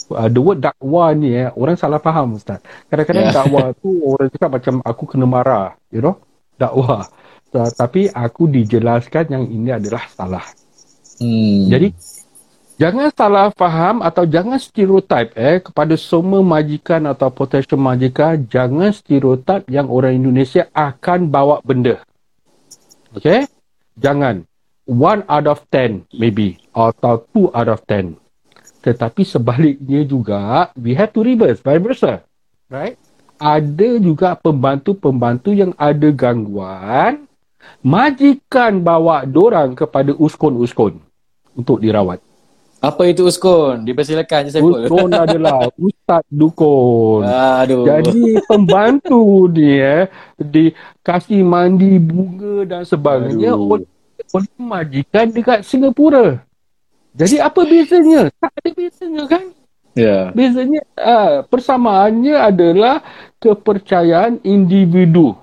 Uh, 0.06 0.30
the 0.30 0.38
word 0.38 0.62
dakwa 0.62 1.10
ni 1.14 1.34
eh, 1.34 1.50
orang 1.58 1.74
salah 1.74 1.98
faham 1.98 2.38
Ustaz. 2.38 2.62
Kadang-kadang 2.86 3.30
Yeah. 3.30 3.34
dakwa 3.34 3.62
tu 3.74 3.90
orang 4.14 4.28
cakap 4.30 4.50
macam 4.54 4.74
aku 4.86 5.02
kena 5.10 5.26
marah, 5.26 5.74
you 5.90 5.98
know? 5.98 6.22
Dakwa. 6.54 7.10
Uh, 7.52 7.70
tapi 7.74 8.08
aku 8.08 8.46
dijelaskan 8.48 9.28
yang 9.28 9.44
ini 9.50 9.74
adalah 9.74 10.06
salah. 10.08 10.46
Hmm. 11.18 11.68
Jadi 11.68 11.92
jangan 12.78 13.10
salah 13.12 13.46
faham 13.52 14.00
atau 14.00 14.24
jangan 14.24 14.56
stereotip 14.56 15.34
eh 15.34 15.58
kepada 15.60 15.98
semua 15.98 16.40
majikan 16.40 17.04
atau 17.10 17.28
potential 17.28 17.76
majikan 17.78 18.46
jangan 18.48 18.94
stereotip 18.94 19.66
yang 19.68 19.90
orang 19.90 20.16
Indonesia 20.16 20.70
akan 20.72 21.28
bawa 21.28 21.58
benda. 21.66 22.00
Okay? 23.18 23.50
Jangan. 23.98 24.46
One 24.86 25.22
out 25.30 25.46
of 25.46 25.62
ten 25.70 26.06
maybe 26.14 26.61
atau 26.72 27.14
two 27.32 27.48
out 27.52 27.68
of 27.68 27.80
ten. 27.84 28.16
Tetapi 28.82 29.22
sebaliknya 29.22 30.02
juga 30.02 30.72
we 30.74 30.96
have 30.98 31.14
to 31.14 31.22
reverse, 31.22 31.62
vice 31.62 31.84
versa. 31.84 32.12
Right? 32.72 32.98
Ada 33.38 33.98
juga 34.00 34.34
pembantu-pembantu 34.38 35.52
yang 35.52 35.76
ada 35.78 36.08
gangguan 36.10 37.28
majikan 37.82 38.82
bawa 38.82 39.22
dorang 39.26 39.74
kepada 39.74 40.14
uskon-uskon 40.14 40.98
untuk 41.54 41.78
dirawat. 41.78 42.18
Apa 42.82 43.06
itu 43.06 43.22
uskon? 43.22 43.86
Dipersilakan 43.86 44.50
je 44.50 44.58
saya 44.58 44.62
Uskon 44.66 45.14
adalah 45.30 45.70
ustaz 45.78 46.26
dukun. 46.26 47.22
Aduh. 47.22 47.86
Jadi 47.86 48.42
pembantu 48.42 49.46
ni 49.54 49.78
eh 49.78 50.10
dikasih 50.34 51.46
mandi 51.46 52.02
bunga 52.02 52.66
dan 52.66 52.82
sebagainya 52.82 53.54
Aduh. 53.54 53.78
oleh, 53.78 53.88
oleh 54.34 54.50
majikan 54.58 55.30
dekat 55.30 55.62
Singapura. 55.62 56.42
Jadi 57.12 57.36
apa 57.38 57.60
bezanya? 57.68 58.32
Tak 58.40 58.52
ada 58.56 58.70
bezanya 58.72 59.22
kan? 59.28 59.44
Ya. 59.92 60.32
Bezanya 60.32 60.80
uh, 60.96 61.44
persamaannya 61.44 62.36
adalah 62.40 63.04
kepercayaan 63.36 64.40
individu 64.40 65.36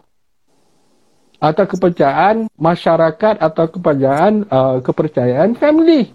atau 1.40 1.64
kepercayaan 1.64 2.52
masyarakat 2.58 3.36
atau 3.40 3.66
kepercayaan 3.70 4.50
uh, 4.50 4.82
kepercayaan 4.82 5.54
family. 5.56 6.12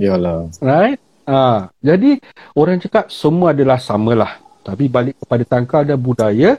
Yalah. 0.00 0.48
Right? 0.62 0.96
Ah, 1.28 1.68
jadi 1.84 2.18
orang 2.56 2.80
cakap 2.80 3.12
semua 3.12 3.52
adalah 3.52 3.76
samalah. 3.76 4.40
Tapi 4.64 4.88
balik 4.88 5.16
kepada 5.20 5.44
tangkal 5.44 5.82
dan 5.88 5.98
budaya, 6.00 6.50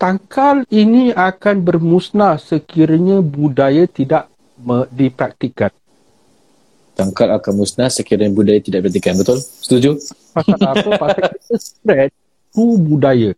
tangkal 0.00 0.64
ini 0.72 1.12
akan 1.12 1.60
bermusnah 1.60 2.40
sekiranya 2.40 3.20
budaya 3.20 3.84
tidak 3.88 4.32
me- 4.58 4.88
dipraktikkan. 4.92 5.72
Tangkal 6.98 7.30
akan 7.30 7.52
musnah 7.62 7.86
sekiranya 7.86 8.34
budaya 8.34 8.58
tidak 8.58 8.82
berhentikan. 8.82 9.14
Betul? 9.14 9.38
Setuju? 9.38 10.02
Pasal 10.34 10.58
apa? 10.58 10.88
Pasal 10.98 11.22
kita 11.30 11.54
spread 11.62 12.10
through 12.50 12.74
budaya. 12.82 13.30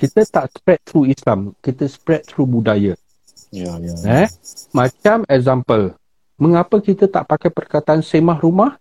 Kita 0.00 0.20
tak 0.24 0.44
spread 0.56 0.80
through 0.88 1.12
Islam. 1.12 1.52
Kita 1.60 1.84
spread 1.84 2.24
through 2.24 2.48
budaya. 2.48 2.96
Ya, 3.52 3.76
ya. 3.76 3.94
Eh? 4.24 4.28
Macam 4.72 5.28
example. 5.28 5.92
Mengapa 6.40 6.80
kita 6.80 7.04
tak 7.04 7.28
pakai 7.28 7.52
perkataan 7.52 8.00
semah 8.00 8.40
rumah? 8.40 8.80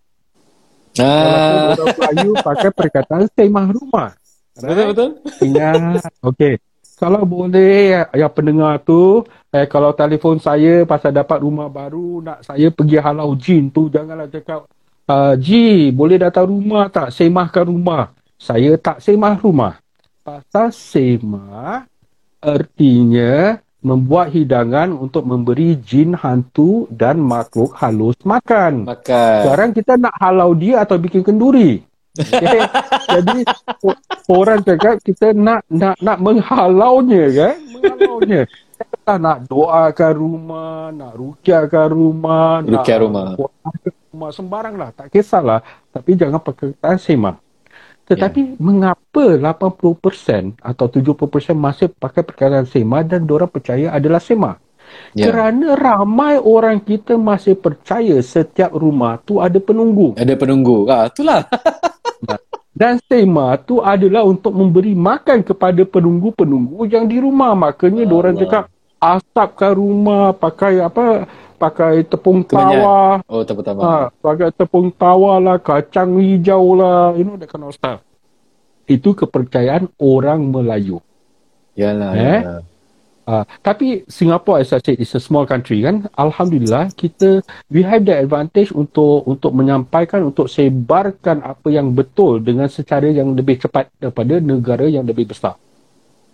Ah, 0.96 1.76
Walaupun 1.76 1.76
orang 1.76 1.96
Melayu 2.00 2.32
pakai 2.40 2.70
perkataan 2.72 3.26
semah 3.36 3.68
rumah. 3.68 4.10
betul 4.58 4.86
betul. 4.96 5.10
Ingat. 5.44 6.08
Okey. 6.24 6.54
Kalau 6.98 7.30
boleh 7.30 8.10
yang 8.10 8.34
pendengar 8.34 8.82
tu 8.82 9.22
eh 9.54 9.70
kalau 9.70 9.94
telefon 9.94 10.42
saya 10.42 10.82
pasal 10.82 11.14
dapat 11.14 11.46
rumah 11.46 11.70
baru 11.70 12.26
nak 12.26 12.42
saya 12.42 12.74
pergi 12.74 12.98
halau 12.98 13.38
jin 13.38 13.70
tu 13.70 13.86
janganlah 13.86 14.26
cakap 14.26 14.66
uh, 15.06 15.34
Ji 15.38 15.94
boleh 15.94 16.18
datang 16.18 16.50
rumah 16.50 16.90
tak 16.90 17.14
semahkan 17.14 17.70
rumah. 17.70 18.12
Saya 18.38 18.78
tak 18.78 19.02
semah 19.02 19.38
rumah. 19.38 19.74
Pasal 20.22 20.70
semah 20.74 21.86
artinya 22.42 23.58
membuat 23.82 24.34
hidangan 24.36 24.92
untuk 24.94 25.24
memberi 25.24 25.78
jin 25.80 26.18
hantu 26.18 26.86
dan 26.90 27.18
makhluk 27.22 27.74
halus 27.78 28.18
makan. 28.26 28.90
Makan. 28.90 29.38
Sekarang 29.46 29.72
kita 29.74 29.94
nak 29.96 30.14
halau 30.20 30.52
dia 30.58 30.84
atau 30.84 31.00
bikin 31.00 31.24
kenduri. 31.24 31.82
Okay? 32.18 32.62
Jadi 33.08 33.40
orang 34.32 34.60
cakap 34.66 34.96
kita 35.06 35.32
nak 35.38 35.62
nak 35.70 35.96
nak 36.02 36.18
menghalaunya 36.20 37.24
kan? 37.32 37.56
Menghalaunya. 37.78 38.42
Entah 38.78 39.18
nak 39.18 39.38
doakan 39.50 40.14
rumah, 40.14 40.94
nak 40.94 41.14
rukiahkan 41.18 41.88
rumah, 41.90 42.62
Rukiah 42.62 42.98
nak 43.02 43.04
rumah. 43.10 43.26
rumah 44.14 44.30
sembarang 44.30 44.76
lah. 44.78 44.90
Tak 44.94 45.10
kisahlah. 45.10 45.66
Tapi 45.90 46.14
jangan 46.14 46.38
pakai 46.38 46.74
kertas 46.74 47.02
sema. 47.02 47.42
Tetapi 48.08 48.56
mengapa 48.64 49.36
80% 49.36 50.56
atau 50.64 50.86
70% 50.88 51.58
masih 51.60 51.92
pakai 51.92 52.24
perkataan 52.24 52.64
sema 52.64 53.04
dan 53.04 53.28
diorang 53.28 53.52
percaya 53.52 53.92
adalah 53.92 54.24
sema? 54.24 54.56
Ya. 55.12 55.28
Kerana 55.28 55.76
ramai 55.76 56.40
orang 56.40 56.80
kita 56.80 57.20
masih 57.20 57.60
percaya 57.60 58.16
setiap 58.24 58.72
rumah 58.72 59.20
tu 59.20 59.44
ada 59.44 59.60
penunggu. 59.60 60.16
Ada 60.16 60.40
penunggu. 60.40 60.88
Ah, 60.88 61.12
itulah. 61.12 61.44
Dan 62.72 63.02
sema 63.04 63.58
tu 63.58 63.80
adalah 63.80 64.22
untuk 64.22 64.54
memberi 64.54 64.94
makan 64.94 65.42
kepada 65.42 65.82
penunggu-penunggu 65.82 66.86
yang 66.86 67.06
di 67.06 67.18
rumah. 67.18 67.54
Makanya 67.54 68.02
Allah. 68.02 68.10
diorang 68.10 68.36
cakap 68.36 68.64
asapkan 68.98 69.74
rumah 69.74 70.32
pakai 70.32 70.80
apa 70.80 71.26
pakai 71.56 72.02
tepung 72.04 72.42
Kemenyan. 72.42 72.82
tawa 72.82 72.98
Oh, 73.26 73.42
tak 73.42 73.56
pertama. 73.56 73.80
ha, 73.80 73.94
pakai 74.16 74.50
tepung 74.52 74.90
tawa 74.92 75.38
lah 75.38 75.58
kacang 75.58 76.18
hijau 76.18 76.74
lah 76.74 77.14
you 77.14 77.22
know 77.22 77.34
that 77.34 77.46
kind 77.46 77.62
of 77.62 77.74
stuff 77.74 78.02
itu 78.86 79.12
kepercayaan 79.12 79.90
orang 79.98 80.46
Melayu 80.48 81.02
Yalah, 81.74 82.14
Eh? 82.14 82.42
yalah. 82.42 82.62
Uh, 83.28 83.44
tapi 83.60 84.08
Singapore 84.08 84.64
as 84.64 84.72
I 84.72 84.80
said 84.80 84.96
is 85.04 85.12
a 85.12 85.20
small 85.20 85.44
country 85.44 85.84
kan. 85.84 86.08
Alhamdulillah 86.16 86.96
kita 86.96 87.44
we 87.68 87.84
have 87.84 88.08
the 88.08 88.16
advantage 88.16 88.72
untuk 88.72 89.28
untuk 89.28 89.52
menyampaikan 89.52 90.24
untuk 90.24 90.48
sebarkan 90.48 91.44
apa 91.44 91.68
yang 91.68 91.92
betul 91.92 92.40
dengan 92.40 92.72
secara 92.72 93.12
yang 93.12 93.36
lebih 93.36 93.60
cepat 93.60 93.92
daripada 94.00 94.40
negara 94.40 94.88
yang 94.88 95.04
lebih 95.04 95.28
besar. 95.28 95.60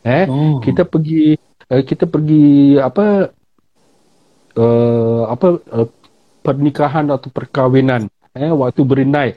Eh 0.06 0.30
Oh. 0.30 0.62
kita 0.62 0.86
pergi 0.86 1.34
uh, 1.74 1.82
kita 1.82 2.06
pergi 2.06 2.78
apa 2.78 3.34
uh, 4.58 5.24
apa 5.34 5.48
uh, 5.74 5.88
pernikahan 6.46 7.10
atau 7.10 7.30
perkahwinan 7.32 8.06
eh 8.34 8.50
waktu 8.54 8.82
berenai 8.84 9.30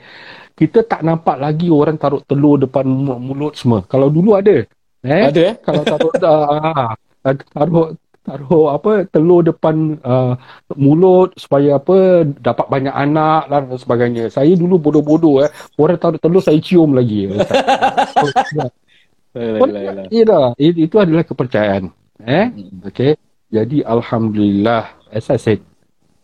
kita 0.57 0.81
tak 0.85 1.05
nampak 1.05 1.37
lagi 1.37 1.69
orang 1.69 1.97
taruh 2.01 2.21
telur 2.25 2.57
depan 2.57 2.81
mu- 2.85 3.21
mulut 3.21 3.53
semua. 3.53 3.85
Kalau 3.85 4.09
dulu 4.09 4.33
ada. 4.33 4.65
Eh 5.05 5.21
Ada 5.29 5.41
eh? 5.53 5.55
kalau 5.61 5.85
taruh 5.85 6.09
uh, 6.17 6.93
taruh 7.35 7.97
taruh 8.27 8.75
apa 8.75 9.07
telur 9.07 9.39
depan 9.39 9.95
uh, 10.03 10.35
mulut 10.75 11.31
supaya 11.39 11.79
apa 11.79 12.27
dapat 12.27 12.67
banyak 12.67 12.91
anak 12.91 13.41
lah 13.47 13.59
dan 13.63 13.79
sebagainya. 13.79 14.23
Saya 14.27 14.51
dulu 14.59 14.75
bodoh-bodoh 14.75 15.47
eh. 15.47 15.49
Orang 15.79 15.95
taruh 15.95 16.19
telur 16.19 16.43
saya 16.43 16.59
cium 16.59 16.91
lagi. 16.91 17.27
Ya, 20.57 20.73
itu 20.81 20.95
adalah 20.97 21.21
kepercayaan. 21.21 21.93
Eh? 22.25 22.49
Hmm. 22.49 22.89
Okay. 22.89 23.13
Jadi 23.53 23.85
Alhamdulillah, 23.85 24.97
as 25.13 25.29
I 25.29 25.37
said, 25.37 25.61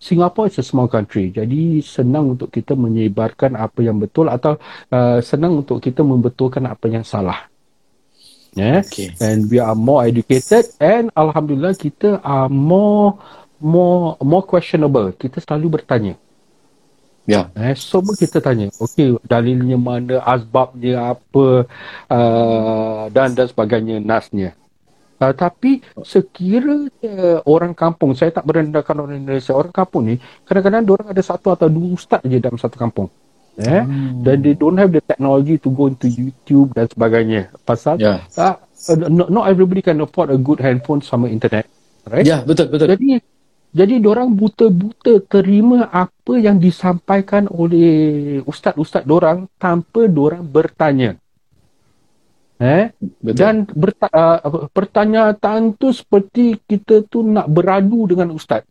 Singapore 0.02 0.52
is 0.52 0.60
a 0.60 0.66
small 0.66 0.92
country. 0.92 1.32
Jadi 1.32 1.80
senang 1.80 2.36
untuk 2.36 2.52
kita 2.52 2.76
menyebarkan 2.76 3.56
apa 3.56 3.80
yang 3.80 4.02
betul 4.04 4.28
atau 4.28 4.60
uh, 4.92 5.24
senang 5.24 5.64
untuk 5.64 5.80
kita 5.80 6.04
membetulkan 6.04 6.68
apa 6.68 6.92
yang 6.92 7.08
salah. 7.08 7.53
Yeah. 8.54 8.86
Okay. 8.86 9.14
And 9.18 9.50
we 9.50 9.58
are 9.58 9.74
more 9.74 10.06
educated 10.06 10.70
and 10.78 11.10
Alhamdulillah 11.18 11.74
kita 11.74 12.22
are 12.22 12.50
more 12.50 13.18
more 13.58 14.14
more 14.22 14.46
questionable. 14.46 15.10
Kita 15.18 15.42
selalu 15.42 15.82
bertanya. 15.82 16.14
Ya. 17.24 17.48
Eh, 17.56 17.72
semua 17.80 18.20
kita 18.20 18.44
tanya, 18.44 18.68
okey 18.84 19.16
dalilnya 19.24 19.80
mana, 19.80 20.20
asbabnya 20.28 21.16
apa 21.16 21.64
uh, 22.12 23.08
dan 23.16 23.32
dan 23.32 23.48
sebagainya 23.48 24.04
nasnya. 24.04 24.52
Uh, 25.24 25.32
tapi 25.32 25.80
sekiranya 26.04 27.40
orang 27.48 27.72
kampung, 27.72 28.12
saya 28.12 28.36
tak 28.36 28.44
merendahkan 28.44 28.92
orang 29.00 29.24
Indonesia, 29.24 29.56
orang 29.56 29.72
kampung 29.72 30.04
ni 30.12 30.16
kadang-kadang 30.44 30.84
orang 30.84 31.16
ada 31.16 31.24
satu 31.24 31.56
atau 31.56 31.72
dua 31.72 31.96
ustaz 31.96 32.20
je 32.28 32.44
dalam 32.44 32.60
satu 32.60 32.76
kampung. 32.76 33.08
Eh? 33.54 33.84
Dan 34.26 34.42
they 34.42 34.58
don't 34.58 34.82
have 34.82 34.90
the 34.90 35.04
technology 35.06 35.62
to 35.62 35.70
go 35.70 35.86
into 35.86 36.10
YouTube 36.10 36.74
dan 36.74 36.90
sebagainya. 36.90 37.54
Pasal 37.62 38.02
Ya. 38.02 38.26
uh, 38.34 38.58
not, 39.10 39.30
not 39.30 39.46
everybody 39.46 39.86
can 39.86 40.02
afford 40.02 40.34
a 40.34 40.40
good 40.42 40.58
handphone 40.58 41.06
sama 41.06 41.30
internet. 41.30 41.70
Right? 42.10 42.26
Ya, 42.26 42.42
betul, 42.42 42.74
betul. 42.74 42.90
Jadi 42.90 43.22
jadi 43.74 43.98
orang 44.06 44.38
buta-buta 44.38 45.22
terima 45.26 45.90
apa 45.90 46.38
yang 46.38 46.62
disampaikan 46.62 47.50
oleh 47.50 48.38
ustaz-ustaz 48.46 49.02
dorang 49.02 49.50
tanpa 49.58 50.06
dorang 50.06 50.46
bertanya. 50.46 51.18
Eh? 52.62 52.94
Betul. 53.22 53.38
Dan 53.38 53.56
berta- 53.70 54.14
uh, 54.14 54.70
pertanyaan 54.70 55.74
tu 55.78 55.90
seperti 55.90 56.58
kita 56.66 57.06
tu 57.06 57.26
nak 57.26 57.50
beradu 57.50 58.06
dengan 58.10 58.34
ustaz. 58.34 58.66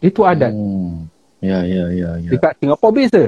Itu 0.00 0.24
adat. 0.24 0.52
Hmm. 0.56 1.08
Ya, 1.38 1.62
ya, 1.62 1.86
ya, 1.92 2.10
ya. 2.18 2.30
Dekat 2.32 2.58
Singapura 2.58 2.90
beza. 2.90 3.24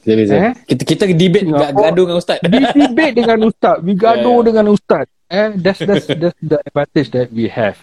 Kita, 0.00 0.14
bisa. 0.16 0.34
Eh? 0.34 0.52
kita, 0.64 0.82
kita 0.88 1.04
debate 1.12 1.44
gak 1.52 1.72
gaduh 1.76 2.04
dengan 2.08 2.18
ustaz. 2.18 2.38
We 2.40 2.64
debate 2.72 3.14
dengan 3.20 3.38
ustaz. 3.44 3.76
We 3.84 3.92
gaduh 4.04 4.40
Yeah. 4.40 4.46
dengan 4.48 4.64
ustaz. 4.72 5.06
Eh, 5.30 5.48
that's, 5.60 5.80
that's, 5.84 6.06
that's 6.08 6.38
the 6.42 6.58
advantage 6.64 7.08
that 7.14 7.28
we 7.30 7.46
have. 7.46 7.76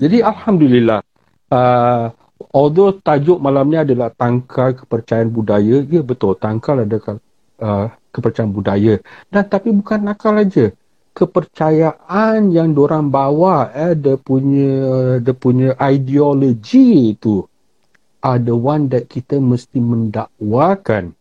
Jadi 0.00 0.22
Alhamdulillah. 0.22 1.04
Uh, 1.52 2.08
although 2.54 2.94
tajuk 2.96 3.36
malam 3.42 3.68
ni 3.68 3.76
adalah 3.76 4.14
tangkal 4.14 4.78
kepercayaan 4.78 5.28
budaya. 5.28 5.82
Ya 5.84 6.00
betul. 6.06 6.38
Tangkal 6.38 6.86
adalah 6.86 7.18
uh, 7.60 7.86
kepercayaan 8.14 8.54
budaya. 8.54 9.02
Dan 9.28 9.44
tapi 9.50 9.74
bukan 9.74 10.06
nakal 10.06 10.38
aja. 10.38 10.72
Kepercayaan 11.16 12.52
yang 12.52 12.76
dorang 12.76 13.08
bawa 13.08 13.72
eh, 13.72 13.96
dia 13.96 14.20
punya 14.20 15.16
dia 15.16 15.32
punya 15.32 15.72
ideologi 15.80 17.16
itu 17.16 17.40
are 18.20 18.36
the 18.36 18.52
one 18.52 18.92
that 18.92 19.08
kita 19.08 19.40
mesti 19.40 19.80
mendakwakan 19.80 21.16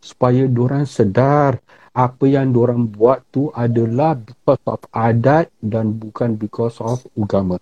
supaya 0.00 0.48
dorang 0.48 0.88
sedar 0.88 1.60
apa 1.92 2.24
yang 2.24 2.54
dorang 2.54 2.86
buat 2.88 3.20
tu 3.28 3.50
adalah 3.52 4.16
because 4.16 4.62
of 4.64 4.80
adat 4.90 5.50
dan 5.60 5.92
bukan 5.92 6.38
because 6.38 6.78
of 6.80 7.02
agama. 7.18 7.58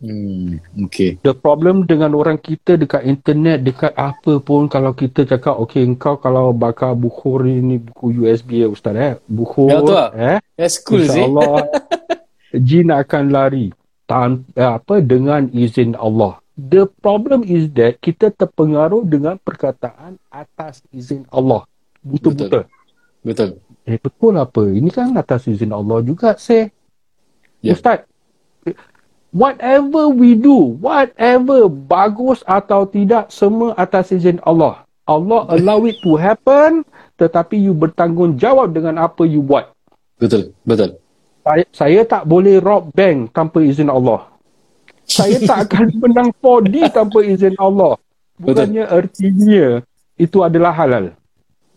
Hmm, 0.00 0.56
okay. 0.80 1.20
The 1.20 1.36
problem 1.36 1.84
dengan 1.84 2.16
orang 2.16 2.40
kita 2.40 2.80
dekat 2.80 3.04
internet, 3.04 3.60
dekat 3.60 3.92
apa 3.92 4.40
pun 4.40 4.64
kalau 4.64 4.96
kita 4.96 5.28
cakap, 5.28 5.60
okay 5.60 5.84
engkau 5.84 6.16
kalau 6.16 6.56
bakar 6.56 6.96
bukhur 6.96 7.44
ini 7.44 7.76
buku 7.76 8.24
USB 8.24 8.64
ya 8.64 8.68
Ustaz 8.72 8.96
eh. 8.96 9.14
Bukhur 9.28 9.68
Ya, 9.68 9.76
betul 9.84 9.92
tak? 9.92 10.10
eh. 10.16 10.38
That's 10.56 10.76
cool. 10.80 11.04
InsyaAllah 11.04 11.68
jin 12.66 12.88
akan 12.88 13.24
lari 13.28 13.66
tan 14.08 14.48
eh, 14.56 14.72
apa 14.72 15.04
dengan 15.04 15.52
izin 15.52 15.92
Allah. 16.00 16.39
The 16.58 16.90
problem 17.00 17.46
is 17.46 17.70
that 17.78 18.02
kita 18.02 18.34
terpengaruh 18.34 19.06
dengan 19.06 19.38
perkataan 19.40 20.18
atas 20.28 20.84
izin 20.90 21.24
Allah. 21.30 21.64
Buta-buta. 22.02 22.66
Betul. 23.20 23.60
Eh 23.84 23.96
betul 24.00 24.34
apa? 24.36 24.62
Ini 24.68 24.88
kan 24.92 25.12
atas 25.16 25.48
izin 25.48 25.72
Allah 25.72 26.00
juga, 26.04 26.36
say. 26.36 26.72
Ya. 27.60 27.76
Ustaz, 27.76 28.08
whatever 29.32 30.08
we 30.08 30.36
do, 30.36 30.76
whatever 30.80 31.68
bagus 31.68 32.44
atau 32.44 32.88
tidak, 32.88 33.28
semua 33.32 33.76
atas 33.76 34.12
izin 34.12 34.40
Allah. 34.44 34.84
Allah 35.08 35.42
allow 35.50 35.84
it 35.90 35.98
to 36.06 36.14
happen, 36.14 36.86
tetapi 37.18 37.58
you 37.58 37.74
bertanggungjawab 37.74 38.70
dengan 38.70 39.00
apa 39.00 39.26
you 39.26 39.42
buat. 39.42 39.74
Betul. 40.20 40.54
Betul. 40.62 41.00
Saya, 41.40 41.64
saya 41.72 42.00
tak 42.04 42.28
boleh 42.28 42.60
rob 42.60 42.92
bank 42.92 43.32
tanpa 43.32 43.64
izin 43.64 43.88
Allah. 43.88 44.28
Saya 45.10 45.36
tak 45.42 45.58
akan 45.66 45.86
menang 46.06 46.30
4D 46.38 46.74
tanpa 46.94 47.18
izin 47.26 47.58
Allah. 47.58 47.98
Bukannya 48.38 48.86
artinya 48.86 49.82
itu 50.14 50.38
adalah 50.40 50.72
halal. 50.72 51.12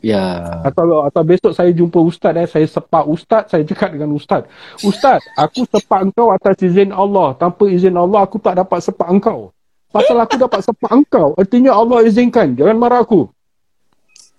Ya. 0.03 0.59
Atau 0.67 1.07
atau 1.07 1.23
besok 1.23 1.55
saya 1.55 1.71
jumpa 1.71 1.95
ustaz 2.03 2.35
eh, 2.35 2.43
saya 2.43 2.67
sepak 2.67 3.07
ustaz, 3.07 3.47
saya 3.47 3.63
cakap 3.63 3.95
dengan 3.95 4.11
ustaz. 4.13 4.43
Ustaz, 4.83 5.23
aku 5.39 5.63
sepak 5.63 6.11
engkau 6.11 6.27
atas 6.29 6.59
izin 6.59 6.91
Allah. 6.91 7.33
Tanpa 7.39 7.71
izin 7.71 7.95
Allah 7.95 8.27
aku 8.27 8.35
tak 8.37 8.59
dapat 8.59 8.83
sepak 8.83 9.07
engkau. 9.07 9.55
Pasal 9.89 10.19
aku 10.19 10.35
dapat 10.35 10.59
sepak 10.59 10.91
engkau, 10.91 11.37
artinya 11.39 11.71
Allah 11.71 12.03
izinkan. 12.03 12.51
Jangan 12.57 12.75
marah 12.75 12.99
aku. 13.05 13.31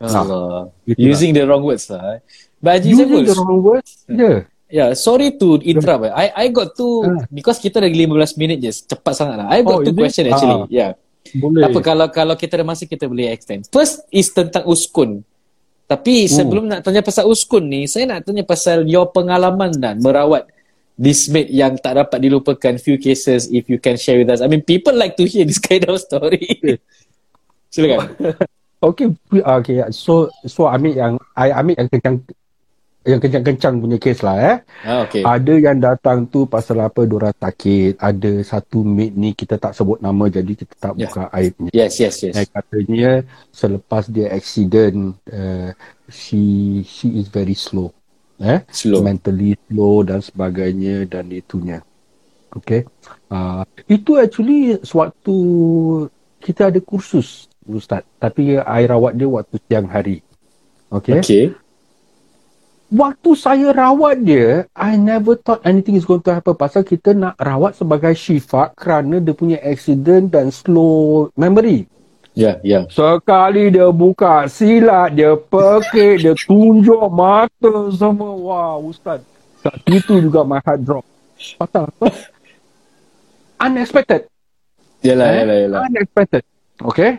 Allah. 0.03 0.69
Itulah. 0.85 1.01
Using 1.01 1.33
the 1.33 1.43
wrong 1.49 1.65
words 1.65 1.89
lah. 1.89 2.19
eh. 2.19 2.21
But 2.61 2.85
Haji 2.85 2.89
Using 2.93 3.25
the 3.25 3.35
wrong 3.39 3.61
words. 3.65 3.91
Yeah. 4.05 4.49
Yeah, 4.75 4.91
sorry 4.93 5.39
to 5.39 5.63
interrupt. 5.63 6.05
eh. 6.05 6.13
I 6.13 6.27
I 6.35 6.47
got 6.51 6.75
to, 6.75 6.87
Ah. 7.07 7.23
because 7.31 7.57
kita 7.57 7.79
dah 7.79 7.87
15 7.87 8.35
minit 8.35 8.59
je, 8.59 8.75
cepat 8.75 9.15
sangat 9.15 9.37
lah. 9.39 9.47
I 9.49 9.63
got 9.63 9.79
Oh, 9.79 9.87
two 9.87 9.89
is 9.89 9.95
it? 9.95 10.03
question 10.03 10.25
actually. 10.27 10.59
Ah. 10.59 10.67
Yeah. 10.67 10.91
Boleh. 11.33 11.63
Apa 11.65 11.79
kalau 11.81 12.07
kalau 12.11 12.35
kita 12.35 12.59
ada 12.59 12.67
masa 12.67 12.85
kita 12.85 13.07
boleh 13.07 13.31
extend. 13.31 13.71
First 13.71 14.03
is 14.11 14.29
tentang 14.29 14.67
uskun. 14.67 15.23
Tapi 15.85 16.27
sebelum 16.27 16.65
nak 16.67 16.81
tanya 16.81 17.01
pasal 17.01 17.25
uskun 17.25 17.65
ni, 17.65 17.85
saya 17.85 18.05
nak 18.05 18.25
tanya 18.25 18.43
pasal 18.43 18.83
your 18.85 19.09
pengalaman 19.09 19.69
dan 19.71 20.01
merawat 20.01 20.49
this 20.95 21.27
mate 21.27 21.51
yang 21.51 21.77
tak 21.77 21.97
dapat 21.97 22.19
dilupakan 22.19 22.73
few 22.77 22.97
cases 22.97 23.49
if 23.49 23.69
you 23.69 23.77
can 23.77 23.95
share 23.95 24.17
with 24.17 24.29
us. 24.29 24.41
I 24.41 24.49
mean 24.49 24.61
people 24.61 24.93
like 24.93 25.15
to 25.17 25.25
hear 25.25 25.45
this 25.45 25.59
kind 25.59 25.85
of 25.85 25.97
story. 25.99 26.41
Silakan. 27.73 28.17
Okay, 28.81 29.09
okay. 29.33 29.77
So 29.91 30.29
so 30.45 30.69
ambil 30.69 30.93
yang 30.93 31.13
I 31.35 31.51
ambil 31.51 31.75
yang 31.77 31.89
kencang 31.89 32.17
yang 33.05 33.21
kencang-kencang 33.21 33.75
punya 33.85 33.99
kes 34.01 34.25
lah 34.25 34.37
eh. 34.41 34.57
Ah, 34.81 35.05
okay. 35.05 35.21
Ada 35.21 35.55
yang 35.61 35.77
datang 35.77 36.25
tu 36.25 36.49
pasal 36.49 36.81
apa 36.81 37.05
diorang 37.05 37.37
sakit. 37.37 38.01
Ada 38.01 38.41
satu 38.41 38.81
mate 38.81 39.13
ni 39.13 39.37
kita 39.37 39.61
tak 39.61 39.77
sebut 39.77 40.01
nama 40.01 40.25
jadi 40.33 40.53
kita 40.57 40.75
tak 40.81 40.93
Yeah. 40.97 41.13
buka 41.13 41.23
aibnya. 41.37 41.71
Yes, 41.77 42.01
yes, 42.01 42.17
yes. 42.25 42.35
Eh, 42.35 42.49
katanya 42.49 43.21
selepas 43.53 44.09
dia 44.09 44.33
accident 44.33 45.21
uh, 45.29 45.71
she 46.09 46.81
she 46.89 47.21
is 47.21 47.29
very 47.29 47.53
slow. 47.53 47.93
Eh? 48.41 48.65
Slow. 48.73 49.05
Mentally 49.05 49.55
slow 49.69 50.01
dan 50.01 50.25
sebagainya 50.25 51.05
dan 51.05 51.29
itunya. 51.29 51.85
Okay. 52.57 52.89
Uh, 53.29 53.67
itu 53.91 54.17
actually 54.17 54.81
sewaktu 54.81 55.37
kita 56.41 56.73
ada 56.73 56.81
kursus 56.81 57.53
Ustaz. 57.69 58.05
Tapi 58.17 58.61
I 58.61 58.85
rawat 58.89 59.17
dia 59.17 59.29
waktu 59.29 59.57
siang 59.69 59.89
hari. 59.89 60.25
Okay. 60.89 61.21
Okay. 61.21 61.45
Waktu 62.95 63.35
saya 63.35 63.75
rawat 63.75 64.23
dia, 64.23 64.71
I 64.71 64.95
never 64.95 65.35
thought 65.35 65.67
anything 65.67 65.99
is 65.99 66.07
going 66.07 66.23
to 66.23 66.31
happen. 66.31 66.55
Pasal 66.55 66.87
kita 66.87 67.11
nak 67.11 67.35
rawat 67.43 67.75
sebagai 67.75 68.15
syifa 68.15 68.71
kerana 68.79 69.19
dia 69.19 69.35
punya 69.35 69.59
accident 69.59 70.31
dan 70.31 70.55
slow 70.55 71.27
memory. 71.35 71.91
Ya, 72.39 72.63
ya. 72.63 72.87
Sekali 72.87 73.75
dia 73.75 73.91
buka 73.91 74.47
silat, 74.47 75.19
dia 75.19 75.35
pekik, 75.35 76.23
dia 76.23 76.39
tunjuk 76.39 77.03
mata 77.11 77.91
semua. 77.91 78.31
Wah, 78.39 78.79
Ustaz. 78.79 79.27
Kat 79.59 79.75
situ 79.91 80.31
juga 80.31 80.47
my 80.47 80.63
heart 80.63 80.87
drop. 80.87 81.03
Pasal 81.59 81.91
apa? 81.91 82.07
Unexpected. 83.59 84.31
Yalah, 85.03 85.27
Eh? 85.35 85.39
yalah, 85.43 85.57
yalah. 85.67 85.81
Unexpected. 85.91 86.43
Okay. 86.79 87.19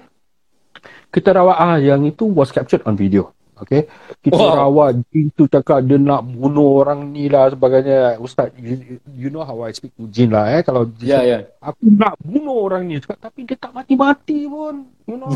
Kita 1.12 1.36
rawat, 1.36 1.58
ah, 1.60 1.78
yang 1.84 2.00
itu 2.08 2.24
was 2.24 2.48
captured 2.48 2.84
on 2.88 2.96
video. 2.96 3.35
Okay. 3.56 3.88
Kita 4.20 4.36
Wow. 4.36 4.56
rawat, 4.68 4.94
jin 5.10 5.32
tu 5.32 5.48
cakap 5.48 5.80
dia 5.82 5.96
nak 5.96 6.28
bunuh 6.28 6.84
orang 6.84 7.08
ni 7.10 7.32
lah 7.32 7.48
sebagainya. 7.48 8.20
Ustaz, 8.20 8.52
you, 8.60 9.00
you 9.16 9.28
know 9.30 9.42
how 9.42 9.64
I 9.64 9.72
speak 9.72 9.96
to 9.96 10.12
jin 10.12 10.36
lah 10.36 10.52
eh. 10.52 10.62
Kalau 10.62 10.84
jin 10.92 11.08
Ya, 11.08 11.20
ya. 11.24 11.38
aku 11.64 11.88
nak 11.88 12.20
bunuh 12.20 12.68
orang 12.68 12.84
ni 12.86 13.00
cakap 13.00 13.20
tapi 13.24 13.48
dia 13.48 13.56
tak 13.56 13.72
mati-mati 13.72 14.46
pun 14.46 14.84
you 15.06 15.16
know 15.16 15.30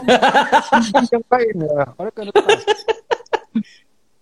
yang 1.14 1.26
lain 1.30 1.56
ya 1.62 1.86
orang 1.94 2.14
kena 2.14 2.32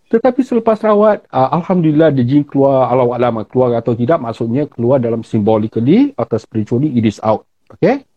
tetapi 0.07 0.39
selepas 0.39 0.79
rawat 0.79 1.27
uh, 1.27 1.51
Alhamdulillah 1.51 2.15
the 2.15 2.23
jin 2.23 2.47
keluar 2.47 2.87
Allah 2.87 3.07
alam 3.11 3.43
keluar 3.43 3.75
atau 3.75 3.91
tidak 3.91 4.19
maksudnya 4.19 4.63
keluar 4.71 5.03
dalam 5.03 5.19
symbolically 5.23 6.15
atau 6.15 6.39
spiritually 6.39 6.95
it 6.95 7.03
is 7.03 7.19
out 7.19 7.43
okay 7.67 8.07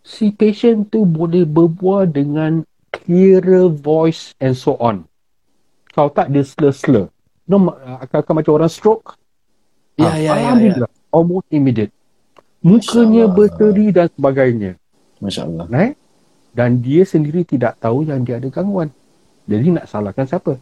si 0.00 0.32
patient 0.32 0.88
tu 0.88 1.04
boleh 1.04 1.44
berbual 1.44 2.08
dengan 2.08 2.64
clearer 3.08 3.72
voice 3.72 4.36
and 4.36 4.52
so 4.52 4.76
on. 4.76 5.08
Kalau 5.96 6.12
tak 6.12 6.28
dia 6.28 6.44
slur-slur. 6.44 7.08
No, 7.48 7.72
uh, 7.72 8.04
akan-akan 8.04 8.44
macam 8.44 8.52
orang 8.60 8.68
stroke. 8.68 9.16
Ya, 9.96 10.12
Ah, 10.12 10.16
ya, 10.20 10.32
ya, 10.36 10.52
ya. 10.60 10.86
Almost 11.08 11.48
immediate. 11.48 11.88
Mukanya 12.60 13.24
Allah. 13.24 13.32
berseri 13.32 13.86
dan 13.88 14.06
sebagainya. 14.12 14.76
Masya 15.24 15.48
Allah. 15.48 15.66
right? 15.72 15.96
dan 16.58 16.82
dia 16.82 17.06
sendiri 17.06 17.46
tidak 17.46 17.78
tahu 17.78 18.02
yang 18.02 18.26
dia 18.26 18.42
ada 18.42 18.50
gangguan. 18.50 18.90
Jadi 19.46 19.78
nak 19.78 19.86
salahkan 19.86 20.26
siapa? 20.26 20.58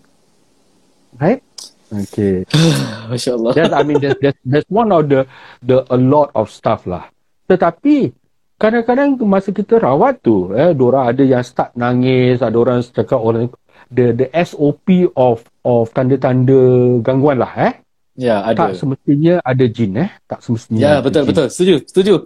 Right? 1.17 1.41
Okay. 1.89 2.45
Masya 3.11 3.33
Allah. 3.41 3.53
that's 3.57 3.73
I 3.73 3.81
mean 3.81 3.97
that's, 4.05 4.21
that's, 4.21 4.41
that's 4.45 4.69
one 4.69 4.93
of 4.93 5.09
the 5.09 5.25
the 5.65 5.89
a 5.89 5.97
lot 5.97 6.29
of 6.37 6.53
stuff 6.53 6.85
lah. 6.85 7.09
Tetapi 7.49 8.13
kadang-kadang 8.57 9.21
masa 9.29 9.53
kita 9.53 9.77
rawat 9.77 10.21
tu 10.25 10.53
eh 10.57 10.73
orang 10.73 11.05
ada 11.13 11.23
yang 11.23 11.45
start 11.45 11.77
nangis 11.77 12.41
ada 12.41 12.57
orang 12.57 12.81
cakap 12.81 13.21
orang 13.21 13.53
the 13.93 14.17
the 14.17 14.27
SOP 14.43 15.13
of 15.13 15.45
of 15.63 15.93
tanda-tanda 15.93 16.57
gangguan 17.05 17.41
lah 17.41 17.53
eh 17.57 17.75
Ya, 18.17 18.41
ada. 18.41 18.73
tak 18.73 18.81
semestinya 18.81 19.45
ada 19.45 19.65
jin 19.69 19.93
eh 20.01 20.09
tak 20.25 20.41
semestinya 20.41 20.81
Ya, 20.81 20.93
betul, 21.05 21.29
jin. 21.29 21.29
betul. 21.37 21.47
Setuju, 21.53 21.75
setuju. 21.85 22.15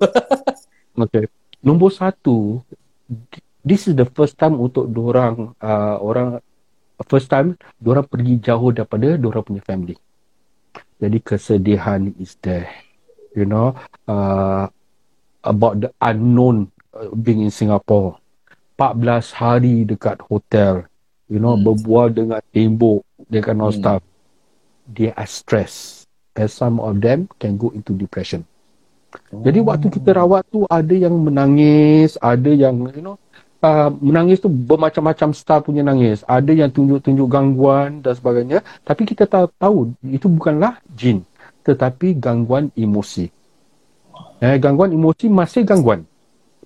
Okay. 1.01 1.25
Nombor 1.65 1.91
satu, 1.97 2.61
this 3.65 3.89
is 3.89 3.97
the 3.97 4.05
first 4.05 4.37
time 4.37 4.61
untuk 4.61 4.85
orang 4.93 5.57
uh, 5.59 5.97
orang 5.97 6.45
first 7.09 7.33
time 7.33 7.57
orang 7.81 8.05
pergi 8.05 8.37
jauh 8.37 8.69
daripada 8.69 9.17
orang 9.17 9.41
punya 9.47 9.63
family. 9.65 9.97
Jadi 11.01 11.19
kesedihan 11.25 12.13
is 12.21 12.37
there. 12.45 12.69
You 13.33 13.49
know, 13.49 13.73
uh, 14.05 14.69
about 15.45 15.81
the 15.81 15.91
unknown 16.01 16.69
uh, 16.93 17.11
being 17.15 17.41
in 17.45 17.53
Singapore. 17.53 18.19
14 18.77 19.37
hari 19.37 19.85
dekat 19.85 20.21
hotel. 20.27 20.89
You 21.31 21.39
know, 21.39 21.55
Hmm. 21.55 21.63
berbual 21.63 22.11
dengan 22.11 22.41
tembok, 22.51 23.05
kind 23.31 23.61
of 23.63 23.71
Hmm. 23.77 23.79
stuff. 23.79 24.01
They 24.91 25.15
are 25.15 25.29
stressed. 25.29 26.09
And 26.35 26.51
some 26.51 26.81
of 26.81 26.99
them 27.05 27.29
can 27.39 27.61
go 27.61 27.71
into 27.71 27.95
depression. 27.95 28.47
Jadi 29.31 29.59
waktu 29.59 29.91
kita 29.91 30.15
rawat 30.15 30.47
tu 30.47 30.63
ada 30.71 30.95
yang 30.95 31.15
menangis, 31.19 32.15
ada 32.23 32.51
yang 32.51 32.79
you 32.95 33.03
know 33.03 33.19
uh, 33.61 33.91
menangis 33.99 34.39
tu 34.39 34.47
bermacam-macam 34.47 35.35
style 35.35 35.67
punya 35.67 35.83
nangis. 35.83 36.23
Ada 36.31 36.55
yang 36.55 36.71
tunjuk-tunjuk 36.71 37.27
gangguan 37.27 38.03
dan 38.07 38.15
sebagainya. 38.15 38.63
Tapi 38.87 39.03
kita 39.07 39.27
tahu, 39.27 39.47
tahu 39.59 39.79
itu 40.07 40.27
bukanlah 40.31 40.79
jin, 40.95 41.27
tetapi 41.67 42.17
gangguan 42.23 42.71
emosi. 42.79 43.31
Eh, 44.41 44.57
gangguan 44.57 44.93
emosi 44.97 45.29
masih 45.29 45.69
gangguan. 45.69 46.09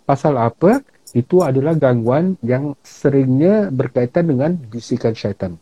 Pasal 0.06 0.38
apa? 0.38 0.78
Itu 1.14 1.42
adalah 1.42 1.74
gangguan 1.74 2.38
yang 2.42 2.78
seringnya 2.82 3.70
berkaitan 3.70 4.30
dengan 4.30 4.54
bisikan 4.54 5.14
syaitan. 5.14 5.58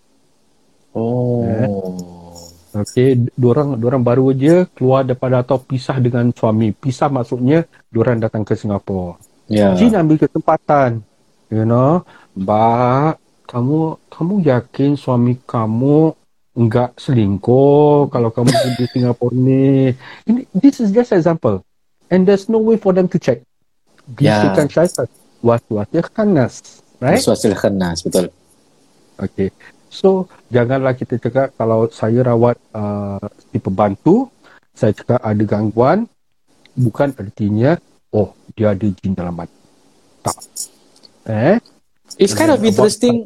Oh. 0.93 1.45
Okey, 2.73 3.29
dorang 3.37 3.77
dorang 3.77 4.01
baru 4.01 4.33
je 4.33 4.65
keluar 4.73 5.05
daripada 5.05 5.45
atau 5.45 5.61
pisah 5.61 6.01
dengan 6.01 6.33
suami. 6.33 6.73
Pisah 6.73 7.13
maksudnya 7.13 7.69
dorang 7.93 8.17
datang 8.17 8.49
ke 8.49 8.57
Singapura. 8.57 9.21
Ya. 9.45 9.77
Jin 9.77 9.93
ambil 9.93 10.17
kesempatan. 10.17 11.05
You 11.53 11.69
know, 11.69 12.01
Mbak, 12.33 13.21
kamu 13.45 14.01
kamu 14.09 14.35
yakin 14.49 14.91
suami 14.97 15.37
kamu 15.45 16.17
enggak 16.57 16.97
selingkuh 16.97 18.09
kalau 18.09 18.33
kamu 18.33 18.49
pergi 18.49 18.85
Singapura 18.89 19.37
ni? 19.37 19.93
Ini 20.25 20.41
this 20.57 20.81
is 20.81 20.97
just 20.97 21.13
example. 21.13 21.61
And 22.13 22.29
there's 22.29 22.53
no 22.53 22.61
way 22.61 22.77
for 22.77 22.93
them 22.93 23.09
to 23.09 23.17
check. 23.17 23.41
Bisikan 24.05 24.69
syaitan. 24.69 25.09
Was-wasnya 25.41 26.05
khanas. 26.13 26.85
Right? 27.01 27.25
Suasil 27.25 27.57
khanas, 27.57 28.05
betul. 28.05 28.29
Okay. 29.17 29.49
So, 29.89 30.29
janganlah 30.53 30.93
kita 30.93 31.17
cakap 31.17 31.57
kalau 31.57 31.89
saya 31.89 32.21
rawat 32.21 32.61
uh, 32.77 33.21
si 33.49 33.57
pembantu, 33.57 34.29
saya 34.77 34.93
cakap 34.93 35.21
ada 35.25 35.43
gangguan, 35.45 36.05
bukan 36.77 37.17
artinya, 37.17 37.81
oh, 38.13 38.37
dia 38.57 38.77
ada 38.77 38.87
jin 38.89 39.13
dalam 39.17 39.33
badan. 39.33 39.57
Tak. 40.25 40.37
Eh? 41.29 41.57
It's 42.21 42.37
kind 42.37 42.53
of 42.53 42.61
interesting. 42.61 43.25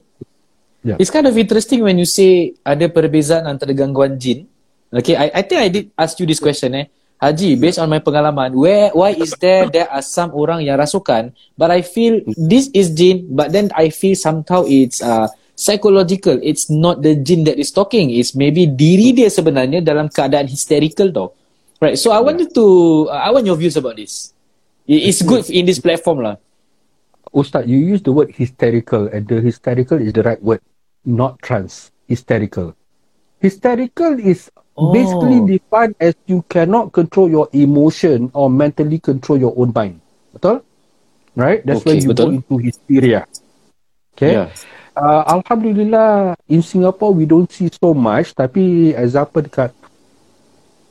Yeah. 0.87 0.99
It's 1.03 1.11
kind 1.11 1.27
of 1.27 1.35
interesting 1.35 1.83
when 1.83 1.99
you 1.99 2.07
say 2.07 2.55
ada 2.63 2.87
perbezaan 2.87 3.51
antara 3.51 3.75
gangguan 3.75 4.19
jin. 4.19 4.47
Okay, 4.95 5.19
I, 5.19 5.31
I 5.35 5.43
think 5.43 5.59
I 5.59 5.69
did 5.69 5.91
ask 5.99 6.15
you 6.23 6.27
this 6.31 6.39
question 6.39 6.73
eh. 6.79 6.87
Haji, 7.17 7.57
based 7.57 7.81
on 7.81 7.89
my 7.89 7.97
pengalaman, 7.97 8.53
where 8.53 8.93
why 8.93 9.17
is 9.17 9.33
there 9.41 9.65
there 9.73 9.89
are 9.89 10.05
some 10.05 10.37
orang 10.37 10.61
yang 10.61 10.77
rasukan, 10.77 11.33
but 11.57 11.73
I 11.73 11.81
feel 11.81 12.21
this 12.37 12.69
is 12.77 12.93
jin, 12.93 13.25
but 13.33 13.57
then 13.57 13.73
I 13.73 13.89
feel 13.89 14.13
somehow 14.13 14.69
it's 14.69 15.01
uh, 15.01 15.25
psychological. 15.57 16.37
It's 16.45 16.69
not 16.69 17.01
the 17.01 17.17
jin 17.17 17.49
that 17.49 17.57
is 17.57 17.73
talking. 17.73 18.13
It's 18.13 18.37
maybe 18.37 18.69
diri 18.69 19.17
dia 19.17 19.33
sebenarnya 19.33 19.81
dalam 19.81 20.13
keadaan 20.13 20.45
hysterical 20.45 21.09
tau. 21.09 21.29
Right. 21.81 21.97
So 21.97 22.13
I 22.13 22.21
wanted 22.21 22.53
to 22.53 22.65
uh, 23.09 23.17
I 23.17 23.33
want 23.33 23.49
your 23.49 23.57
views 23.57 23.81
about 23.81 23.97
this. 23.97 24.37
It- 24.85 25.09
It's 25.09 25.25
good 25.25 25.49
in 25.49 25.65
this 25.65 25.81
platform 25.81 26.21
lah. 26.21 26.37
Ustaz, 27.33 27.65
you 27.65 27.77
use 27.81 28.01
the 28.05 28.13
word 28.13 28.33
hysterical 28.33 29.09
and 29.09 29.25
the 29.25 29.41
hysterical 29.41 30.01
is 30.01 30.13
the 30.13 30.25
right 30.25 30.41
word, 30.41 30.61
not 31.05 31.41
trans. 31.41 31.93
Hysterical. 32.09 32.73
Hysterical 33.41 34.17
is 34.17 34.49
Oh. 34.77 34.93
basically 34.93 35.41
defined 35.57 35.97
as 35.97 36.13
you 36.29 36.45
cannot 36.53 36.93
control 36.93 37.33
your 37.33 37.49
emotion 37.57 38.29
or 38.37 38.53
mentally 38.53 39.01
control 39.01 39.41
your 39.41 39.57
own 39.57 39.73
mind. 39.73 40.05
Betul? 40.37 40.61
Right? 41.33 41.65
That's 41.65 41.81
Okay, 41.81 41.97
when 41.97 42.05
you 42.05 42.09
go 42.09 42.13
betul. 42.13 42.31
into 42.37 42.55
hysteria. 42.61 43.21
Okay? 44.13 44.33
Yeah. 44.37 44.53
Uh, 44.93 45.25
Alhamdulillah, 45.41 46.37
in 46.49 46.61
Singapore 46.61 47.17
we 47.17 47.25
don't 47.25 47.49
see 47.49 47.73
so 47.73 47.97
much. 47.97 48.37
Tapi 48.37 48.93
example 48.93 49.49
dekat 49.49 49.73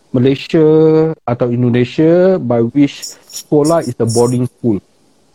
Malaysia 0.09 0.65
atau 1.21 1.53
Indonesia, 1.53 2.41
by 2.41 2.65
which 2.65 3.05
sekolah 3.29 3.85
is 3.85 3.93
a 4.01 4.07
boarding 4.09 4.49
school. 4.49 4.81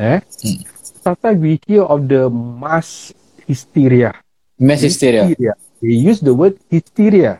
Eh? 0.02 0.18
Hmm. 0.18 0.58
Sometimes 1.06 1.38
we 1.38 1.62
hear 1.70 1.86
of 1.86 2.10
the 2.10 2.26
mass 2.32 3.14
hysteria. 3.46 4.18
Mass 4.58 4.82
hysteria. 4.82 5.30
They 5.78 5.94
use 5.94 6.18
the 6.18 6.34
word 6.34 6.58
hysteria. 6.66 7.38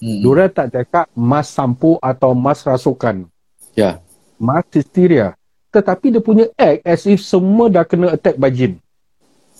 Hmm. 0.00 0.24
Diorang 0.24 0.48
tak 0.48 0.72
cakap 0.72 1.06
mass 1.12 1.52
sampo 1.52 2.00
atau 2.00 2.32
mass 2.32 2.64
rasukan. 2.64 3.28
Yeah. 3.76 4.00
Mass 4.40 4.64
hysteria. 4.72 5.36
Tetapi 5.70 6.10
dia 6.10 6.24
punya 6.24 6.46
act 6.56 6.80
as 6.82 7.04
if 7.04 7.20
semua 7.20 7.68
dah 7.68 7.84
kena 7.84 8.10
attack 8.10 8.40
by 8.40 8.48
jin. 8.48 8.80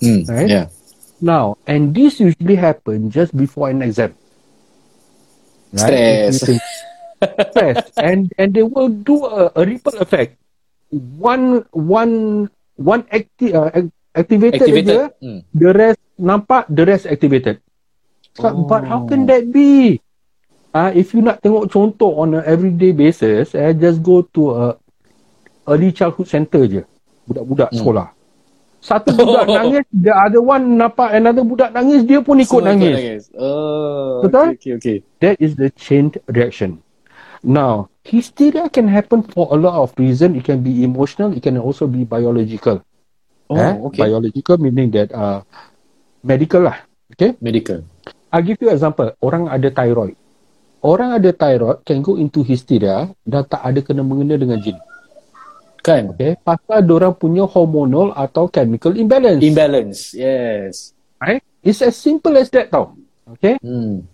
Hmm. 0.01 0.25
Right? 0.25 0.49
Yeah. 0.49 0.67
Now, 1.21 1.61
and 1.69 1.93
this 1.93 2.17
usually 2.17 2.57
happen 2.57 3.13
just 3.13 3.29
before 3.31 3.69
an 3.69 3.85
exam. 3.85 4.17
Stress. 5.71 6.41
Stress. 6.41 7.77
and 8.01 8.33
and 8.35 8.49
they 8.51 8.65
will 8.65 8.89
do 8.89 9.23
a, 9.23 9.53
a 9.53 9.61
ripple 9.61 9.95
effect. 10.01 10.41
One 11.21 11.63
one 11.71 12.49
one 12.75 13.05
acti- 13.07 13.53
uh, 13.53 13.69
ac- 13.71 13.93
activated, 14.11 14.59
Activated. 14.65 14.89
je, 14.89 15.01
Hmm. 15.21 15.39
the 15.53 15.69
rest 15.71 16.01
nampak, 16.17 16.65
the 16.67 16.83
rest 16.83 17.05
activated. 17.05 17.61
But, 18.35 18.57
but 18.65 18.83
how 18.83 19.05
can 19.05 19.23
Oh. 19.23 19.27
that 19.29 19.47
be? 19.47 20.01
Uh, 20.71 20.91
if 20.95 21.11
you 21.11 21.19
nak 21.19 21.43
tengok 21.43 21.67
contoh 21.67 22.15
on 22.23 22.39
a 22.39 22.41
everyday 22.47 22.95
basis, 22.95 23.51
eh, 23.59 23.75
just 23.75 23.99
go 23.99 24.23
to 24.31 24.55
a 24.55 24.65
early 25.67 25.91
childhood 25.91 26.31
center 26.31 26.63
je. 26.63 26.81
Budak-budak 27.27 27.69
Hmm. 27.75 27.77
sekolah. 27.83 28.07
Satu 28.79 29.11
budak 29.19 29.45
Oh. 29.45 29.55
nangis, 29.59 29.83
the 29.91 30.09
other 30.15 30.39
one 30.39 30.79
nampak 30.79 31.11
another 31.11 31.43
budak 31.43 31.75
nangis, 31.75 32.07
dia 32.07 32.23
pun 32.23 32.39
ikut 32.39 32.63
Semua 32.63 32.71
nangis. 32.71 33.27
Oh, 33.35 34.23
Betul? 34.23 34.55
Okay, 34.55 34.55
okay, 34.57 34.71
okay. 34.79 34.97
That 35.19 35.35
is 35.43 35.59
the 35.59 35.69
chain 35.75 36.15
reaction. 36.31 36.79
Now, 37.43 37.91
hysteria 38.07 38.69
can 38.71 38.87
happen 38.87 39.27
for 39.27 39.51
a 39.51 39.57
lot 39.59 39.75
of 39.75 39.91
reasons. 39.99 40.39
It 40.39 40.47
can 40.47 40.63
be 40.63 40.87
emotional. 40.87 41.33
It 41.35 41.43
can 41.43 41.59
also 41.59 41.83
be 41.89 42.05
biological. 42.07 42.79
Oh, 43.51 43.57
eh? 43.59 43.73
okay. 43.91 44.07
Biological 44.07 44.55
meaning 44.61 44.93
that 44.95 45.11
uh, 45.11 45.43
medical 46.23 46.63
lah. 46.63 46.79
Okay. 47.11 47.35
Medical. 47.43 47.83
I'll 48.31 48.45
give 48.45 48.61
you 48.63 48.71
example. 48.71 49.11
Orang 49.19 49.51
ada 49.51 49.67
thyroid. 49.67 50.15
Orang 50.81 51.13
ada 51.13 51.29
thyroid 51.29 51.85
can 51.85 52.01
go 52.01 52.17
into 52.17 52.41
hysteria 52.41 53.13
dan 53.21 53.45
tak 53.45 53.61
ada 53.61 53.79
kena 53.85 54.01
mengena 54.01 54.33
dengan 54.37 54.57
jin. 54.57 54.77
Kan? 55.85 56.13
Okay. 56.13 56.37
Pasal 56.41 56.85
orang 56.89 57.13
punya 57.13 57.45
hormonal 57.45 58.13
atau 58.17 58.49
chemical 58.49 58.97
imbalance. 58.97 59.41
Imbalance. 59.41 60.13
Yes. 60.17 60.93
right? 61.21 61.45
It's 61.61 61.85
as 61.85 61.93
simple 61.93 62.33
as 62.37 62.49
that 62.53 62.73
tau. 62.73 62.97
Okay. 63.37 63.61
Hmm. 63.61 64.09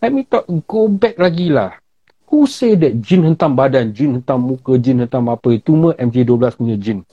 Let 0.00 0.16
me 0.16 0.24
talk, 0.24 0.48
go 0.64 0.88
back 0.88 1.20
lagi 1.20 1.52
lah. 1.52 1.76
Who 2.32 2.48
say 2.48 2.72
that 2.72 3.04
jin 3.04 3.20
hentam 3.20 3.52
badan, 3.52 3.92
jin 3.92 4.16
hentam 4.16 4.40
muka, 4.40 4.80
jin 4.80 5.04
hentam 5.04 5.28
apa? 5.28 5.52
Itu 5.52 5.76
mah 5.76 5.92
MJ12 6.00 6.56
punya 6.56 6.76
jin. 6.80 7.04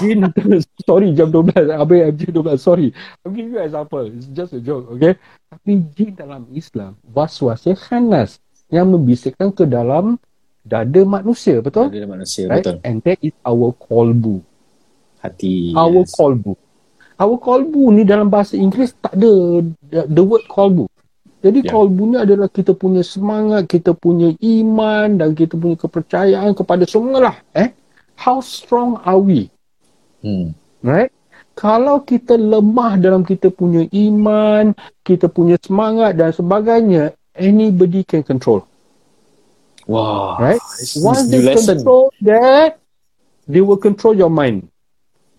Hentam, 0.00 0.60
sorry 0.84 1.14
jam 1.14 1.28
12, 1.30 1.74
habis 1.74 2.00
MJ12, 2.14 2.48
sorry. 2.58 2.88
I'll 3.24 3.32
give 3.32 3.48
you 3.48 3.58
an 3.58 3.64
example. 3.64 4.04
It's 4.10 4.28
just 4.30 4.52
a 4.52 4.60
joke, 4.60 4.90
okay? 4.92 5.16
Tapi 5.50 5.84
jin 5.94 6.18
dalam 6.18 6.46
Islam, 6.52 6.98
waswasnya 7.06 7.78
khanas 7.78 8.42
yang 8.68 8.90
membisikkan 8.90 9.54
ke 9.54 9.64
dalam 9.68 10.18
dada 10.64 11.00
manusia, 11.04 11.60
betul? 11.60 11.92
Ada 11.92 12.08
manusia, 12.08 12.48
Right? 12.48 12.64
betul. 12.64 12.76
And 12.82 13.04
that 13.04 13.20
is 13.20 13.36
our 13.44 13.70
kolbu. 13.76 14.40
Hati. 15.20 15.72
Our 15.76 16.04
yes. 16.04 16.12
kolbu. 16.16 16.52
Our 17.14 17.36
kolbu 17.38 17.94
ni 17.94 18.02
dalam 18.02 18.26
bahasa 18.26 18.58
Inggeris 18.58 18.98
tak 18.98 19.14
ada 19.14 19.62
the, 19.86 20.00
the 20.10 20.22
word 20.24 20.44
kolbu. 20.50 20.90
Jadi 21.44 21.60
yeah. 21.60 21.72
kolbu 21.76 22.02
ni 22.08 22.16
adalah 22.16 22.48
kita 22.48 22.72
punya 22.72 23.04
semangat, 23.04 23.68
kita 23.68 23.92
punya 23.92 24.32
iman 24.40 25.20
dan 25.20 25.36
kita 25.36 25.60
punya 25.60 25.76
kepercayaan 25.76 26.56
kepada 26.56 26.88
semua 26.88 27.20
lah. 27.20 27.36
Eh? 27.52 27.83
How 28.16 28.40
strong 28.40 29.02
are 29.04 29.18
we? 29.18 29.50
Hmm. 30.22 30.54
Right? 30.82 31.12
Kalau 31.54 32.02
kita 32.02 32.34
lemah 32.34 32.98
dalam 32.98 33.22
kita 33.22 33.46
punya 33.54 33.86
iman, 33.86 34.74
kita 35.06 35.30
punya 35.30 35.54
semangat 35.62 36.18
dan 36.18 36.34
sebagainya, 36.34 37.14
anybody 37.38 38.02
can 38.02 38.26
control. 38.26 38.66
Wow. 39.86 40.40
Right? 40.42 40.62
Once 40.98 41.30
they 41.30 41.42
lesson. 41.44 41.78
control 41.78 42.10
that, 42.26 42.82
they 43.46 43.62
will 43.62 43.78
control 43.78 44.18
your 44.18 44.32
mind. 44.32 44.66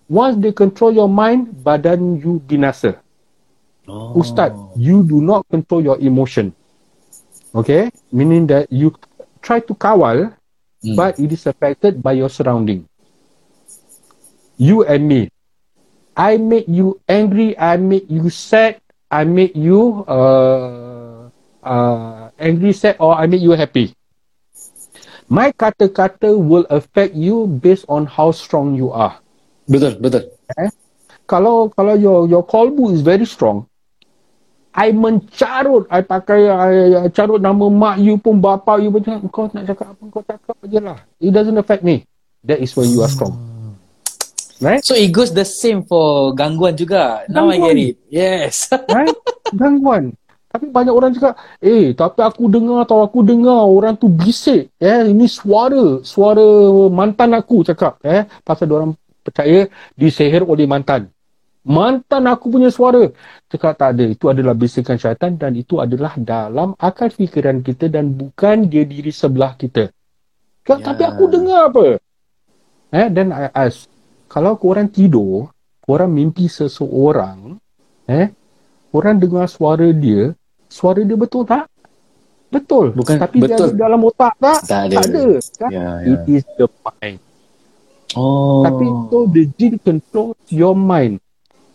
Once 0.08 0.38
they 0.40 0.54
control 0.54 0.94
your 0.94 1.10
mind, 1.10 1.52
badan 1.66 2.22
you 2.22 2.40
binasa. 2.46 3.02
Oh. 3.90 4.16
Ustaz, 4.16 4.54
you 4.78 5.04
do 5.04 5.20
not 5.22 5.44
control 5.50 5.82
your 5.82 5.98
emotion. 6.00 6.54
Okay? 7.54 7.90
Meaning 8.14 8.48
that 8.48 8.72
you 8.72 8.94
try 9.42 9.60
to 9.60 9.74
kawal, 9.74 10.34
Hmm. 10.86 10.94
but 10.94 11.18
it 11.18 11.34
is 11.34 11.50
affected 11.50 12.06
by 12.06 12.14
your 12.14 12.30
surrounding. 12.30 12.86
You 14.62 14.86
and 14.86 15.10
me. 15.10 15.34
I 16.16 16.38
make 16.38 16.70
you 16.70 17.02
angry, 17.10 17.58
I 17.58 17.76
make 17.76 18.06
you 18.08 18.30
sad, 18.30 18.80
I 19.10 19.26
make 19.26 19.58
you 19.58 20.06
uh, 20.08 21.28
uh, 21.66 22.30
angry, 22.38 22.72
sad, 22.72 23.02
or 23.02 23.18
I 23.18 23.26
make 23.26 23.42
you 23.42 23.52
happy. 23.58 23.98
My 25.28 25.52
kata-kata 25.52 26.38
will 26.38 26.70
affect 26.70 27.18
you 27.18 27.50
based 27.50 27.90
on 27.90 28.06
how 28.06 28.30
strong 28.30 28.78
you 28.78 28.94
are. 28.94 29.18
Betul, 29.66 29.98
betul. 29.98 30.30
kalau 31.26 31.74
kalau 31.74 31.98
your 31.98 32.30
your 32.30 32.46
kolbu 32.46 32.94
is 32.94 33.02
very 33.02 33.26
strong 33.26 33.66
I 34.76 34.92
mencarut 34.92 35.88
I 35.88 36.04
pakai 36.04 36.52
I, 36.52 36.72
I 37.00 37.10
carut 37.10 37.40
nama 37.40 37.72
mak 37.72 37.96
you 38.04 38.20
pun 38.20 38.44
bapa 38.44 38.76
you 38.84 38.92
pun 38.92 39.00
cakap, 39.00 39.24
kau 39.32 39.48
nak 39.56 39.64
cakap 39.72 39.88
apa? 39.96 40.04
Kau 40.12 40.22
cakap 40.28 40.56
aje 40.68 40.80
lah. 40.84 41.00
It 41.24 41.32
doesn't 41.32 41.56
affect 41.56 41.80
me. 41.88 42.04
That 42.44 42.60
is 42.60 42.76
when 42.76 42.92
you 42.92 43.00
are 43.00 43.08
strong. 43.08 43.40
Right? 44.60 44.84
So 44.84 45.00
it 45.00 45.16
goes 45.16 45.32
the 45.32 45.48
same 45.48 45.88
for 45.88 46.36
gangguan 46.36 46.76
juga. 46.76 47.24
Now 47.32 47.48
I 47.48 47.56
get 47.56 47.72
Gangguan. 47.72 47.88
it. 47.88 47.96
Yes. 48.12 48.68
right? 48.92 49.16
Gangguan. 49.56 50.12
Tapi 50.52 50.68
banyak 50.72 50.92
orang 50.92 51.12
cakap 51.16 51.40
eh 51.64 51.96
tapi 51.96 52.20
aku 52.24 52.48
dengar 52.52 52.84
atau 52.84 53.00
aku 53.00 53.24
dengar 53.24 53.64
orang 53.64 53.96
tu 53.96 54.12
bisik. 54.12 54.76
Eh 54.76 55.08
ini 55.08 55.32
suara 55.32 56.04
suara 56.04 56.44
mantan 56.92 57.32
aku 57.32 57.64
cakap. 57.64 57.96
Eh 58.04 58.28
pasal 58.44 58.68
orang 58.76 58.92
percaya 59.24 59.72
disihir 59.96 60.44
oleh 60.44 60.68
mantan 60.68 61.15
mantan 61.66 62.24
aku 62.26 62.48
punya 62.48 62.70
suara 62.70 63.10
cakap 63.46 63.74
tak 63.74 63.98
ada 63.98 64.06
itu 64.06 64.30
adalah 64.30 64.54
bisikan 64.54 64.96
syaitan 64.96 65.34
dan 65.34 65.52
itu 65.52 65.82
adalah 65.82 66.14
dalam 66.16 66.78
akal 66.78 67.10
fikiran 67.10 67.60
kita 67.60 67.90
dan 67.90 68.14
bukan 68.14 68.66
dia 68.66 68.86
diri 68.86 69.10
sebelah 69.10 69.58
kita 69.58 69.90
cakap, 70.62 70.78
Ya. 70.78 70.86
tapi 70.86 71.04
aku 71.04 71.24
dengar 71.26 71.74
apa 71.74 71.86
eh 72.92 73.08
then 73.10 73.30
I 73.30 73.50
ask 73.52 73.90
kalau 74.26 74.56
korang 74.56 74.88
tidur 74.88 75.50
korang 75.82 76.10
mimpi 76.10 76.46
seseorang 76.46 77.58
eh 78.06 78.30
korang 78.90 79.18
dengar 79.18 79.46
suara 79.46 79.90
dia 79.90 80.38
suara 80.66 81.02
dia 81.02 81.18
betul 81.18 81.44
tak 81.44 81.66
betul 82.48 82.94
Bukan- 82.94 83.18
tapi 83.18 83.42
dia 83.42 83.52
betul. 83.52 83.68
ada 83.68 83.76
dalam 83.76 84.00
otak 84.02 84.34
tak 84.38 84.60
Tak 84.64 84.82
ada. 84.86 84.96
tak 84.96 85.06
ada 85.10 85.26
kan? 85.58 85.70
Ya, 85.70 85.88
it 86.06 86.22
ya. 86.24 86.36
is 86.36 86.46
the 86.56 86.68
mind 86.70 87.20
Oh. 88.16 88.64
tapi 88.64 88.86
so 89.12 89.18
the 89.28 89.44
jin 89.58 89.76
controls 89.76 90.40
your 90.48 90.72
mind. 90.72 91.20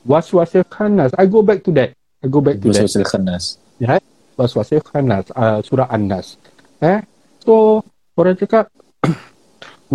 Waswasnya 0.07 0.65
khanas. 0.67 1.13
I 1.17 1.29
go 1.29 1.45
back 1.45 1.61
to 1.67 1.71
that. 1.77 1.93
I 2.21 2.27
go 2.29 2.41
back 2.41 2.61
to 2.61 2.73
that. 2.73 2.85
Waswasil 2.85 3.05
khanas. 3.05 3.61
Ya. 3.81 4.01
Waswasnya 4.37 4.81
khanas. 4.81 5.29
Uh, 5.33 5.61
surah 5.65 5.89
An-Nas. 5.93 6.41
Eh? 6.81 7.05
So, 7.45 7.85
orang 8.17 8.37
cakap 8.37 8.69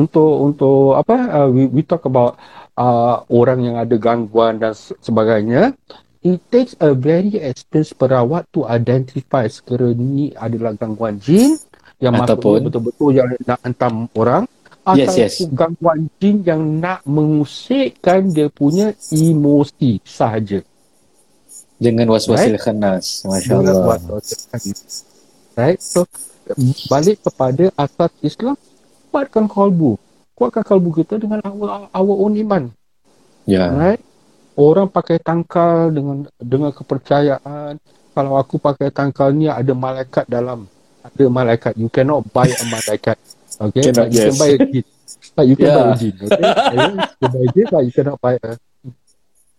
untuk 0.02 0.34
untuk 0.54 0.98
apa 0.98 1.16
uh, 1.30 1.48
we, 1.50 1.70
we 1.70 1.82
talk 1.86 2.06
about 2.06 2.38
uh, 2.78 3.22
orang 3.30 3.66
yang 3.66 3.76
ada 3.78 3.96
gangguan 3.98 4.58
dan 4.58 4.74
se- 4.74 4.98
sebagainya 5.00 5.78
it 6.26 6.42
takes 6.50 6.74
a 6.82 6.92
very 6.98 7.38
experienced 7.38 7.94
perawat 8.02 8.50
to 8.50 8.66
identify 8.66 9.46
sekiranya 9.46 9.94
ni 10.02 10.34
adalah 10.34 10.74
gangguan 10.74 11.22
jin 11.22 11.56
yang 12.02 12.18
Ataupun- 12.18 12.66
betul-betul 12.66 13.14
yang 13.14 13.30
nak 13.46 13.62
hentam 13.62 14.10
orang 14.18 14.50
Yes, 14.94 15.18
atau 15.18 15.18
yes. 15.18 15.34
gangguan 15.50 16.06
jin 16.22 16.46
yang 16.46 16.62
nak 16.78 17.02
mengusikkan 17.10 18.30
dia 18.30 18.54
punya 18.54 18.94
emosi 19.10 19.98
sahaja. 20.06 20.62
Dengan 21.82 22.14
waswasil 22.14 22.62
khanas. 22.62 23.26
Masya 23.26 23.66
Allah. 23.66 23.98
Right? 25.58 25.82
So, 25.82 26.06
balik 26.86 27.18
kepada 27.26 27.74
asas 27.74 28.14
Islam, 28.22 28.54
kuatkan 29.10 29.50
kalbu. 29.50 29.98
Kuatkan 30.38 30.62
kalbu 30.62 31.02
kita 31.02 31.18
dengan 31.18 31.42
our, 31.42 31.90
our 31.90 32.16
own 32.22 32.38
iman. 32.38 32.70
Ya. 33.50 33.74
Right? 33.74 34.02
Orang 34.54 34.94
pakai 34.94 35.18
tangkal 35.18 35.90
dengan 35.92 36.30
dengan 36.38 36.70
kepercayaan. 36.72 37.82
Kalau 38.16 38.40
aku 38.40 38.62
pakai 38.62 38.94
tangkal 38.94 39.34
ni 39.34 39.50
ada 39.50 39.74
malaikat 39.74 40.30
dalam. 40.30 40.70
Ada 41.02 41.26
malaikat. 41.28 41.74
You 41.76 41.92
cannot 41.92 42.24
buy 42.32 42.48
a 42.48 42.66
malaikat. 42.70 43.20
Okay? 43.58 43.82
Cannot, 43.86 44.08
but 44.08 44.14
you 44.14 44.26
can 44.26 44.36
buy 44.36 44.50
a 44.50 44.58
jin. 44.60 44.86
But 45.32 45.46
you 45.46 45.56
can 45.56 45.66
Yeah. 45.66 45.76
buy 45.76 45.88
a 45.88 45.96
jin. 45.96 46.14
Okay? 46.16 46.26
you 46.26 46.82
can 47.16 47.30
buy 47.32 47.40
a 47.40 47.50
jin, 47.52 47.66
but 47.72 47.82
you 47.82 47.94
cannot 47.94 48.18
buy 48.20 48.36
a 48.38 48.52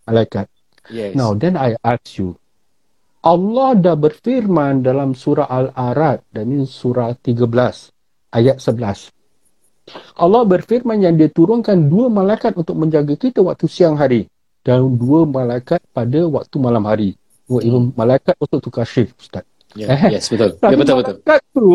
malaikat. 0.03 0.45
Yes. 0.87 1.11
Now, 1.13 1.33
then 1.33 1.55
I 1.55 1.75
ask 1.81 2.15
you, 2.15 2.39
Allah 3.21 3.75
dah 3.75 3.95
berfirman 3.95 4.79
dalam 4.81 5.11
surah 5.11 5.45
Al-Arad 5.45 6.23
dan 6.31 6.47
ini 6.47 6.63
surah 6.63 7.11
13 7.13 7.91
ayat 8.31 8.57
11. 8.61 9.11
Allah 10.15 10.43
berfirman 10.43 10.99
yang 10.99 11.15
dia 11.15 11.27
turunkan 11.27 11.87
dua 11.87 12.07
malaikat 12.07 12.55
untuk 12.55 12.75
menjaga 12.75 13.15
kita 13.15 13.39
waktu 13.39 13.67
siang 13.67 13.95
hari 13.95 14.27
dan 14.61 14.83
dua 14.95 15.23
malaikat 15.23 15.79
pada 15.91 16.27
waktu 16.27 16.55
malam 16.55 16.83
hari. 16.83 17.15
Dua 17.47 17.63
Hmm. 17.63 17.95
malaikat 17.95 18.35
untuk 18.37 18.59
tukar 18.59 18.83
shift, 18.83 19.15
Ustaz. 19.15 19.47
Ya, 19.75 19.91
Eh. 19.91 20.19
Yes, 20.19 20.27
betul. 20.27 20.55
Tapi 20.59 20.75
Ya, 20.75 20.77
betul, 20.79 20.95
betul. 20.99 21.15
malaikat 21.19 21.39
tu 21.51 21.67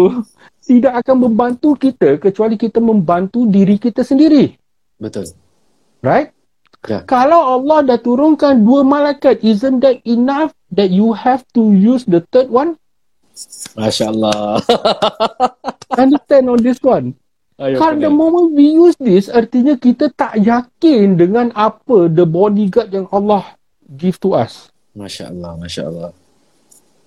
tidak 0.63 1.03
akan 1.03 1.31
membantu 1.31 1.75
kita 1.75 2.23
kecuali 2.23 2.55
kita 2.55 2.79
membantu 2.79 3.45
diri 3.51 3.77
kita 3.77 4.07
sendiri. 4.07 4.55
Betul. 5.03 5.27
Right? 6.03 6.31
Ya. 6.87 7.07
Kalau 7.07 7.59
Allah 7.59 7.95
dah 7.95 7.99
turunkan 7.99 8.67
dua 8.67 8.83
malaikat, 8.83 9.43
isn't 9.47 9.83
that 9.87 10.03
enough 10.03 10.51
that 10.75 10.91
you 10.91 11.15
have 11.15 11.47
to 11.55 11.71
use 11.71 12.03
the 12.07 12.23
third 12.35 12.51
one? 12.51 12.75
Masya 13.79 14.11
Allah. 14.11 14.59
Understand 16.03 16.51
on 16.51 16.59
this 16.59 16.83
one? 16.83 17.15
Kalau 17.55 17.95
the 18.03 18.11
moment 18.11 18.59
we 18.59 18.75
use 18.75 18.99
this, 18.99 19.31
artinya 19.31 19.79
kita 19.79 20.11
tak 20.11 20.35
yakin 20.43 21.15
dengan 21.15 21.55
apa 21.55 22.11
the 22.11 22.27
bodyguard 22.27 22.91
yang 22.91 23.07
Allah 23.15 23.55
give 23.87 24.19
to 24.19 24.35
us. 24.35 24.75
Masya 24.99 25.31
Allah, 25.31 25.55
Masya 25.55 25.83
Allah. 25.87 26.11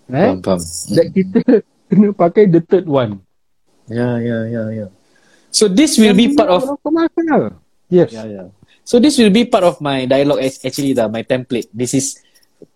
Eh? 0.07 0.15
Faham, 0.15 0.39
faham. 0.39 0.61
That 0.95 1.07
kita 1.11 1.39
kena 1.91 2.09
pakai 2.15 2.47
the 2.47 2.63
third 2.63 2.87
one. 2.87 3.24
Ya, 3.87 4.17
ya, 4.17 4.37
ya, 4.45 4.63
ya. 4.73 4.87
So 5.49 5.67
this 5.67 5.95
will 5.95 6.13
be 6.13 6.33
part 6.33 6.49
of. 6.49 6.61
Yes. 7.87 8.09
Yeah, 8.11 8.25
yeah. 8.25 8.47
So 8.83 8.97
this 8.97 9.17
will 9.17 9.29
be 9.29 9.45
part 9.45 9.63
of 9.63 9.77
my 9.79 10.05
dialogue 10.05 10.41
ac- 10.41 10.61
actually 10.61 10.93
lah, 10.93 11.07
my 11.07 11.21
template. 11.21 11.69
This 11.69 11.93
is 11.93 12.17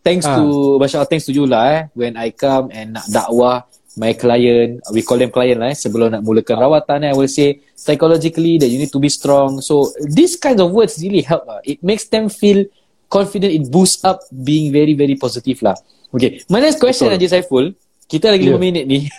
thanks 0.01 0.25
Ah. 0.25 0.37
to 0.37 0.77
Masya 0.77 1.01
Allah, 1.01 1.09
thanks 1.09 1.25
to 1.25 1.33
you 1.33 1.45
lah 1.45 1.63
eh. 1.69 1.81
When 1.93 2.13
I 2.15 2.31
come 2.31 2.69
and 2.69 2.97
nak 2.97 3.05
dakwah 3.09 3.65
my 3.93 4.13
client, 4.13 4.79
we 4.89 5.01
call 5.01 5.17
them 5.17 5.29
client 5.29 5.59
lah 5.59 5.69
eh, 5.69 5.77
sebelum 5.77 6.13
nak 6.13 6.21
mulakan 6.23 6.55
rawatan 6.55 7.03
eh, 7.03 7.11
I 7.11 7.15
will 7.17 7.27
say 7.27 7.61
psychologically 7.73 8.57
that 8.57 8.69
you 8.69 8.77
need 8.77 8.89
to 8.89 9.01
be 9.01 9.09
strong. 9.09 9.59
So 9.59 9.89
these 9.99 10.37
kinds 10.37 10.61
of 10.61 10.71
words 10.71 10.97
really 10.97 11.21
help 11.21 11.45
lah. 11.45 11.59
It 11.61 11.81
makes 11.81 12.07
them 12.07 12.29
feel 12.29 12.69
confident, 13.05 13.49
it 13.49 13.65
boosts 13.67 14.05
up 14.05 14.21
being 14.31 14.69
very, 14.69 14.93
very 14.93 15.17
positive 15.17 15.57
lah. 15.61 15.73
Okay, 16.09 16.41
my 16.47 16.57
next 16.57 16.77
question 16.77 17.09
Betul. 17.09 17.17
Haji 17.17 17.27
Saiful, 17.27 17.65
kita 18.05 18.29
lagi 18.29 18.49
Yeah. 18.49 18.57
5 18.57 18.61
minit 18.61 18.85
ni. 18.85 19.05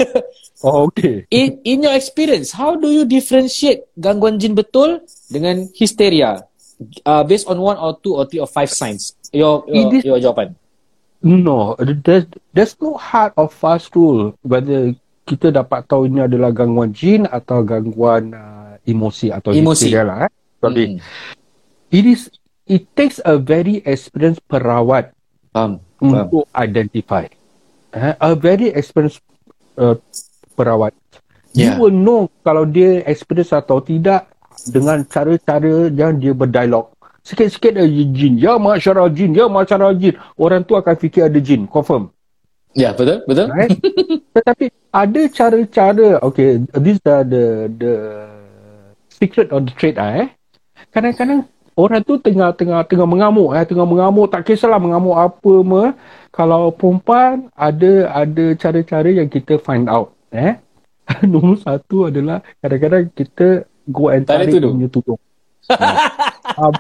Oh, 0.61 0.89
okay. 0.93 1.25
in, 1.33 1.57
in 1.65 1.83
your 1.83 1.97
experience, 1.97 2.53
how 2.53 2.77
do 2.77 2.93
you 2.93 3.09
differentiate 3.09 3.89
gangguan 3.97 4.37
jin 4.37 4.53
betul 4.53 5.01
dengan 5.33 5.69
hysteria? 5.73 6.45
Uh, 7.05 7.25
based 7.25 7.45
on 7.49 7.61
one 7.61 7.77
or 7.77 7.97
two 8.01 8.17
or 8.17 8.25
three 8.29 8.41
or 8.41 8.49
five 8.49 8.69
signs. 8.73 9.17
Your 9.33 9.65
your, 9.69 9.89
is- 9.95 10.05
your 10.05 10.19
jawapan. 10.21 10.57
No, 11.21 11.77
there's, 11.77 12.25
there's 12.57 12.73
no 12.81 12.97
hard 12.97 13.37
or 13.37 13.53
fast 13.53 13.93
rule 13.93 14.33
whether 14.41 14.97
kita 15.29 15.53
dapat 15.53 15.85
tahu 15.85 16.09
ini 16.09 16.25
adalah 16.25 16.49
gangguan 16.49 16.97
jin 16.97 17.29
atau 17.29 17.61
gangguan 17.61 18.33
uh, 18.33 18.81
emosi 18.89 19.29
atau 19.29 19.53
Emosi. 19.53 19.93
hysteria 19.93 20.03
lah. 20.09 20.19
Eh. 20.25 20.31
Sorry. 20.65 20.85
Mm. 20.89 20.99
It 21.93 22.05
is 22.09 22.23
it 22.65 22.89
takes 22.97 23.21
a 23.21 23.37
very 23.37 23.85
experienced 23.85 24.41
perawat. 24.49 25.13
Faham. 25.53 25.85
untuk 26.01 26.49
identify. 26.57 27.29
Eh, 27.93 28.15
a 28.17 28.33
very 28.33 28.73
experienced 28.73 29.21
uh, 29.77 30.01
perawat. 30.61 30.93
Yeah. 31.57 31.81
You 31.81 31.89
will 31.89 31.97
know 31.97 32.21
kalau 32.45 32.69
dia 32.69 33.01
experience 33.09 33.57
atau 33.57 33.81
tidak 33.81 34.29
dengan 34.69 35.09
cara-cara 35.09 35.89
yang 35.89 36.21
dia 36.21 36.37
berdialog. 36.37 36.93
Sikit-sikit 37.25 37.81
ada 37.81 37.89
jin. 37.89 38.37
Ya 38.37 38.61
masyarakat 38.61 39.11
jin. 39.17 39.31
Ya 39.33 39.49
masyarakat 39.49 39.97
jin. 39.97 40.15
Orang 40.37 40.69
tu 40.69 40.77
akan 40.77 40.95
fikir 41.01 41.25
ada 41.25 41.41
jin. 41.41 41.65
Confirm. 41.65 42.13
Ya, 42.71 42.95
betul, 42.95 43.27
betul. 43.27 43.51
Right? 43.51 43.75
Tetapi 44.37 44.71
ada 44.95 45.21
cara-cara. 45.33 46.09
Okay. 46.23 46.63
This 46.79 47.03
are 47.09 47.27
the 47.27 47.67
the 47.67 47.93
secret 49.11 49.51
of 49.51 49.67
the 49.67 49.73
trade 49.75 49.99
ah, 49.99 50.27
eh. 50.27 50.29
Kadang-kadang 50.95 51.51
orang 51.75 52.03
tu 52.07 52.15
tengah 52.21 52.53
tengah 52.55 52.85
tengah 52.85 53.09
mengamuk 53.09 53.57
eh 53.57 53.65
tengah 53.65 53.87
mengamuk 53.89 54.29
tak 54.29 54.45
kisahlah 54.45 54.77
mengamuk 54.77 55.17
apa 55.17 55.55
me 55.65 55.85
kalau 56.35 56.69
perempuan 56.75 57.49
ada 57.57 58.11
ada 58.13 58.53
cara-cara 58.59 59.09
yang 59.09 59.29
kita 59.31 59.57
find 59.57 59.89
out 59.89 60.13
eh? 60.33 60.59
Nombor 61.31 61.59
satu 61.59 62.07
adalah 62.11 62.43
kadang-kadang 62.63 63.05
kita 63.15 63.67
go 63.87 64.11
and 64.11 64.25
Tarik 64.27 64.51
tarik, 64.51 64.55
tudung. 64.59 64.75
punya 64.79 64.89
tudung. 64.91 65.21
Ah, 66.51 66.75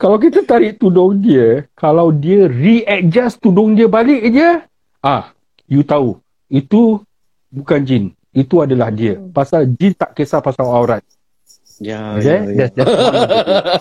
kalau 0.00 0.16
kita 0.16 0.48
tarik 0.48 0.80
tudung 0.80 1.20
dia 1.20 1.68
kalau 1.76 2.08
dia 2.08 2.48
readjust 2.48 3.36
tudung 3.36 3.76
dia 3.76 3.84
balik 3.84 4.24
je 4.32 4.64
ah 5.04 5.28
you 5.68 5.84
tahu. 5.84 6.16
Itu 6.48 7.04
bukan 7.52 7.84
jin. 7.84 8.04
Itu 8.32 8.64
adalah 8.64 8.88
dia. 8.88 9.20
Pasal 9.20 9.68
jin 9.76 9.92
tak 9.92 10.16
kisah 10.16 10.40
pasal 10.40 10.64
aurat. 10.72 11.04
Ya, 11.80 12.16
Okay? 12.16 12.56
That's, 12.56 12.72
that's 12.74 12.92
one 12.96 13.12
of 13.12 13.28
the 13.28 13.44
things. 13.44 13.72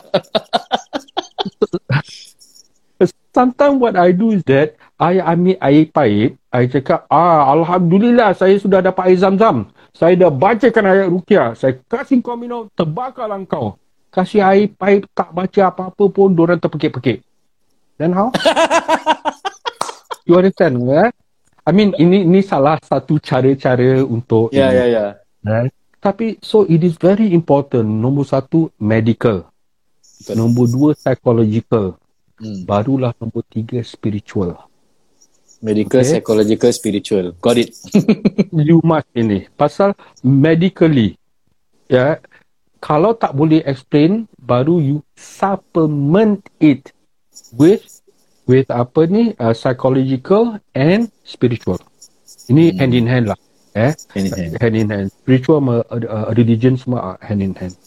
Sometimes 3.31 3.79
what 3.79 3.95
I 3.95 4.11
do 4.11 4.35
is 4.35 4.43
that 4.51 4.75
I 4.99 5.23
ambil 5.23 5.55
air 5.63 5.87
paip, 5.87 6.35
I 6.51 6.67
cakap, 6.67 7.07
ah 7.07 7.47
Alhamdulillah 7.55 8.35
saya 8.35 8.59
sudah 8.59 8.83
dapat 8.83 9.15
air 9.15 9.17
zam-zam. 9.17 9.71
Saya 9.95 10.19
dah 10.19 10.31
bacakan 10.31 10.85
ayat 10.85 11.07
rukyah. 11.07 11.47
Saya 11.55 11.79
kasih 11.87 12.19
kau 12.19 12.35
minum, 12.35 12.67
terbakarlah 12.75 13.39
kau. 13.47 13.79
Kasih 14.11 14.43
air 14.43 14.67
paip, 14.75 15.07
tak 15.15 15.31
baca 15.31 15.61
apa-apa 15.71 16.03
pun, 16.11 16.35
diorang 16.35 16.59
terpekik-pekik. 16.59 17.23
Then 17.95 18.11
how? 18.11 18.35
you 20.27 20.35
understand, 20.35 20.83
eh? 20.91 21.09
I 21.61 21.71
mean, 21.71 21.93
ini 22.01 22.25
ini 22.25 22.41
salah 22.41 22.81
satu 22.81 23.21
cara-cara 23.21 24.01
untuk 24.01 24.49
Ya, 24.49 24.73
ya, 24.73 24.89
ya. 24.89 25.05
Right? 25.45 25.71
Tapi 26.01 26.41
so 26.41 26.65
it 26.65 26.81
is 26.81 26.97
very 26.97 27.29
important. 27.37 27.85
Nombor 27.85 28.25
satu 28.25 28.73
medical. 28.81 29.45
Betul. 30.01 30.33
Nombor 30.33 30.65
dua 30.73 30.91
psychological. 30.97 32.00
Hmm. 32.41 32.65
Barulah 32.65 33.13
nombor 33.21 33.45
tiga 33.47 33.85
spiritual. 33.85 34.57
Medical, 35.61 36.01
Okay. 36.01 36.17
psychological, 36.17 36.73
spiritual. 36.73 37.25
Got 37.37 37.61
it. 37.61 37.69
you 38.65 38.81
must 38.81 39.05
ini. 39.13 39.45
Pasal 39.53 39.93
medically. 40.25 41.21
Ya. 41.85 42.17
Kalau 42.81 43.13
tak 43.13 43.37
boleh 43.37 43.61
explain, 43.61 44.25
baru 44.41 44.81
you 44.81 44.97
supplement 45.13 46.41
it 46.57 46.89
with 47.53 47.85
with 48.49 48.65
apa 48.73 49.05
ni 49.05 49.37
uh, 49.37 49.53
psychological 49.53 50.57
and 50.73 51.13
spiritual. 51.21 51.77
Ini 52.49 52.73
Hmm. 52.73 52.77
hand 52.81 52.93
in 52.97 53.05
hand 53.05 53.25
lah. 53.29 53.37
Eh? 53.77 53.93
Hand 54.17 54.25
in 54.25 54.33
hand. 54.33 54.51
hand 54.57 54.75
in 54.75 54.87
hand. 54.89 55.07
Spiritual 55.13 55.61
uh, 55.61 55.85
uh, 55.93 56.33
religion 56.33 56.73
semua 56.73 57.13
uh, 57.13 57.17
hand 57.21 57.45
in 57.45 57.53
hand. 57.53 57.77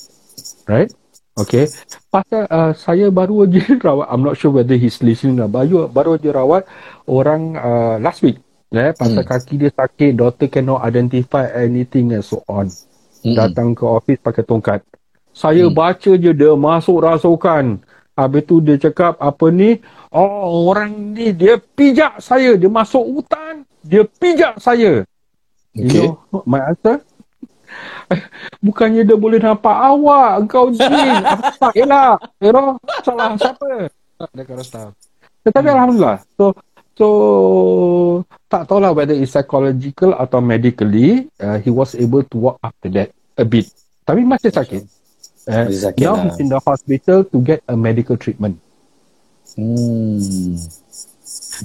Right? 0.70 0.94
Okay. 1.34 1.66
Pasal 2.14 2.46
uh, 2.46 2.70
saya 2.78 3.10
baru 3.10 3.42
aja 3.42 3.58
rawat, 3.86 4.06
I'm 4.06 4.22
not 4.22 4.38
sure 4.38 4.54
whether 4.54 4.78
he's 4.78 5.02
listening 5.02 5.42
lah. 5.42 5.50
Baru, 5.50 5.90
baru 5.90 6.14
aja 6.14 6.30
rawat 6.30 6.62
orang 7.10 7.58
uh, 7.58 7.96
last 7.98 8.22
week. 8.22 8.38
Eh, 8.70 8.90
pasal 8.94 9.22
Hmm. 9.22 9.30
kaki 9.30 9.54
dia 9.58 9.70
sakit, 9.70 10.18
doctor 10.18 10.50
cannot 10.50 10.82
identify 10.82 11.46
anything 11.54 12.10
and 12.10 12.22
so 12.22 12.42
on. 12.46 12.70
Mm-mm. 13.22 13.34
Datang 13.34 13.74
ke 13.74 13.82
office 13.86 14.18
pakai 14.18 14.42
tongkat. 14.42 14.80
Saya 15.30 15.66
Hmm. 15.66 15.74
baca 15.74 16.10
je 16.14 16.30
dia 16.30 16.52
masuk 16.54 17.02
rasukan. 17.02 17.82
Habis 18.14 18.42
tu 18.46 18.62
dia 18.62 18.78
cakap 18.78 19.18
apa 19.18 19.50
ni? 19.50 19.82
Oh 20.14 20.70
orang 20.70 21.14
ni 21.14 21.34
dia 21.34 21.58
pijak 21.58 22.22
saya. 22.22 22.54
Dia 22.54 22.70
masuk 22.70 23.02
hutan. 23.02 23.66
Dia 23.82 24.06
pijak 24.06 24.62
saya. 24.62 25.02
Okay. 25.74 26.06
You 26.06 26.14
know 26.30 26.46
my 26.46 26.62
answer? 26.62 27.02
Bukannya 28.60 29.02
dia 29.04 29.16
boleh 29.16 29.40
nampak 29.40 29.74
awak, 29.74 30.44
engkau 30.44 30.70
jin. 30.70 31.20
Apa 31.24 31.72
elak? 31.74 32.16
You 32.40 32.52
know, 32.52 32.76
salah 33.00 33.34
siapa? 33.36 33.88
Kind 34.34 34.60
of 34.60 34.66
stuff. 34.66 34.90
Tetapi 35.44 35.68
Hmm. 35.68 35.74
Alhamdulillah. 35.76 36.18
So, 36.36 36.44
so 36.96 37.06
tak 38.48 38.64
tahulah 38.70 38.94
whether 38.96 39.12
it's 39.12 39.34
psychological 39.34 40.16
atau 40.16 40.40
medically, 40.40 41.28
uh, 41.38 41.60
he 41.60 41.68
was 41.68 41.92
able 41.94 42.24
to 42.24 42.36
walk 42.38 42.56
after 42.64 42.88
that 42.92 43.12
a 43.36 43.44
bit. 43.44 43.68
Tapi 44.04 44.24
masih 44.24 44.52
sakit. 44.52 44.82
Uh, 45.44 45.68
Masih 45.68 45.92
sakit 45.92 46.00
now 46.00 46.16
lah. 46.16 46.24
he's 46.24 46.40
in 46.40 46.48
the 46.48 46.56
hospital 46.56 47.20
to 47.20 47.36
get 47.44 47.60
a 47.68 47.76
medical 47.76 48.16
treatment. 48.16 48.56
Hmm. 49.54 50.56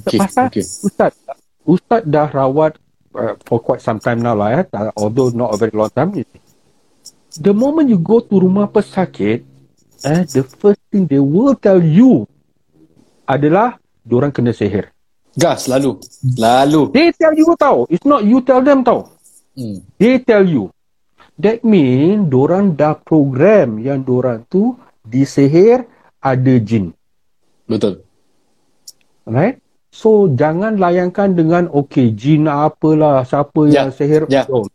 Okay, 0.04 0.20
Pasal 0.20 0.52
okay. 0.52 0.64
Ustaz, 0.84 1.12
Ustaz 1.64 2.02
dah 2.04 2.28
rawat 2.28 2.76
uh, 3.14 3.34
for 3.46 3.58
quite 3.60 3.82
some 3.82 3.98
time 3.98 4.22
now 4.22 4.34
lah 4.34 4.62
uh, 4.62 4.90
although 4.96 5.30
not 5.30 5.54
a 5.54 5.56
very 5.56 5.74
long 5.74 5.90
time. 5.90 6.14
The 7.38 7.54
moment 7.54 7.86
you 7.86 7.98
go 7.98 8.18
to 8.18 8.34
rumah 8.34 8.66
pesakit, 8.66 9.46
eh, 10.02 10.22
the 10.26 10.42
first 10.42 10.82
thing 10.90 11.06
they 11.06 11.22
will 11.22 11.54
tell 11.54 11.78
you 11.78 12.26
adalah 13.26 13.78
diorang 14.02 14.34
kena 14.34 14.50
sihir. 14.50 14.90
Gas, 15.38 15.70
lalu. 15.70 16.02
Lalu. 16.34 16.90
They 16.90 17.14
tell 17.14 17.30
you 17.38 17.54
tau. 17.54 17.86
It's 17.86 18.02
not 18.02 18.26
you 18.26 18.42
tell 18.42 18.58
them 18.66 18.82
tau. 18.82 19.14
Hmm. 19.54 19.86
They 19.94 20.18
tell 20.18 20.42
you. 20.42 20.74
That 21.40 21.62
mean 21.64 22.28
diorang 22.28 22.74
dah 22.76 22.98
program 22.98 23.80
yang 23.80 24.02
diorang 24.02 24.44
tu 24.50 24.76
disihir 25.06 25.86
ada 26.20 26.54
jin. 26.60 26.92
Betul. 27.64 28.02
Right? 29.24 29.62
So 29.90 30.30
jangan 30.30 30.78
layankan 30.78 31.34
dengan 31.34 31.66
okay 31.66 32.14
jin 32.14 32.46
apalah 32.46 33.26
siapa 33.26 33.66
Ya, 33.66 33.84
yang 33.84 33.90
sihir 33.90 34.22
ya. 34.30 34.46
don't. 34.46 34.70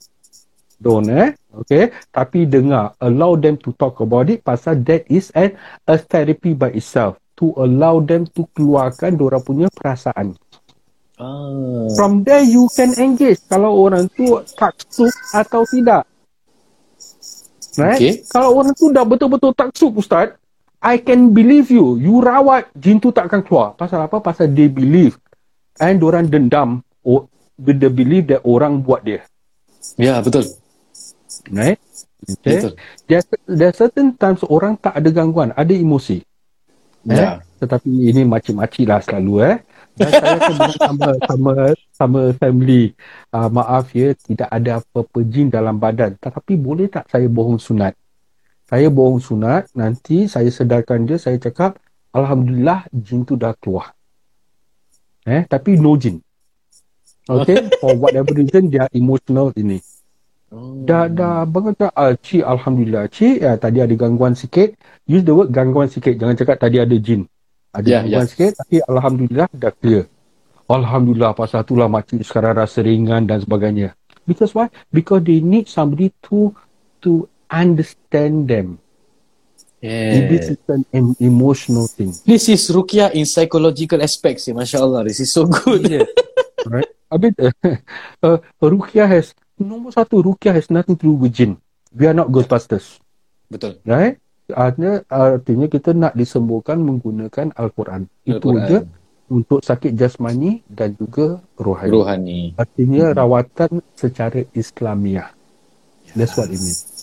Don't 0.76 1.08
eh. 1.08 1.32
Okay. 1.56 1.96
Tapi 2.12 2.44
dengar 2.44 3.00
allow 3.00 3.40
them 3.40 3.56
to 3.64 3.72
talk 3.80 4.04
about 4.04 4.28
it 4.28 4.44
pasal 4.44 4.76
that 4.84 5.08
is 5.08 5.32
an 5.32 5.56
a 5.88 5.96
therapy 5.96 6.52
by 6.52 6.68
itself 6.76 7.16
to 7.40 7.56
allow 7.56 8.04
them 8.04 8.28
to 8.36 8.44
keluarkan 8.52 9.16
diorang 9.16 9.40
punya 9.40 9.68
perasaan. 9.72 10.36
Ah. 11.16 11.88
From 11.96 12.28
there 12.28 12.44
you 12.44 12.68
can 12.76 12.92
engage 13.00 13.40
kalau 13.48 13.72
orang 13.88 14.12
tu 14.12 14.28
taksub 14.60 15.08
atau 15.32 15.64
tidak. 15.64 16.04
Right? 17.76 17.96
Okay. 18.00 18.14
Kalau 18.28 18.56
orang 18.56 18.76
tu 18.76 18.92
dah 18.92 19.04
betul-betul 19.04 19.52
taksub 19.52 19.96
Ustaz, 19.96 20.36
I 20.86 21.02
can 21.02 21.34
believe 21.34 21.74
you. 21.74 21.98
You 21.98 22.22
rawat, 22.22 22.70
jin 22.78 23.02
tu 23.02 23.10
tak 23.10 23.34
akan 23.34 23.42
keluar. 23.42 23.68
Pasal 23.74 24.06
apa? 24.06 24.22
Pasal 24.22 24.54
they 24.54 24.70
believe. 24.70 25.18
And 25.82 25.98
orang 26.06 26.30
dendam 26.30 26.86
oh, 27.02 27.26
with 27.58 27.82
the 27.82 27.90
belief 27.90 28.30
that 28.30 28.46
orang 28.46 28.86
buat 28.86 29.02
dia. 29.02 29.26
Ya, 29.98 30.22
betul. 30.22 30.46
Right? 31.50 31.82
Okay. 32.22 32.62
Betul. 32.62 32.74
There, 33.10 33.24
there 33.50 33.74
certain 33.74 34.14
times 34.14 34.46
orang 34.46 34.78
tak 34.78 34.94
ada 34.94 35.10
gangguan, 35.10 35.58
ada 35.58 35.74
emosi. 35.74 36.22
Eh? 37.10 37.18
Ya. 37.18 37.42
Tetapi 37.58 37.90
ini 37.90 38.22
macam-macam 38.22 38.82
lah 38.86 39.02
selalu 39.02 39.34
eh. 39.42 39.58
Dan 39.98 40.10
saya 40.12 40.38
kena 40.38 40.70
sama, 40.86 41.10
sama, 41.26 41.54
sama 41.98 42.22
family. 42.38 42.94
Uh, 43.34 43.50
maaf 43.50 43.90
ya, 43.90 44.14
tidak 44.14 44.50
ada 44.54 44.86
apa-apa 44.86 45.20
jin 45.26 45.50
dalam 45.50 45.82
badan. 45.82 46.14
Tetapi 46.22 46.54
boleh 46.62 46.94
tak 46.94 47.10
saya 47.10 47.26
bohong 47.26 47.58
sunat? 47.58 47.98
Saya 48.66 48.90
bohong 48.90 49.22
sunat, 49.22 49.70
nanti 49.78 50.26
saya 50.26 50.50
sedarkan 50.50 51.06
dia, 51.06 51.22
saya 51.22 51.38
cakap, 51.38 51.78
Alhamdulillah, 52.10 52.90
jin 52.90 53.22
tu 53.22 53.38
dah 53.38 53.54
keluar. 53.62 53.94
Eh, 55.26 55.46
tapi 55.46 55.78
no 55.78 55.94
jin. 55.98 56.18
Okay, 57.26 57.58
for 57.82 57.94
whatever 57.98 58.34
reason, 58.34 58.70
dia 58.70 58.90
emotional 58.94 59.54
ini. 59.58 59.82
Dah, 60.86 61.10
dah, 61.12 61.44
bangun 61.44 61.76
tak? 61.76 61.92
Uh, 61.94 62.14
Cik, 62.16 62.46
Alhamdulillah. 62.46 63.10
Cik, 63.12 63.44
ya, 63.44 63.54
tadi 63.60 63.82
ada 63.82 63.92
gangguan 63.98 64.38
sikit. 64.38 64.78
Use 65.04 65.26
the 65.26 65.34
word 65.36 65.50
gangguan 65.52 65.90
sikit. 65.90 66.16
Jangan 66.16 66.38
cakap 66.38 66.58
tadi 66.62 66.78
ada 66.80 66.96
jin. 66.96 67.28
Ada 67.76 67.86
Ya, 67.86 68.00
gangguan 68.06 68.26
ya. 68.26 68.30
sikit, 68.30 68.52
tapi 68.64 68.76
Alhamdulillah 68.88 69.48
dah 69.52 69.74
clear. 69.74 70.06
Alhamdulillah, 70.66 71.38
pasal 71.38 71.62
itulah 71.62 71.86
makcik 71.86 72.26
sekarang 72.26 72.58
rasa 72.58 72.82
ringan 72.82 73.30
dan 73.30 73.44
sebagainya. 73.44 73.94
Because 74.26 74.58
why? 74.58 74.74
Because 74.90 75.22
they 75.22 75.38
need 75.38 75.70
somebody 75.70 76.10
to 76.26 76.50
to 77.06 77.30
understand 77.50 78.48
them. 78.48 78.80
Yeah. 79.82 80.26
This 80.32 80.58
is 80.58 80.60
an, 80.70 81.16
emotional 81.22 81.86
thing. 81.86 82.14
This 82.26 82.50
is 82.50 82.66
Rukia 82.74 83.14
in 83.14 83.26
psychological 83.30 84.02
aspects. 84.02 84.50
Ya. 84.50 84.58
Masya 84.58 84.82
Allah. 84.82 85.06
This 85.06 85.22
is 85.22 85.30
so 85.30 85.46
good. 85.46 85.86
Yeah. 85.86 86.10
right? 86.66 86.90
Habis, 87.12 87.38
uh, 88.26 88.38
Rukia 88.58 89.06
has, 89.06 89.38
nombor 89.62 89.94
satu, 89.94 90.26
Rukia 90.26 90.58
has 90.58 90.74
nothing 90.74 90.98
to 90.98 91.06
do 91.06 91.14
with 91.14 91.38
jin. 91.38 91.62
We 91.94 92.10
are 92.10 92.18
not 92.18 92.34
Ghostbusters. 92.34 92.98
Betul. 93.46 93.78
Right? 93.86 94.18
Artinya, 94.50 95.02
artinya 95.10 95.68
kita 95.70 95.94
nak 95.94 96.14
disembuhkan 96.18 96.78
menggunakan 96.82 97.54
Al-Quran. 97.54 98.10
Itu 98.26 98.54
Al-Quran. 98.54 98.70
je 98.70 98.78
untuk 99.26 99.66
sakit 99.66 99.98
jasmani 99.98 100.62
dan 100.70 100.94
juga 100.94 101.42
rohani. 101.58 101.92
Rohani. 101.94 102.40
Artinya 102.58 103.10
rawatan 103.14 103.82
secara 103.98 104.46
Islamiah. 104.54 105.34
That's 106.14 106.38
what 106.38 106.54
it 106.54 106.62
means. 106.62 106.95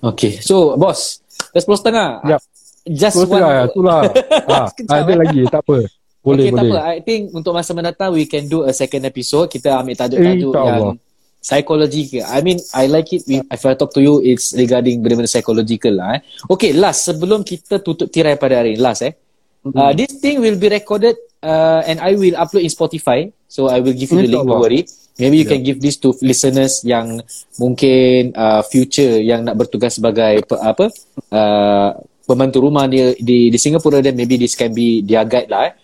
Okay. 0.00 0.40
So, 0.40 0.76
bos. 0.80 1.20
Dah 1.52 1.60
sepuluh 1.60 1.80
setengah. 1.80 2.08
Yap. 2.24 2.40
Just 2.88 3.16
one. 3.28 3.40
lah, 3.40 3.68
itulah. 3.68 4.00
ah, 4.48 4.66
Sekejap, 4.72 4.96
ada 5.04 5.12
eh. 5.12 5.18
lagi, 5.20 5.40
tak 5.52 5.60
apa. 5.62 5.78
Boleh, 6.20 6.48
okay, 6.48 6.52
boleh. 6.52 6.72
tak 6.72 6.82
apa. 6.84 6.96
I 6.96 6.98
think 7.04 7.22
untuk 7.36 7.52
masa 7.52 7.70
mendatang, 7.76 8.10
we 8.16 8.24
can 8.24 8.48
do 8.48 8.64
a 8.64 8.72
second 8.72 9.04
episode. 9.04 9.52
Kita 9.52 9.80
ambil 9.80 9.94
tajuk-tajuk 9.96 10.52
InsyaAllah. 10.52 10.96
yang 10.96 10.96
psychological. 11.40 12.24
I 12.28 12.38
mean, 12.40 12.58
I 12.76 12.88
like 12.88 13.08
it. 13.12 13.24
We, 13.28 13.40
if 13.44 13.62
I 13.64 13.76
talk 13.76 13.92
to 13.96 14.00
you, 14.00 14.20
it's 14.24 14.52
regarding 14.56 15.00
benda-benda 15.04 15.28
psychological 15.28 15.96
lah. 15.96 16.20
Eh. 16.20 16.20
Okay, 16.48 16.72
last. 16.72 17.08
Sebelum 17.08 17.44
kita 17.44 17.80
tutup 17.80 18.08
tirai 18.08 18.36
pada 18.40 18.60
hari 18.60 18.76
ini. 18.76 18.80
Last 18.80 19.04
eh. 19.04 19.16
Uh, 19.60 19.92
this 19.92 20.16
thing 20.24 20.40
will 20.40 20.56
be 20.56 20.72
recorded 20.72 21.20
uh, 21.44 21.84
and 21.84 22.00
I 22.00 22.16
will 22.16 22.32
upload 22.32 22.64
in 22.64 22.72
Spotify. 22.72 23.28
So 23.44 23.68
I 23.68 23.84
will 23.84 23.92
give 23.92 24.08
you 24.08 24.24
the 24.24 24.30
link, 24.30 24.48
don't 24.48 24.56
worry. 24.56 24.88
Maybe 25.20 25.36
you 25.36 25.46
can 25.46 25.60
give 25.60 25.78
this 25.78 26.00
to 26.00 26.16
listeners 26.24 26.80
yang 26.82 27.20
mungkin 27.60 28.32
uh, 28.32 28.64
future 28.64 29.20
yang 29.20 29.44
nak 29.44 29.60
bertugas 29.60 30.00
sebagai 30.00 30.40
pe, 30.48 30.56
apa 30.56 30.88
uh, 31.30 31.90
pembantu 32.24 32.64
rumah 32.64 32.88
dia 32.88 33.12
di 33.20 33.52
di 33.52 33.58
Singapura 33.60 34.00
then 34.00 34.16
maybe 34.16 34.40
this 34.40 34.56
can 34.56 34.72
be 34.72 35.04
their 35.04 35.28
guide 35.28 35.52
lah 35.52 35.68
eh. 35.68 35.74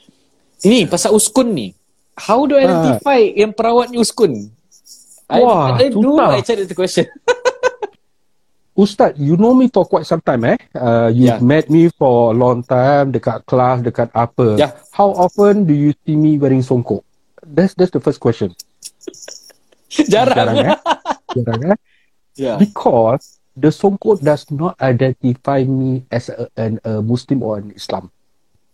Ini 0.64 0.88
pasal 0.88 1.12
uskun 1.12 1.52
ni. 1.52 1.68
How 2.16 2.48
do 2.48 2.56
I 2.56 2.64
identify 2.64 3.20
yang 3.20 3.52
perawat 3.52 3.92
ni 3.92 4.00
uskun? 4.00 4.48
I, 5.28 5.42
Wah, 5.44 5.76
I, 5.76 5.86
I 5.86 5.86
do. 5.92 6.16
I 6.16 6.40
check 6.40 6.64
the 6.64 6.72
question. 6.72 7.04
Ustaz, 8.76 9.16
you 9.16 9.40
know 9.40 9.56
me 9.56 9.72
for 9.72 9.88
quite 9.88 10.04
some 10.04 10.20
time 10.20 10.44
eh. 10.44 10.56
Uh, 10.76 11.08
you've 11.08 11.40
Yeah. 11.40 11.40
met 11.40 11.72
me 11.72 11.88
for 11.96 12.32
a 12.32 12.36
long 12.36 12.60
time 12.60 13.08
dekat 13.08 13.40
kelas, 13.48 13.80
dekat 13.80 14.12
apa. 14.12 14.60
Yeah. 14.60 14.76
How 14.92 15.16
often 15.16 15.64
do 15.64 15.72
you 15.72 15.96
see 16.04 16.12
me 16.12 16.36
wearing 16.36 16.60
songkok? 16.60 17.00
That's 17.40 17.72
that's 17.72 17.88
the 17.88 18.04
first 18.04 18.20
question. 18.20 18.52
Jarang. 20.12 20.36
Jarang 20.36 20.56
eh. 20.60 20.76
Jarang 21.34 21.62
eh. 21.72 21.76
Yeah. 22.36 22.56
Because 22.60 23.40
the 23.56 23.72
songkok 23.72 24.20
does 24.20 24.44
not 24.52 24.76
identify 24.80 25.64
me 25.64 26.04
as 26.12 26.28
a, 26.28 26.46
an, 26.60 26.76
a 26.84 27.00
Muslim 27.00 27.40
or 27.40 27.58
an 27.58 27.72
Islam. 27.72 28.12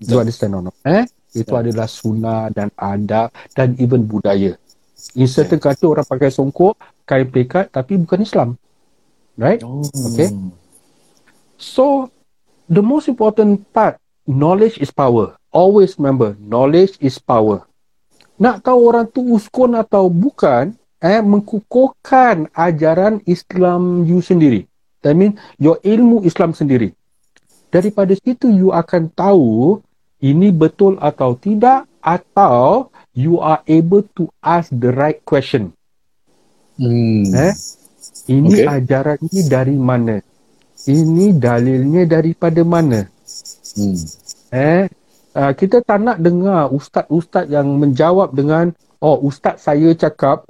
You 0.02 0.18
Betul. 0.18 0.20
understand 0.26 0.52
or 0.58 0.62
not? 0.66 0.76
Eh? 0.82 1.06
Itu 1.32 1.54
adalah 1.54 1.86
sunnah 1.86 2.50
dan 2.50 2.68
adab 2.74 3.30
dan 3.54 3.78
even 3.78 4.04
budaya. 4.04 4.58
In 5.14 5.30
certain 5.30 5.62
country 5.62 5.86
orang 5.86 6.04
pakai 6.04 6.28
songkok, 6.28 6.76
kain 7.06 7.30
pekat 7.30 7.70
tapi 7.70 7.96
bukan 7.96 8.20
Islam. 8.22 8.48
Right? 9.38 9.62
Oh. 9.64 9.86
Okay. 10.12 10.28
So, 11.56 12.10
the 12.68 12.82
most 12.82 13.08
important 13.08 13.64
part, 13.72 13.96
knowledge 14.26 14.76
is 14.82 14.90
power. 14.90 15.38
Always 15.54 15.96
remember, 15.96 16.36
knowledge 16.42 16.98
is 17.00 17.16
power. 17.16 17.64
Nak 18.40 18.64
tahu 18.64 18.78
orang 18.88 19.08
tu 19.10 19.20
uskun 19.34 19.76
atau 19.76 20.08
bukan, 20.08 20.72
eh, 21.02 21.20
mengkukuhkan 21.20 22.48
ajaran 22.54 23.20
Islam 23.26 24.06
you 24.06 24.22
sendiri. 24.22 24.64
That 25.02 25.18
mean, 25.18 25.36
your 25.58 25.82
ilmu 25.82 26.22
Islam 26.22 26.54
sendiri. 26.54 26.94
Daripada 27.74 28.14
situ, 28.14 28.52
you 28.52 28.70
akan 28.70 29.10
tahu 29.10 29.82
ini 30.22 30.54
betul 30.54 30.94
atau 31.02 31.34
tidak 31.34 31.90
atau 31.98 32.92
you 33.10 33.42
are 33.42 33.60
able 33.66 34.06
to 34.14 34.30
ask 34.38 34.70
the 34.70 34.94
right 34.94 35.18
question. 35.26 35.74
Hmm. 36.78 37.26
Eh? 37.34 37.54
Ini 38.30 38.62
Okay. 38.62 38.66
ajaran 38.66 39.18
ini 39.26 39.40
dari 39.50 39.76
mana? 39.78 40.22
Ini 40.86 41.34
dalilnya 41.34 42.06
daripada 42.06 42.62
mana? 42.62 43.06
Hmm. 43.74 43.98
Eh, 44.54 44.86
uh, 45.36 45.52
kita 45.52 45.84
tak 45.84 45.98
nak 46.00 46.18
dengar 46.20 46.72
ustaz-ustaz 46.72 47.48
yang 47.48 47.68
menjawab 47.76 48.32
dengan 48.32 48.72
oh 49.02 49.18
ustaz 49.26 49.64
saya 49.64 49.92
cakap 49.92 50.46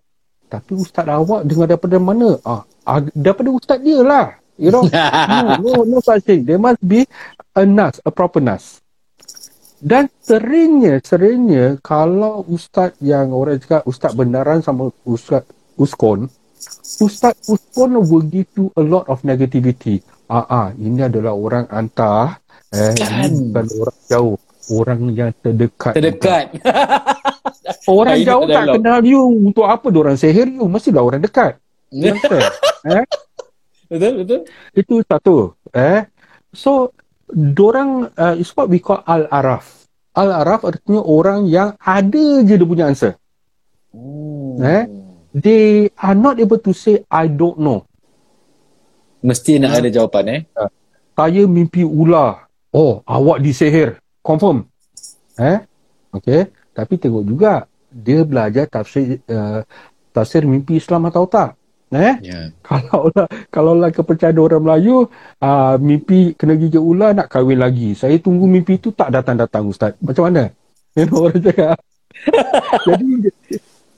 tapi 0.53 0.76
ustaz 0.76 1.09
awak 1.09 1.49
dengar 1.49 1.64
daripada 1.64 1.97
mana? 1.97 2.37
Ah, 2.45 2.68
ah 2.85 3.01
daripada 3.16 3.49
ustaz 3.49 3.80
dia 3.80 4.05
lah. 4.05 4.37
You 4.61 4.68
know? 4.68 4.85
no, 4.85 5.57
no, 5.64 5.72
no 5.89 5.99
such 6.05 6.28
thing. 6.28 6.45
There 6.45 6.61
must 6.61 6.76
be 6.85 7.09
a 7.57 7.64
nas, 7.64 8.05
a 8.05 8.12
proper 8.12 8.45
nas. 8.45 8.85
Dan 9.83 10.12
seringnya, 10.20 11.01
seringnya 11.03 11.80
kalau 11.80 12.45
ustaz 12.47 12.95
yang 13.03 13.33
orang 13.33 13.59
cakap 13.59 13.83
ustaz 13.89 14.12
benaran 14.12 14.61
sama 14.61 14.93
ustaz 15.03 15.43
uskon, 15.74 16.30
ustaz 17.03 17.35
uskon 17.51 17.99
will 17.99 18.22
give 18.22 18.47
you 18.55 18.68
a 18.78 18.85
lot 18.85 19.09
of 19.09 19.24
negativity. 19.24 20.05
Ah, 20.28 20.47
ah 20.47 20.66
ini 20.76 21.03
adalah 21.03 21.35
orang 21.35 21.66
antah, 21.72 22.39
eh, 22.70 22.95
Kan. 22.95 23.26
ini 23.26 23.51
bukan 23.51 23.66
orang 23.83 24.01
jauh, 24.07 24.37
orang 24.70 25.10
yang 25.10 25.30
terdekat. 25.42 25.98
Terdekat. 25.98 26.44
Orang 27.86 28.18
Ini 28.18 28.26
jauh 28.26 28.46
tak 28.46 28.78
kenal 28.78 29.00
you, 29.02 29.22
untuk 29.50 29.66
apa 29.66 29.90
orang 29.90 30.14
sihir 30.14 30.46
you? 30.46 30.66
Mestilah 30.70 31.02
orang 31.02 31.22
dekat. 31.22 31.58
Understand? 31.90 32.46
eh? 32.86 33.04
betul, 33.90 34.12
betul. 34.22 34.40
Itu 34.74 34.94
satu. 35.02 35.36
Eh? 35.74 36.06
So, 36.54 36.94
dorang, 37.30 38.10
uh, 38.14 38.34
it's 38.38 38.54
what 38.54 38.70
we 38.70 38.78
call 38.78 39.02
Al-Araf. 39.02 39.86
Al-Araf 40.14 40.68
artinya 40.68 41.02
orang 41.02 41.48
yang 41.48 41.74
ada 41.80 42.44
je 42.44 42.54
dia 42.54 42.68
punya 42.68 42.86
answer. 42.86 43.18
Oh. 43.90 44.60
Eh? 44.62 44.86
They 45.32 45.88
are 45.96 46.18
not 46.18 46.38
able 46.38 46.60
to 46.60 46.76
say, 46.76 47.02
I 47.08 47.26
don't 47.26 47.56
know. 47.56 47.88
Mesti 49.22 49.62
nak 49.62 49.80
ada 49.80 49.88
jawapan 49.88 50.24
eh. 50.28 50.40
Saya 51.14 51.46
mimpi 51.46 51.86
ular. 51.86 52.50
Oh, 52.74 53.00
awak 53.06 53.38
disihir. 53.40 54.01
Confirm. 54.23 54.64
Eh? 55.37 55.59
Okay. 56.14 56.49
Tapi 56.73 56.95
tengok 56.97 57.25
juga, 57.27 57.66
dia 57.93 58.25
belajar 58.25 58.64
tafsir, 58.70 59.20
uh, 59.29 59.61
tafsir 60.14 60.47
mimpi 60.49 60.81
Islam 60.81 61.11
atau 61.11 61.29
tak. 61.29 61.59
Eh? 61.93 62.14
Ya. 62.25 62.49
Kalau 62.64 63.12
lah, 63.12 63.29
kalau 63.53 63.73
lah 63.77 63.93
kepercayaan 63.93 64.41
orang 64.41 64.64
Melayu, 64.64 65.12
uh, 65.45 65.77
mimpi 65.77 66.33
kena 66.33 66.57
gigit 66.57 66.81
ular 66.81 67.12
nak 67.12 67.29
kahwin 67.29 67.61
lagi. 67.61 67.93
Saya 67.93 68.16
tunggu 68.16 68.49
mimpi 68.49 68.81
tu 68.81 68.97
tak 68.97 69.12
datang-datang 69.12 69.68
Ustaz. 69.68 69.93
Macam 70.01 70.33
mana? 70.33 70.49
You 70.93 71.09
know, 71.09 71.25
orang 71.25 71.41
cakap. 71.41 71.81
Jadi, 72.85 73.33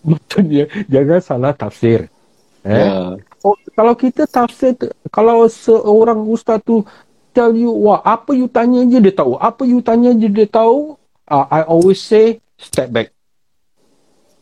maksudnya 0.06 0.64
jangan 0.86 1.18
salah 1.18 1.50
tafsir. 1.50 2.06
Eh? 2.62 2.86
Ya. 2.86 3.18
Oh, 3.42 3.58
kalau 3.74 3.98
kita 3.98 4.30
tafsir, 4.30 4.72
kalau 5.12 5.44
seorang 5.50 6.22
ustaz 6.24 6.62
tu 6.64 6.80
tell 7.34 7.50
you, 7.50 7.74
wah, 7.74 7.98
apa 8.06 8.30
you 8.38 8.46
tanya 8.46 8.86
je 8.86 9.02
dia 9.02 9.10
tahu. 9.10 9.34
Apa 9.42 9.66
you 9.66 9.82
tanya 9.82 10.14
je 10.14 10.30
dia 10.30 10.46
tahu. 10.46 10.94
Uh, 11.26 11.46
I 11.50 11.66
always 11.66 11.98
say, 11.98 12.38
step 12.54 12.94
back. 12.94 13.10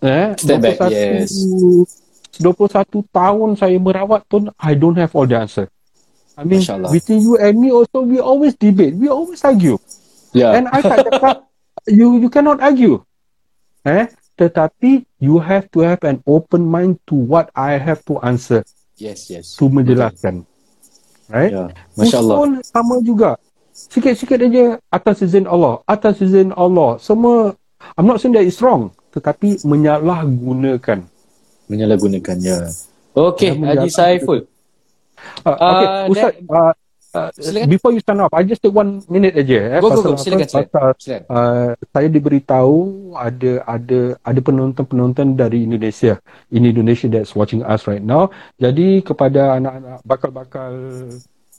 Eh? 0.05 0.37
Step 0.37 0.61
back, 0.61 0.77
yes. 0.93 1.33
21 2.37 3.07
tahun 3.09 3.49
saya 3.57 3.77
merawat 3.81 4.29
pun, 4.29 4.53
I 4.61 4.77
don't 4.77 4.99
have 5.01 5.15
all 5.17 5.25
the 5.25 5.39
answer. 5.41 5.73
I 6.37 6.45
mean, 6.45 6.65
between 6.65 7.21
you 7.21 7.37
and 7.37 7.55
me 7.61 7.71
also, 7.71 8.03
we 8.03 8.19
always 8.19 8.57
debate. 8.57 8.97
We 8.97 9.09
always 9.09 9.45
argue. 9.45 9.77
Yeah. 10.33 10.57
And 10.57 10.67
I 10.69 10.81
tak 10.81 11.07
cakap, 11.07 11.45
you 11.89 12.19
you 12.19 12.33
cannot 12.33 12.59
argue. 12.65 13.05
Eh? 13.85 14.09
Tetapi, 14.41 15.05
you 15.21 15.39
have 15.39 15.69
to 15.77 15.85
have 15.85 16.01
an 16.09 16.25
open 16.25 16.65
mind 16.65 16.99
to 17.07 17.15
what 17.15 17.53
I 17.53 17.77
have 17.77 18.01
to 18.09 18.17
answer. 18.25 18.65
Yes, 18.97 19.29
yes. 19.29 19.55
To 19.61 19.69
menjelaskan. 19.69 20.49
Right? 21.33 21.53
Yeah. 21.53 21.69
Masya 21.97 22.21
Allah. 22.21 22.37
Usul 22.37 22.53
sama 22.61 22.95
juga. 23.01 23.31
Sikit-sikit 23.73 24.37
aja 24.37 24.77
atas 24.93 25.25
izin 25.25 25.49
Allah. 25.49 25.81
Atas 25.89 26.21
izin 26.21 26.53
Allah. 26.53 27.01
Semua, 27.01 27.57
I'm 27.97 28.05
not 28.05 28.21
saying 28.21 28.37
that 28.37 28.45
it's 28.45 28.61
wrong. 28.61 28.93
Tetapi, 29.17 29.65
menyalahgunakan. 29.65 31.09
Menyalahgunakan, 31.73 32.37
ya. 32.37 32.69
Okay, 33.17 33.57
Haji 33.57 33.89
Saiful. 33.89 34.45
Uh, 35.45 35.57
okay, 35.57 35.87
uh, 35.89 36.05
Ustaz, 36.13 36.35
that, 36.37 36.53
uh, 36.53 36.73
uh, 37.15 37.31
before 37.69 37.93
you 37.93 38.01
start 38.01 38.21
off, 38.21 38.33
I 38.33 38.45
just 38.45 38.61
take 38.65 38.75
one 38.75 39.05
minute 39.09 39.37
aja. 39.37 39.77
Eh, 39.77 39.81
go, 39.81 39.89
go, 39.93 40.01
go. 40.03 40.13
Silakan, 40.17 40.49
silakan. 40.49 40.95
silakan. 40.97 41.23
Uh, 41.29 41.71
saya 41.93 42.09
diberitahu 42.09 42.79
ada 43.17 43.53
ada 43.69 44.01
ada 44.21 44.41
penonton-penonton 44.41 45.37
dari 45.37 45.65
Indonesia. 45.65 46.19
In 46.53 46.65
Indonesia 46.65 47.07
that's 47.09 47.37
watching 47.37 47.63
us 47.65 47.85
right 47.85 48.03
now. 48.03 48.33
Jadi 48.57 49.05
kepada 49.05 49.61
anak-anak 49.61 49.99
bakal-bakal 50.05 50.73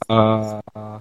uh, 0.10 0.98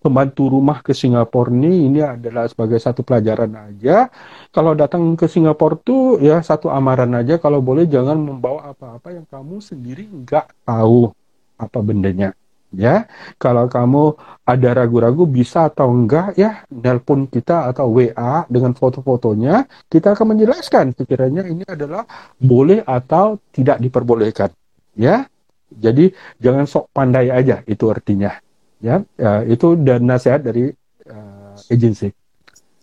pembantu 0.00 0.48
rumah 0.48 0.80
ke 0.80 0.96
Singapura 0.96 1.52
ni 1.52 1.86
ini 1.92 2.00
adalah 2.00 2.48
sebagai 2.48 2.80
satu 2.80 3.04
pelajaran 3.04 3.52
aja. 3.52 4.08
Kalau 4.48 4.72
datang 4.72 5.14
ke 5.14 5.28
Singapura 5.28 5.76
tu 5.76 6.16
ya 6.18 6.40
satu 6.40 6.72
amaran 6.72 7.12
aja 7.14 7.36
kalau 7.36 7.60
boleh 7.60 7.84
jangan 7.84 8.16
membawa 8.16 8.72
apa-apa 8.72 9.12
yang 9.12 9.28
kamu 9.28 9.60
sendiri 9.60 10.08
enggak 10.08 10.48
tahu 10.64 11.12
apa 11.60 11.78
bendanya. 11.84 12.32
Ya, 12.70 13.10
kalau 13.34 13.66
kamu 13.66 14.14
ada 14.46 14.70
ragu-ragu 14.78 15.26
bisa 15.26 15.66
atau 15.66 15.90
enggak 15.90 16.38
ya, 16.38 16.62
nelpon 16.70 17.26
kita 17.26 17.66
atau 17.66 17.90
WA 17.90 18.46
dengan 18.46 18.78
foto-fotonya, 18.78 19.66
kita 19.90 20.14
akan 20.14 20.38
menjelaskan 20.38 20.94
sekiranya 20.94 21.42
ini 21.50 21.66
adalah 21.66 22.06
boleh 22.38 22.86
atau 22.86 23.42
tidak 23.50 23.82
diperbolehkan. 23.82 24.54
Ya, 24.94 25.26
jadi 25.74 26.14
jangan 26.38 26.70
sok 26.70 26.94
pandai 26.94 27.30
aja 27.34 27.66
itu 27.66 27.90
artinya. 27.90 28.38
Ya, 28.78 29.02
uh, 29.02 29.42
itu 29.50 29.74
dan 29.74 30.06
nasihat 30.06 30.38
dari 30.38 30.70
uh, 31.10 31.54
agensi. 31.74 32.14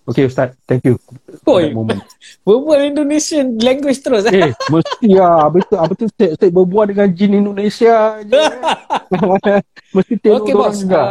Okay 0.07 0.23
Ustaz, 0.23 0.55
thank 0.63 0.87
you. 0.87 0.95
Oi, 1.43 1.75
berbual 2.47 2.79
Indonesian 2.87 3.59
language 3.59 3.99
terus. 3.99 4.23
Eh, 4.31 4.55
mesti 4.71 5.07
lah. 5.11 5.51
Habis 5.51 5.67
tu, 5.67 5.75
apa 5.75 5.91
tu, 5.99 6.07
saya, 6.15 6.31
saya 6.39 6.47
berbual 6.47 6.95
dengan 6.95 7.11
jin 7.11 7.43
Indonesia 7.43 8.15
je. 8.23 8.43
mesti 9.99 10.13
tengok 10.23 10.47
okay, 10.47 10.53
boss. 10.55 10.79
juga. 10.79 11.01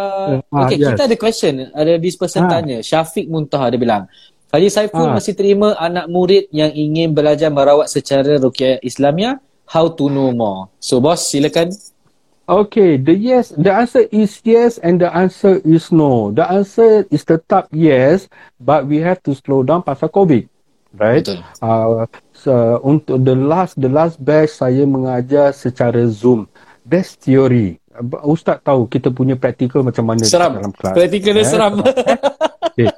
Uh, 0.49 0.65
okay, 0.65 0.81
yes. 0.81 0.97
kita 0.97 1.03
ada 1.13 1.17
question. 1.21 1.53
Ada 1.77 1.93
this 2.01 2.17
person 2.17 2.49
ha. 2.49 2.57
tanya. 2.57 2.81
Syafiq 2.81 3.29
Muntaha, 3.29 3.69
dia 3.69 3.77
bilang. 3.77 4.09
Haji 4.49 4.73
Saiful 4.73 5.13
ha. 5.13 5.21
masih 5.21 5.37
terima 5.37 5.77
anak 5.77 6.09
murid 6.09 6.49
yang 6.49 6.73
ingin 6.73 7.13
belajar 7.13 7.53
merawat 7.53 7.93
secara 7.93 8.41
rukyah 8.41 8.81
Islamia? 8.81 9.37
How 9.69 9.93
to 9.93 10.09
know 10.09 10.33
more? 10.33 10.73
So, 10.81 11.05
boss, 11.05 11.29
silakan. 11.29 11.69
Okay, 12.47 12.95
the 12.95 13.11
yes, 13.11 13.51
the 13.59 13.75
answer 13.75 14.07
is 14.15 14.39
yes 14.47 14.79
and 14.79 15.03
the 15.03 15.11
answer 15.11 15.59
is 15.67 15.91
no. 15.91 16.31
The 16.31 16.47
answer 16.47 17.03
is 17.11 17.27
tetap 17.27 17.67
yes, 17.75 18.31
but 18.63 18.87
we 18.87 19.03
have 19.03 19.19
to 19.27 19.35
slow 19.35 19.67
down 19.67 19.83
pasal 19.83 20.15
COVID, 20.15 20.47
right? 20.95 21.27
Betul. 21.27 21.43
Uh, 21.59 22.07
so, 22.31 22.79
untuk 22.87 23.27
the 23.27 23.35
last 23.35 23.75
the 23.75 23.91
last 23.91 24.23
batch 24.23 24.63
saya 24.63 24.87
mengajar 24.87 25.51
secara 25.51 26.07
Zoom. 26.07 26.47
That's 26.87 27.19
theory. 27.19 27.83
Ustaz 28.23 28.63
tahu 28.63 28.87
kita 28.87 29.11
punya 29.11 29.35
practical 29.35 29.83
macam 29.83 30.07
mana 30.07 30.23
seram. 30.23 30.63
dalam 30.63 30.71
kelas. 30.71 30.95
Practical 30.95 31.33
dia 31.35 31.43
eh? 31.43 31.51
seram. 31.51 31.73
okay. 32.71 32.89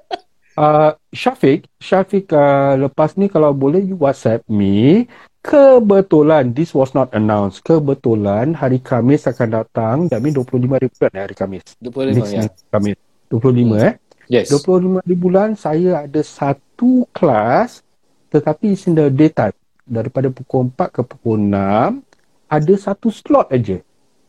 Uh, 0.59 0.93
Syafiq, 1.09 1.71
Syafiq 1.81 2.29
uh, 2.37 2.77
lepas 2.77 3.17
ni 3.17 3.33
kalau 3.33 3.57
boleh 3.57 3.81
you 3.81 3.97
WhatsApp 3.97 4.45
me 4.45 5.09
kebetulan 5.43 6.53
this 6.53 6.75
was 6.75 6.93
not 6.93 7.13
announced. 7.15 7.63
Kebetulan 7.63 8.55
hari 8.59 8.83
Kamis 8.83 9.27
akan 9.27 9.49
datang 9.63 9.97
that 10.11 10.21
means 10.21 10.37
25 10.37 10.77
hari 10.77 10.89
bulan 10.91 11.13
hari 11.15 11.35
Kamis. 11.35 11.65
25 11.81 12.17
Next 12.17 12.33
ya. 12.35 12.43
Kamis. 12.71 12.99
25 13.31 13.39
hmm. 13.39 13.73
eh? 13.83 13.95
Yes. 14.29 14.53
25 14.53 15.01
hari 15.03 15.17
bulan 15.17 15.49
saya 15.57 16.05
ada 16.05 16.21
satu 16.21 17.09
kelas 17.15 17.83
tetapi 18.29 18.77
in 18.77 18.93
the 18.97 19.07
daytime. 19.09 19.57
Daripada 19.89 20.29
pukul 20.29 20.69
4 20.77 20.93
ke 20.93 21.01
pukul 21.01 21.41
6 21.49 22.05
ada 22.49 22.75
satu 22.77 23.09
slot 23.09 23.49
aja 23.53 23.81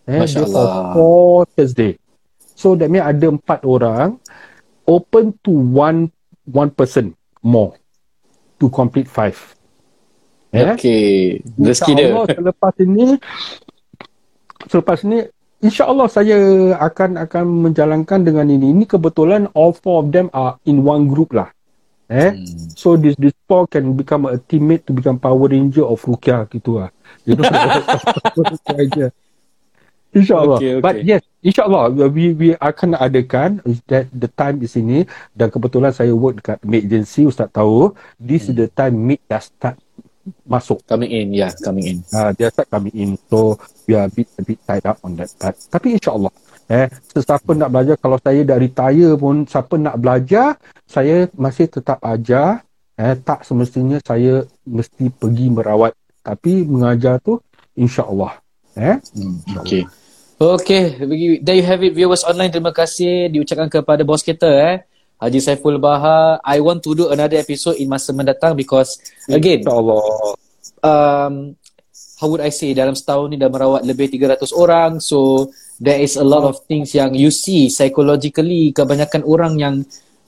eh 0.07 0.19
Masya 0.19 0.43
Allah. 0.47 0.95
for 0.95 1.47
Thursday. 1.55 1.99
So 2.55 2.75
that 2.75 2.91
means 2.91 3.07
ada 3.07 3.31
empat 3.31 3.63
orang 3.63 4.19
open 4.87 5.37
to 5.45 5.51
one 5.53 6.11
one 6.49 6.73
person 6.73 7.13
more 7.43 7.77
to 8.59 8.67
complete 8.67 9.07
five 9.07 9.37
Yeah? 10.49 10.73
Okay. 10.73 11.45
Rezeki 11.57 11.91
dia. 11.93 12.07
Allah 12.09 12.25
selepas 12.33 12.73
ini 12.81 13.05
selepas 14.65 14.97
ini 15.05 15.19
insya-Allah 15.61 16.07
saya 16.09 16.37
akan 16.81 17.21
akan 17.29 17.43
menjalankan 17.69 18.19
dengan 18.25 18.49
ini. 18.49 18.73
Ini 18.73 18.85
kebetulan 18.89 19.51
all 19.53 19.75
four 19.77 20.01
of 20.01 20.09
them 20.09 20.33
are 20.33 20.57
in 20.65 20.81
one 20.81 21.05
group 21.05 21.37
lah. 21.37 21.53
Eh? 22.09 22.33
Hmm. 22.33 22.73
So 22.73 22.97
this 22.97 23.13
this 23.21 23.37
four 23.45 23.69
can 23.69 23.93
become 23.93 24.25
a 24.25 24.41
teammate 24.41 24.89
to 24.89 24.91
become 24.97 25.21
Power 25.21 25.45
Ranger 25.45 25.85
of 25.85 26.01
Rukia 26.01 26.49
gitu 26.49 26.81
lah. 26.81 26.89
You 27.29 27.37
know. 27.37 29.13
InsyaAllah. 30.09 30.57
Okay, 30.57 30.73
okay. 30.77 30.81
But 30.81 30.95
yes, 31.05 31.21
insyaAllah 31.45 31.93
we 32.09 32.33
we 32.33 32.47
akan 32.57 32.97
adakan 32.97 33.61
that 33.85 34.09
the 34.09 34.25
time 34.33 34.57
di 34.57 34.65
sini 34.65 35.05
dan 35.37 35.53
kebetulan 35.53 35.93
saya 35.93 36.17
work 36.17 36.41
dekat 36.41 36.57
Mid 36.65 36.89
Agency, 36.89 37.29
Ustaz 37.29 37.53
tahu, 37.53 37.93
this 38.17 38.49
hmm. 38.49 38.57
is 38.57 38.65
the 38.65 38.67
time 38.73 38.97
Mid 38.97 39.21
dah 39.29 39.37
start 39.37 39.77
masuk. 40.45 40.81
Coming 40.85 41.11
in 41.11 41.27
yeah 41.35 41.51
coming 41.61 41.85
in. 41.85 41.97
Uh, 42.09 42.31
dia 42.35 42.49
start 42.49 42.69
coming 42.69 42.93
in. 42.95 43.09
So 43.29 43.59
we 43.85 43.95
are 43.97 44.07
a 44.07 44.11
bit 44.11 44.27
a 44.37 44.43
bit 44.43 44.59
tied 44.65 44.85
up 44.85 45.01
on 45.05 45.17
that 45.19 45.31
part. 45.37 45.55
Tapi 45.69 45.97
insyaallah 45.97 46.33
eh 46.69 46.85
sesiapa 47.09 47.49
nak 47.57 47.69
belajar 47.73 47.95
kalau 47.97 48.21
saya 48.21 48.45
dah 48.45 48.57
retire 48.61 49.17
pun 49.17 49.41
siapa 49.49 49.73
nak 49.81 49.97
belajar 49.97 50.53
saya 50.85 51.25
masih 51.33 51.65
tetap 51.65 51.97
ajar 52.05 52.61
eh 52.93 53.17
tak 53.25 53.41
semestinya 53.41 53.97
saya 54.05 54.45
mesti 54.65 55.09
pergi 55.09 55.47
merawat. 55.49 55.93
Tapi 56.21 56.67
mengajar 56.67 57.17
tu 57.23 57.41
insyaallah 57.73 58.37
eh. 58.77 59.01
Hmm, 59.17 59.39
okey 59.65 59.83
okey 60.37 60.81
there 61.41 61.57
you 61.57 61.65
have 61.65 61.81
it 61.81 61.97
viewers 61.97 62.21
online. 62.27 62.53
Terima 62.53 62.71
kasih 62.71 63.33
diucapkan 63.33 63.67
kepada 63.67 64.05
bos 64.05 64.21
kita 64.21 64.47
eh 64.47 64.88
Haji 65.19 65.39
Saiful 65.43 65.77
Bahar. 65.83 66.39
I 66.41 66.63
want 66.63 66.79
to 66.87 66.95
do 66.95 67.11
another 67.11 67.35
episode 67.35 67.75
in 67.75 67.91
masa 67.91 68.15
mendatang 68.15 68.55
because 68.55 68.95
again, 69.27 69.67
InsyaAllah. 69.67 70.03
Um, 70.79 71.59
how 72.19 72.27
would 72.27 72.43
I 72.43 72.51
say, 72.51 72.71
dalam 72.75 72.95
setahun 72.95 73.31
ni 73.31 73.37
dah 73.39 73.47
merawat 73.47 73.83
lebih 73.87 74.11
300 74.11 74.51
orang. 74.55 74.99
So, 74.99 75.51
there 75.79 75.99
is 75.99 76.19
a 76.19 76.23
lot 76.23 76.43
of 76.43 76.59
things 76.67 76.91
yang 76.91 77.15
you 77.15 77.31
see 77.31 77.71
psychologically, 77.71 78.75
kebanyakan 78.75 79.23
orang 79.23 79.55
yang 79.55 79.75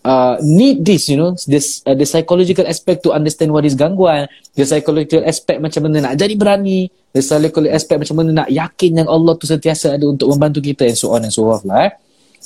uh, 0.07 0.39
need 0.39 0.87
this, 0.87 1.11
you 1.11 1.19
know, 1.19 1.35
this 1.47 1.83
uh, 1.83 1.95
the 1.95 2.07
psychological 2.07 2.63
aspect 2.63 3.03
to 3.03 3.11
understand 3.11 3.51
what 3.51 3.67
is 3.67 3.75
gangguan, 3.75 4.31
the 4.55 4.63
psychological 4.63 5.23
aspect 5.27 5.59
macam 5.59 5.87
mana 5.87 6.11
nak 6.11 6.13
jadi 6.15 6.33
berani, 6.39 6.87
the 7.11 7.19
psychological 7.19 7.67
aspect 7.67 7.99
macam 8.07 8.15
mana 8.23 8.43
nak 8.43 8.49
yakin 8.49 9.03
yang 9.03 9.09
Allah 9.11 9.35
tu 9.35 9.47
sentiasa 9.47 9.99
ada 9.99 10.07
untuk 10.07 10.31
membantu 10.31 10.63
kita 10.63 10.87
and 10.87 10.95
so 10.99 11.11
on 11.11 11.27
and 11.27 11.35
so 11.35 11.43
forth 11.43 11.67
lah 11.67 11.91
eh. 11.91 11.93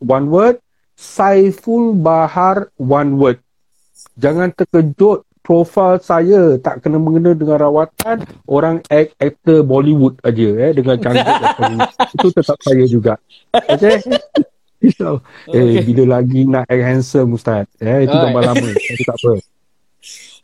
one 0.02 0.26
word 0.34 0.58
Saiful 0.98 1.94
Bahar 1.94 2.74
one 2.82 3.22
word. 3.22 3.38
Jangan 4.18 4.50
terkejut 4.58 5.22
profil 5.46 6.02
saya. 6.02 6.58
Tak 6.58 6.82
kena 6.82 6.98
mengena 6.98 7.38
dengan 7.38 7.62
rawatan 7.62 8.26
orang 8.50 8.82
act 8.90 9.14
actor 9.22 9.62
Bollywood 9.62 10.18
aja 10.26 10.50
eh 10.66 10.72
dengan 10.74 10.98
cantik 10.98 11.38
itu 12.18 12.28
tetap 12.34 12.58
saya 12.66 12.84
juga. 12.90 13.14
Okey? 13.54 14.02
So, 14.86 15.18
okay. 15.50 15.82
eh 15.82 15.82
bila 15.82 16.22
lagi 16.22 16.46
nak 16.46 16.70
act 16.70 16.84
handsome 16.86 17.34
ustaz? 17.34 17.66
Eh 17.82 18.06
itu 18.06 18.14
gambar 18.14 18.54
lama. 18.54 18.70
Tak 19.02 19.18
apa 19.18 19.55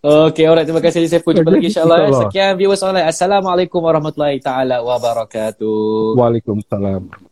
Okay, 0.01 0.49
alright. 0.49 0.65
Terima 0.65 0.81
kasih 0.81 1.05
Saiful. 1.05 1.37
Jumpa 1.37 1.53
lagi 1.53 1.69
insyaAllah. 1.69 2.25
Sekian 2.25 2.57
viewers 2.57 2.81
online. 2.81 3.05
Assalamualaikum 3.05 3.85
warahmatullahi 3.85 4.41
taala 4.41 4.81
wabarakatuh. 4.81 6.17
Waalaikumsalam. 6.17 7.30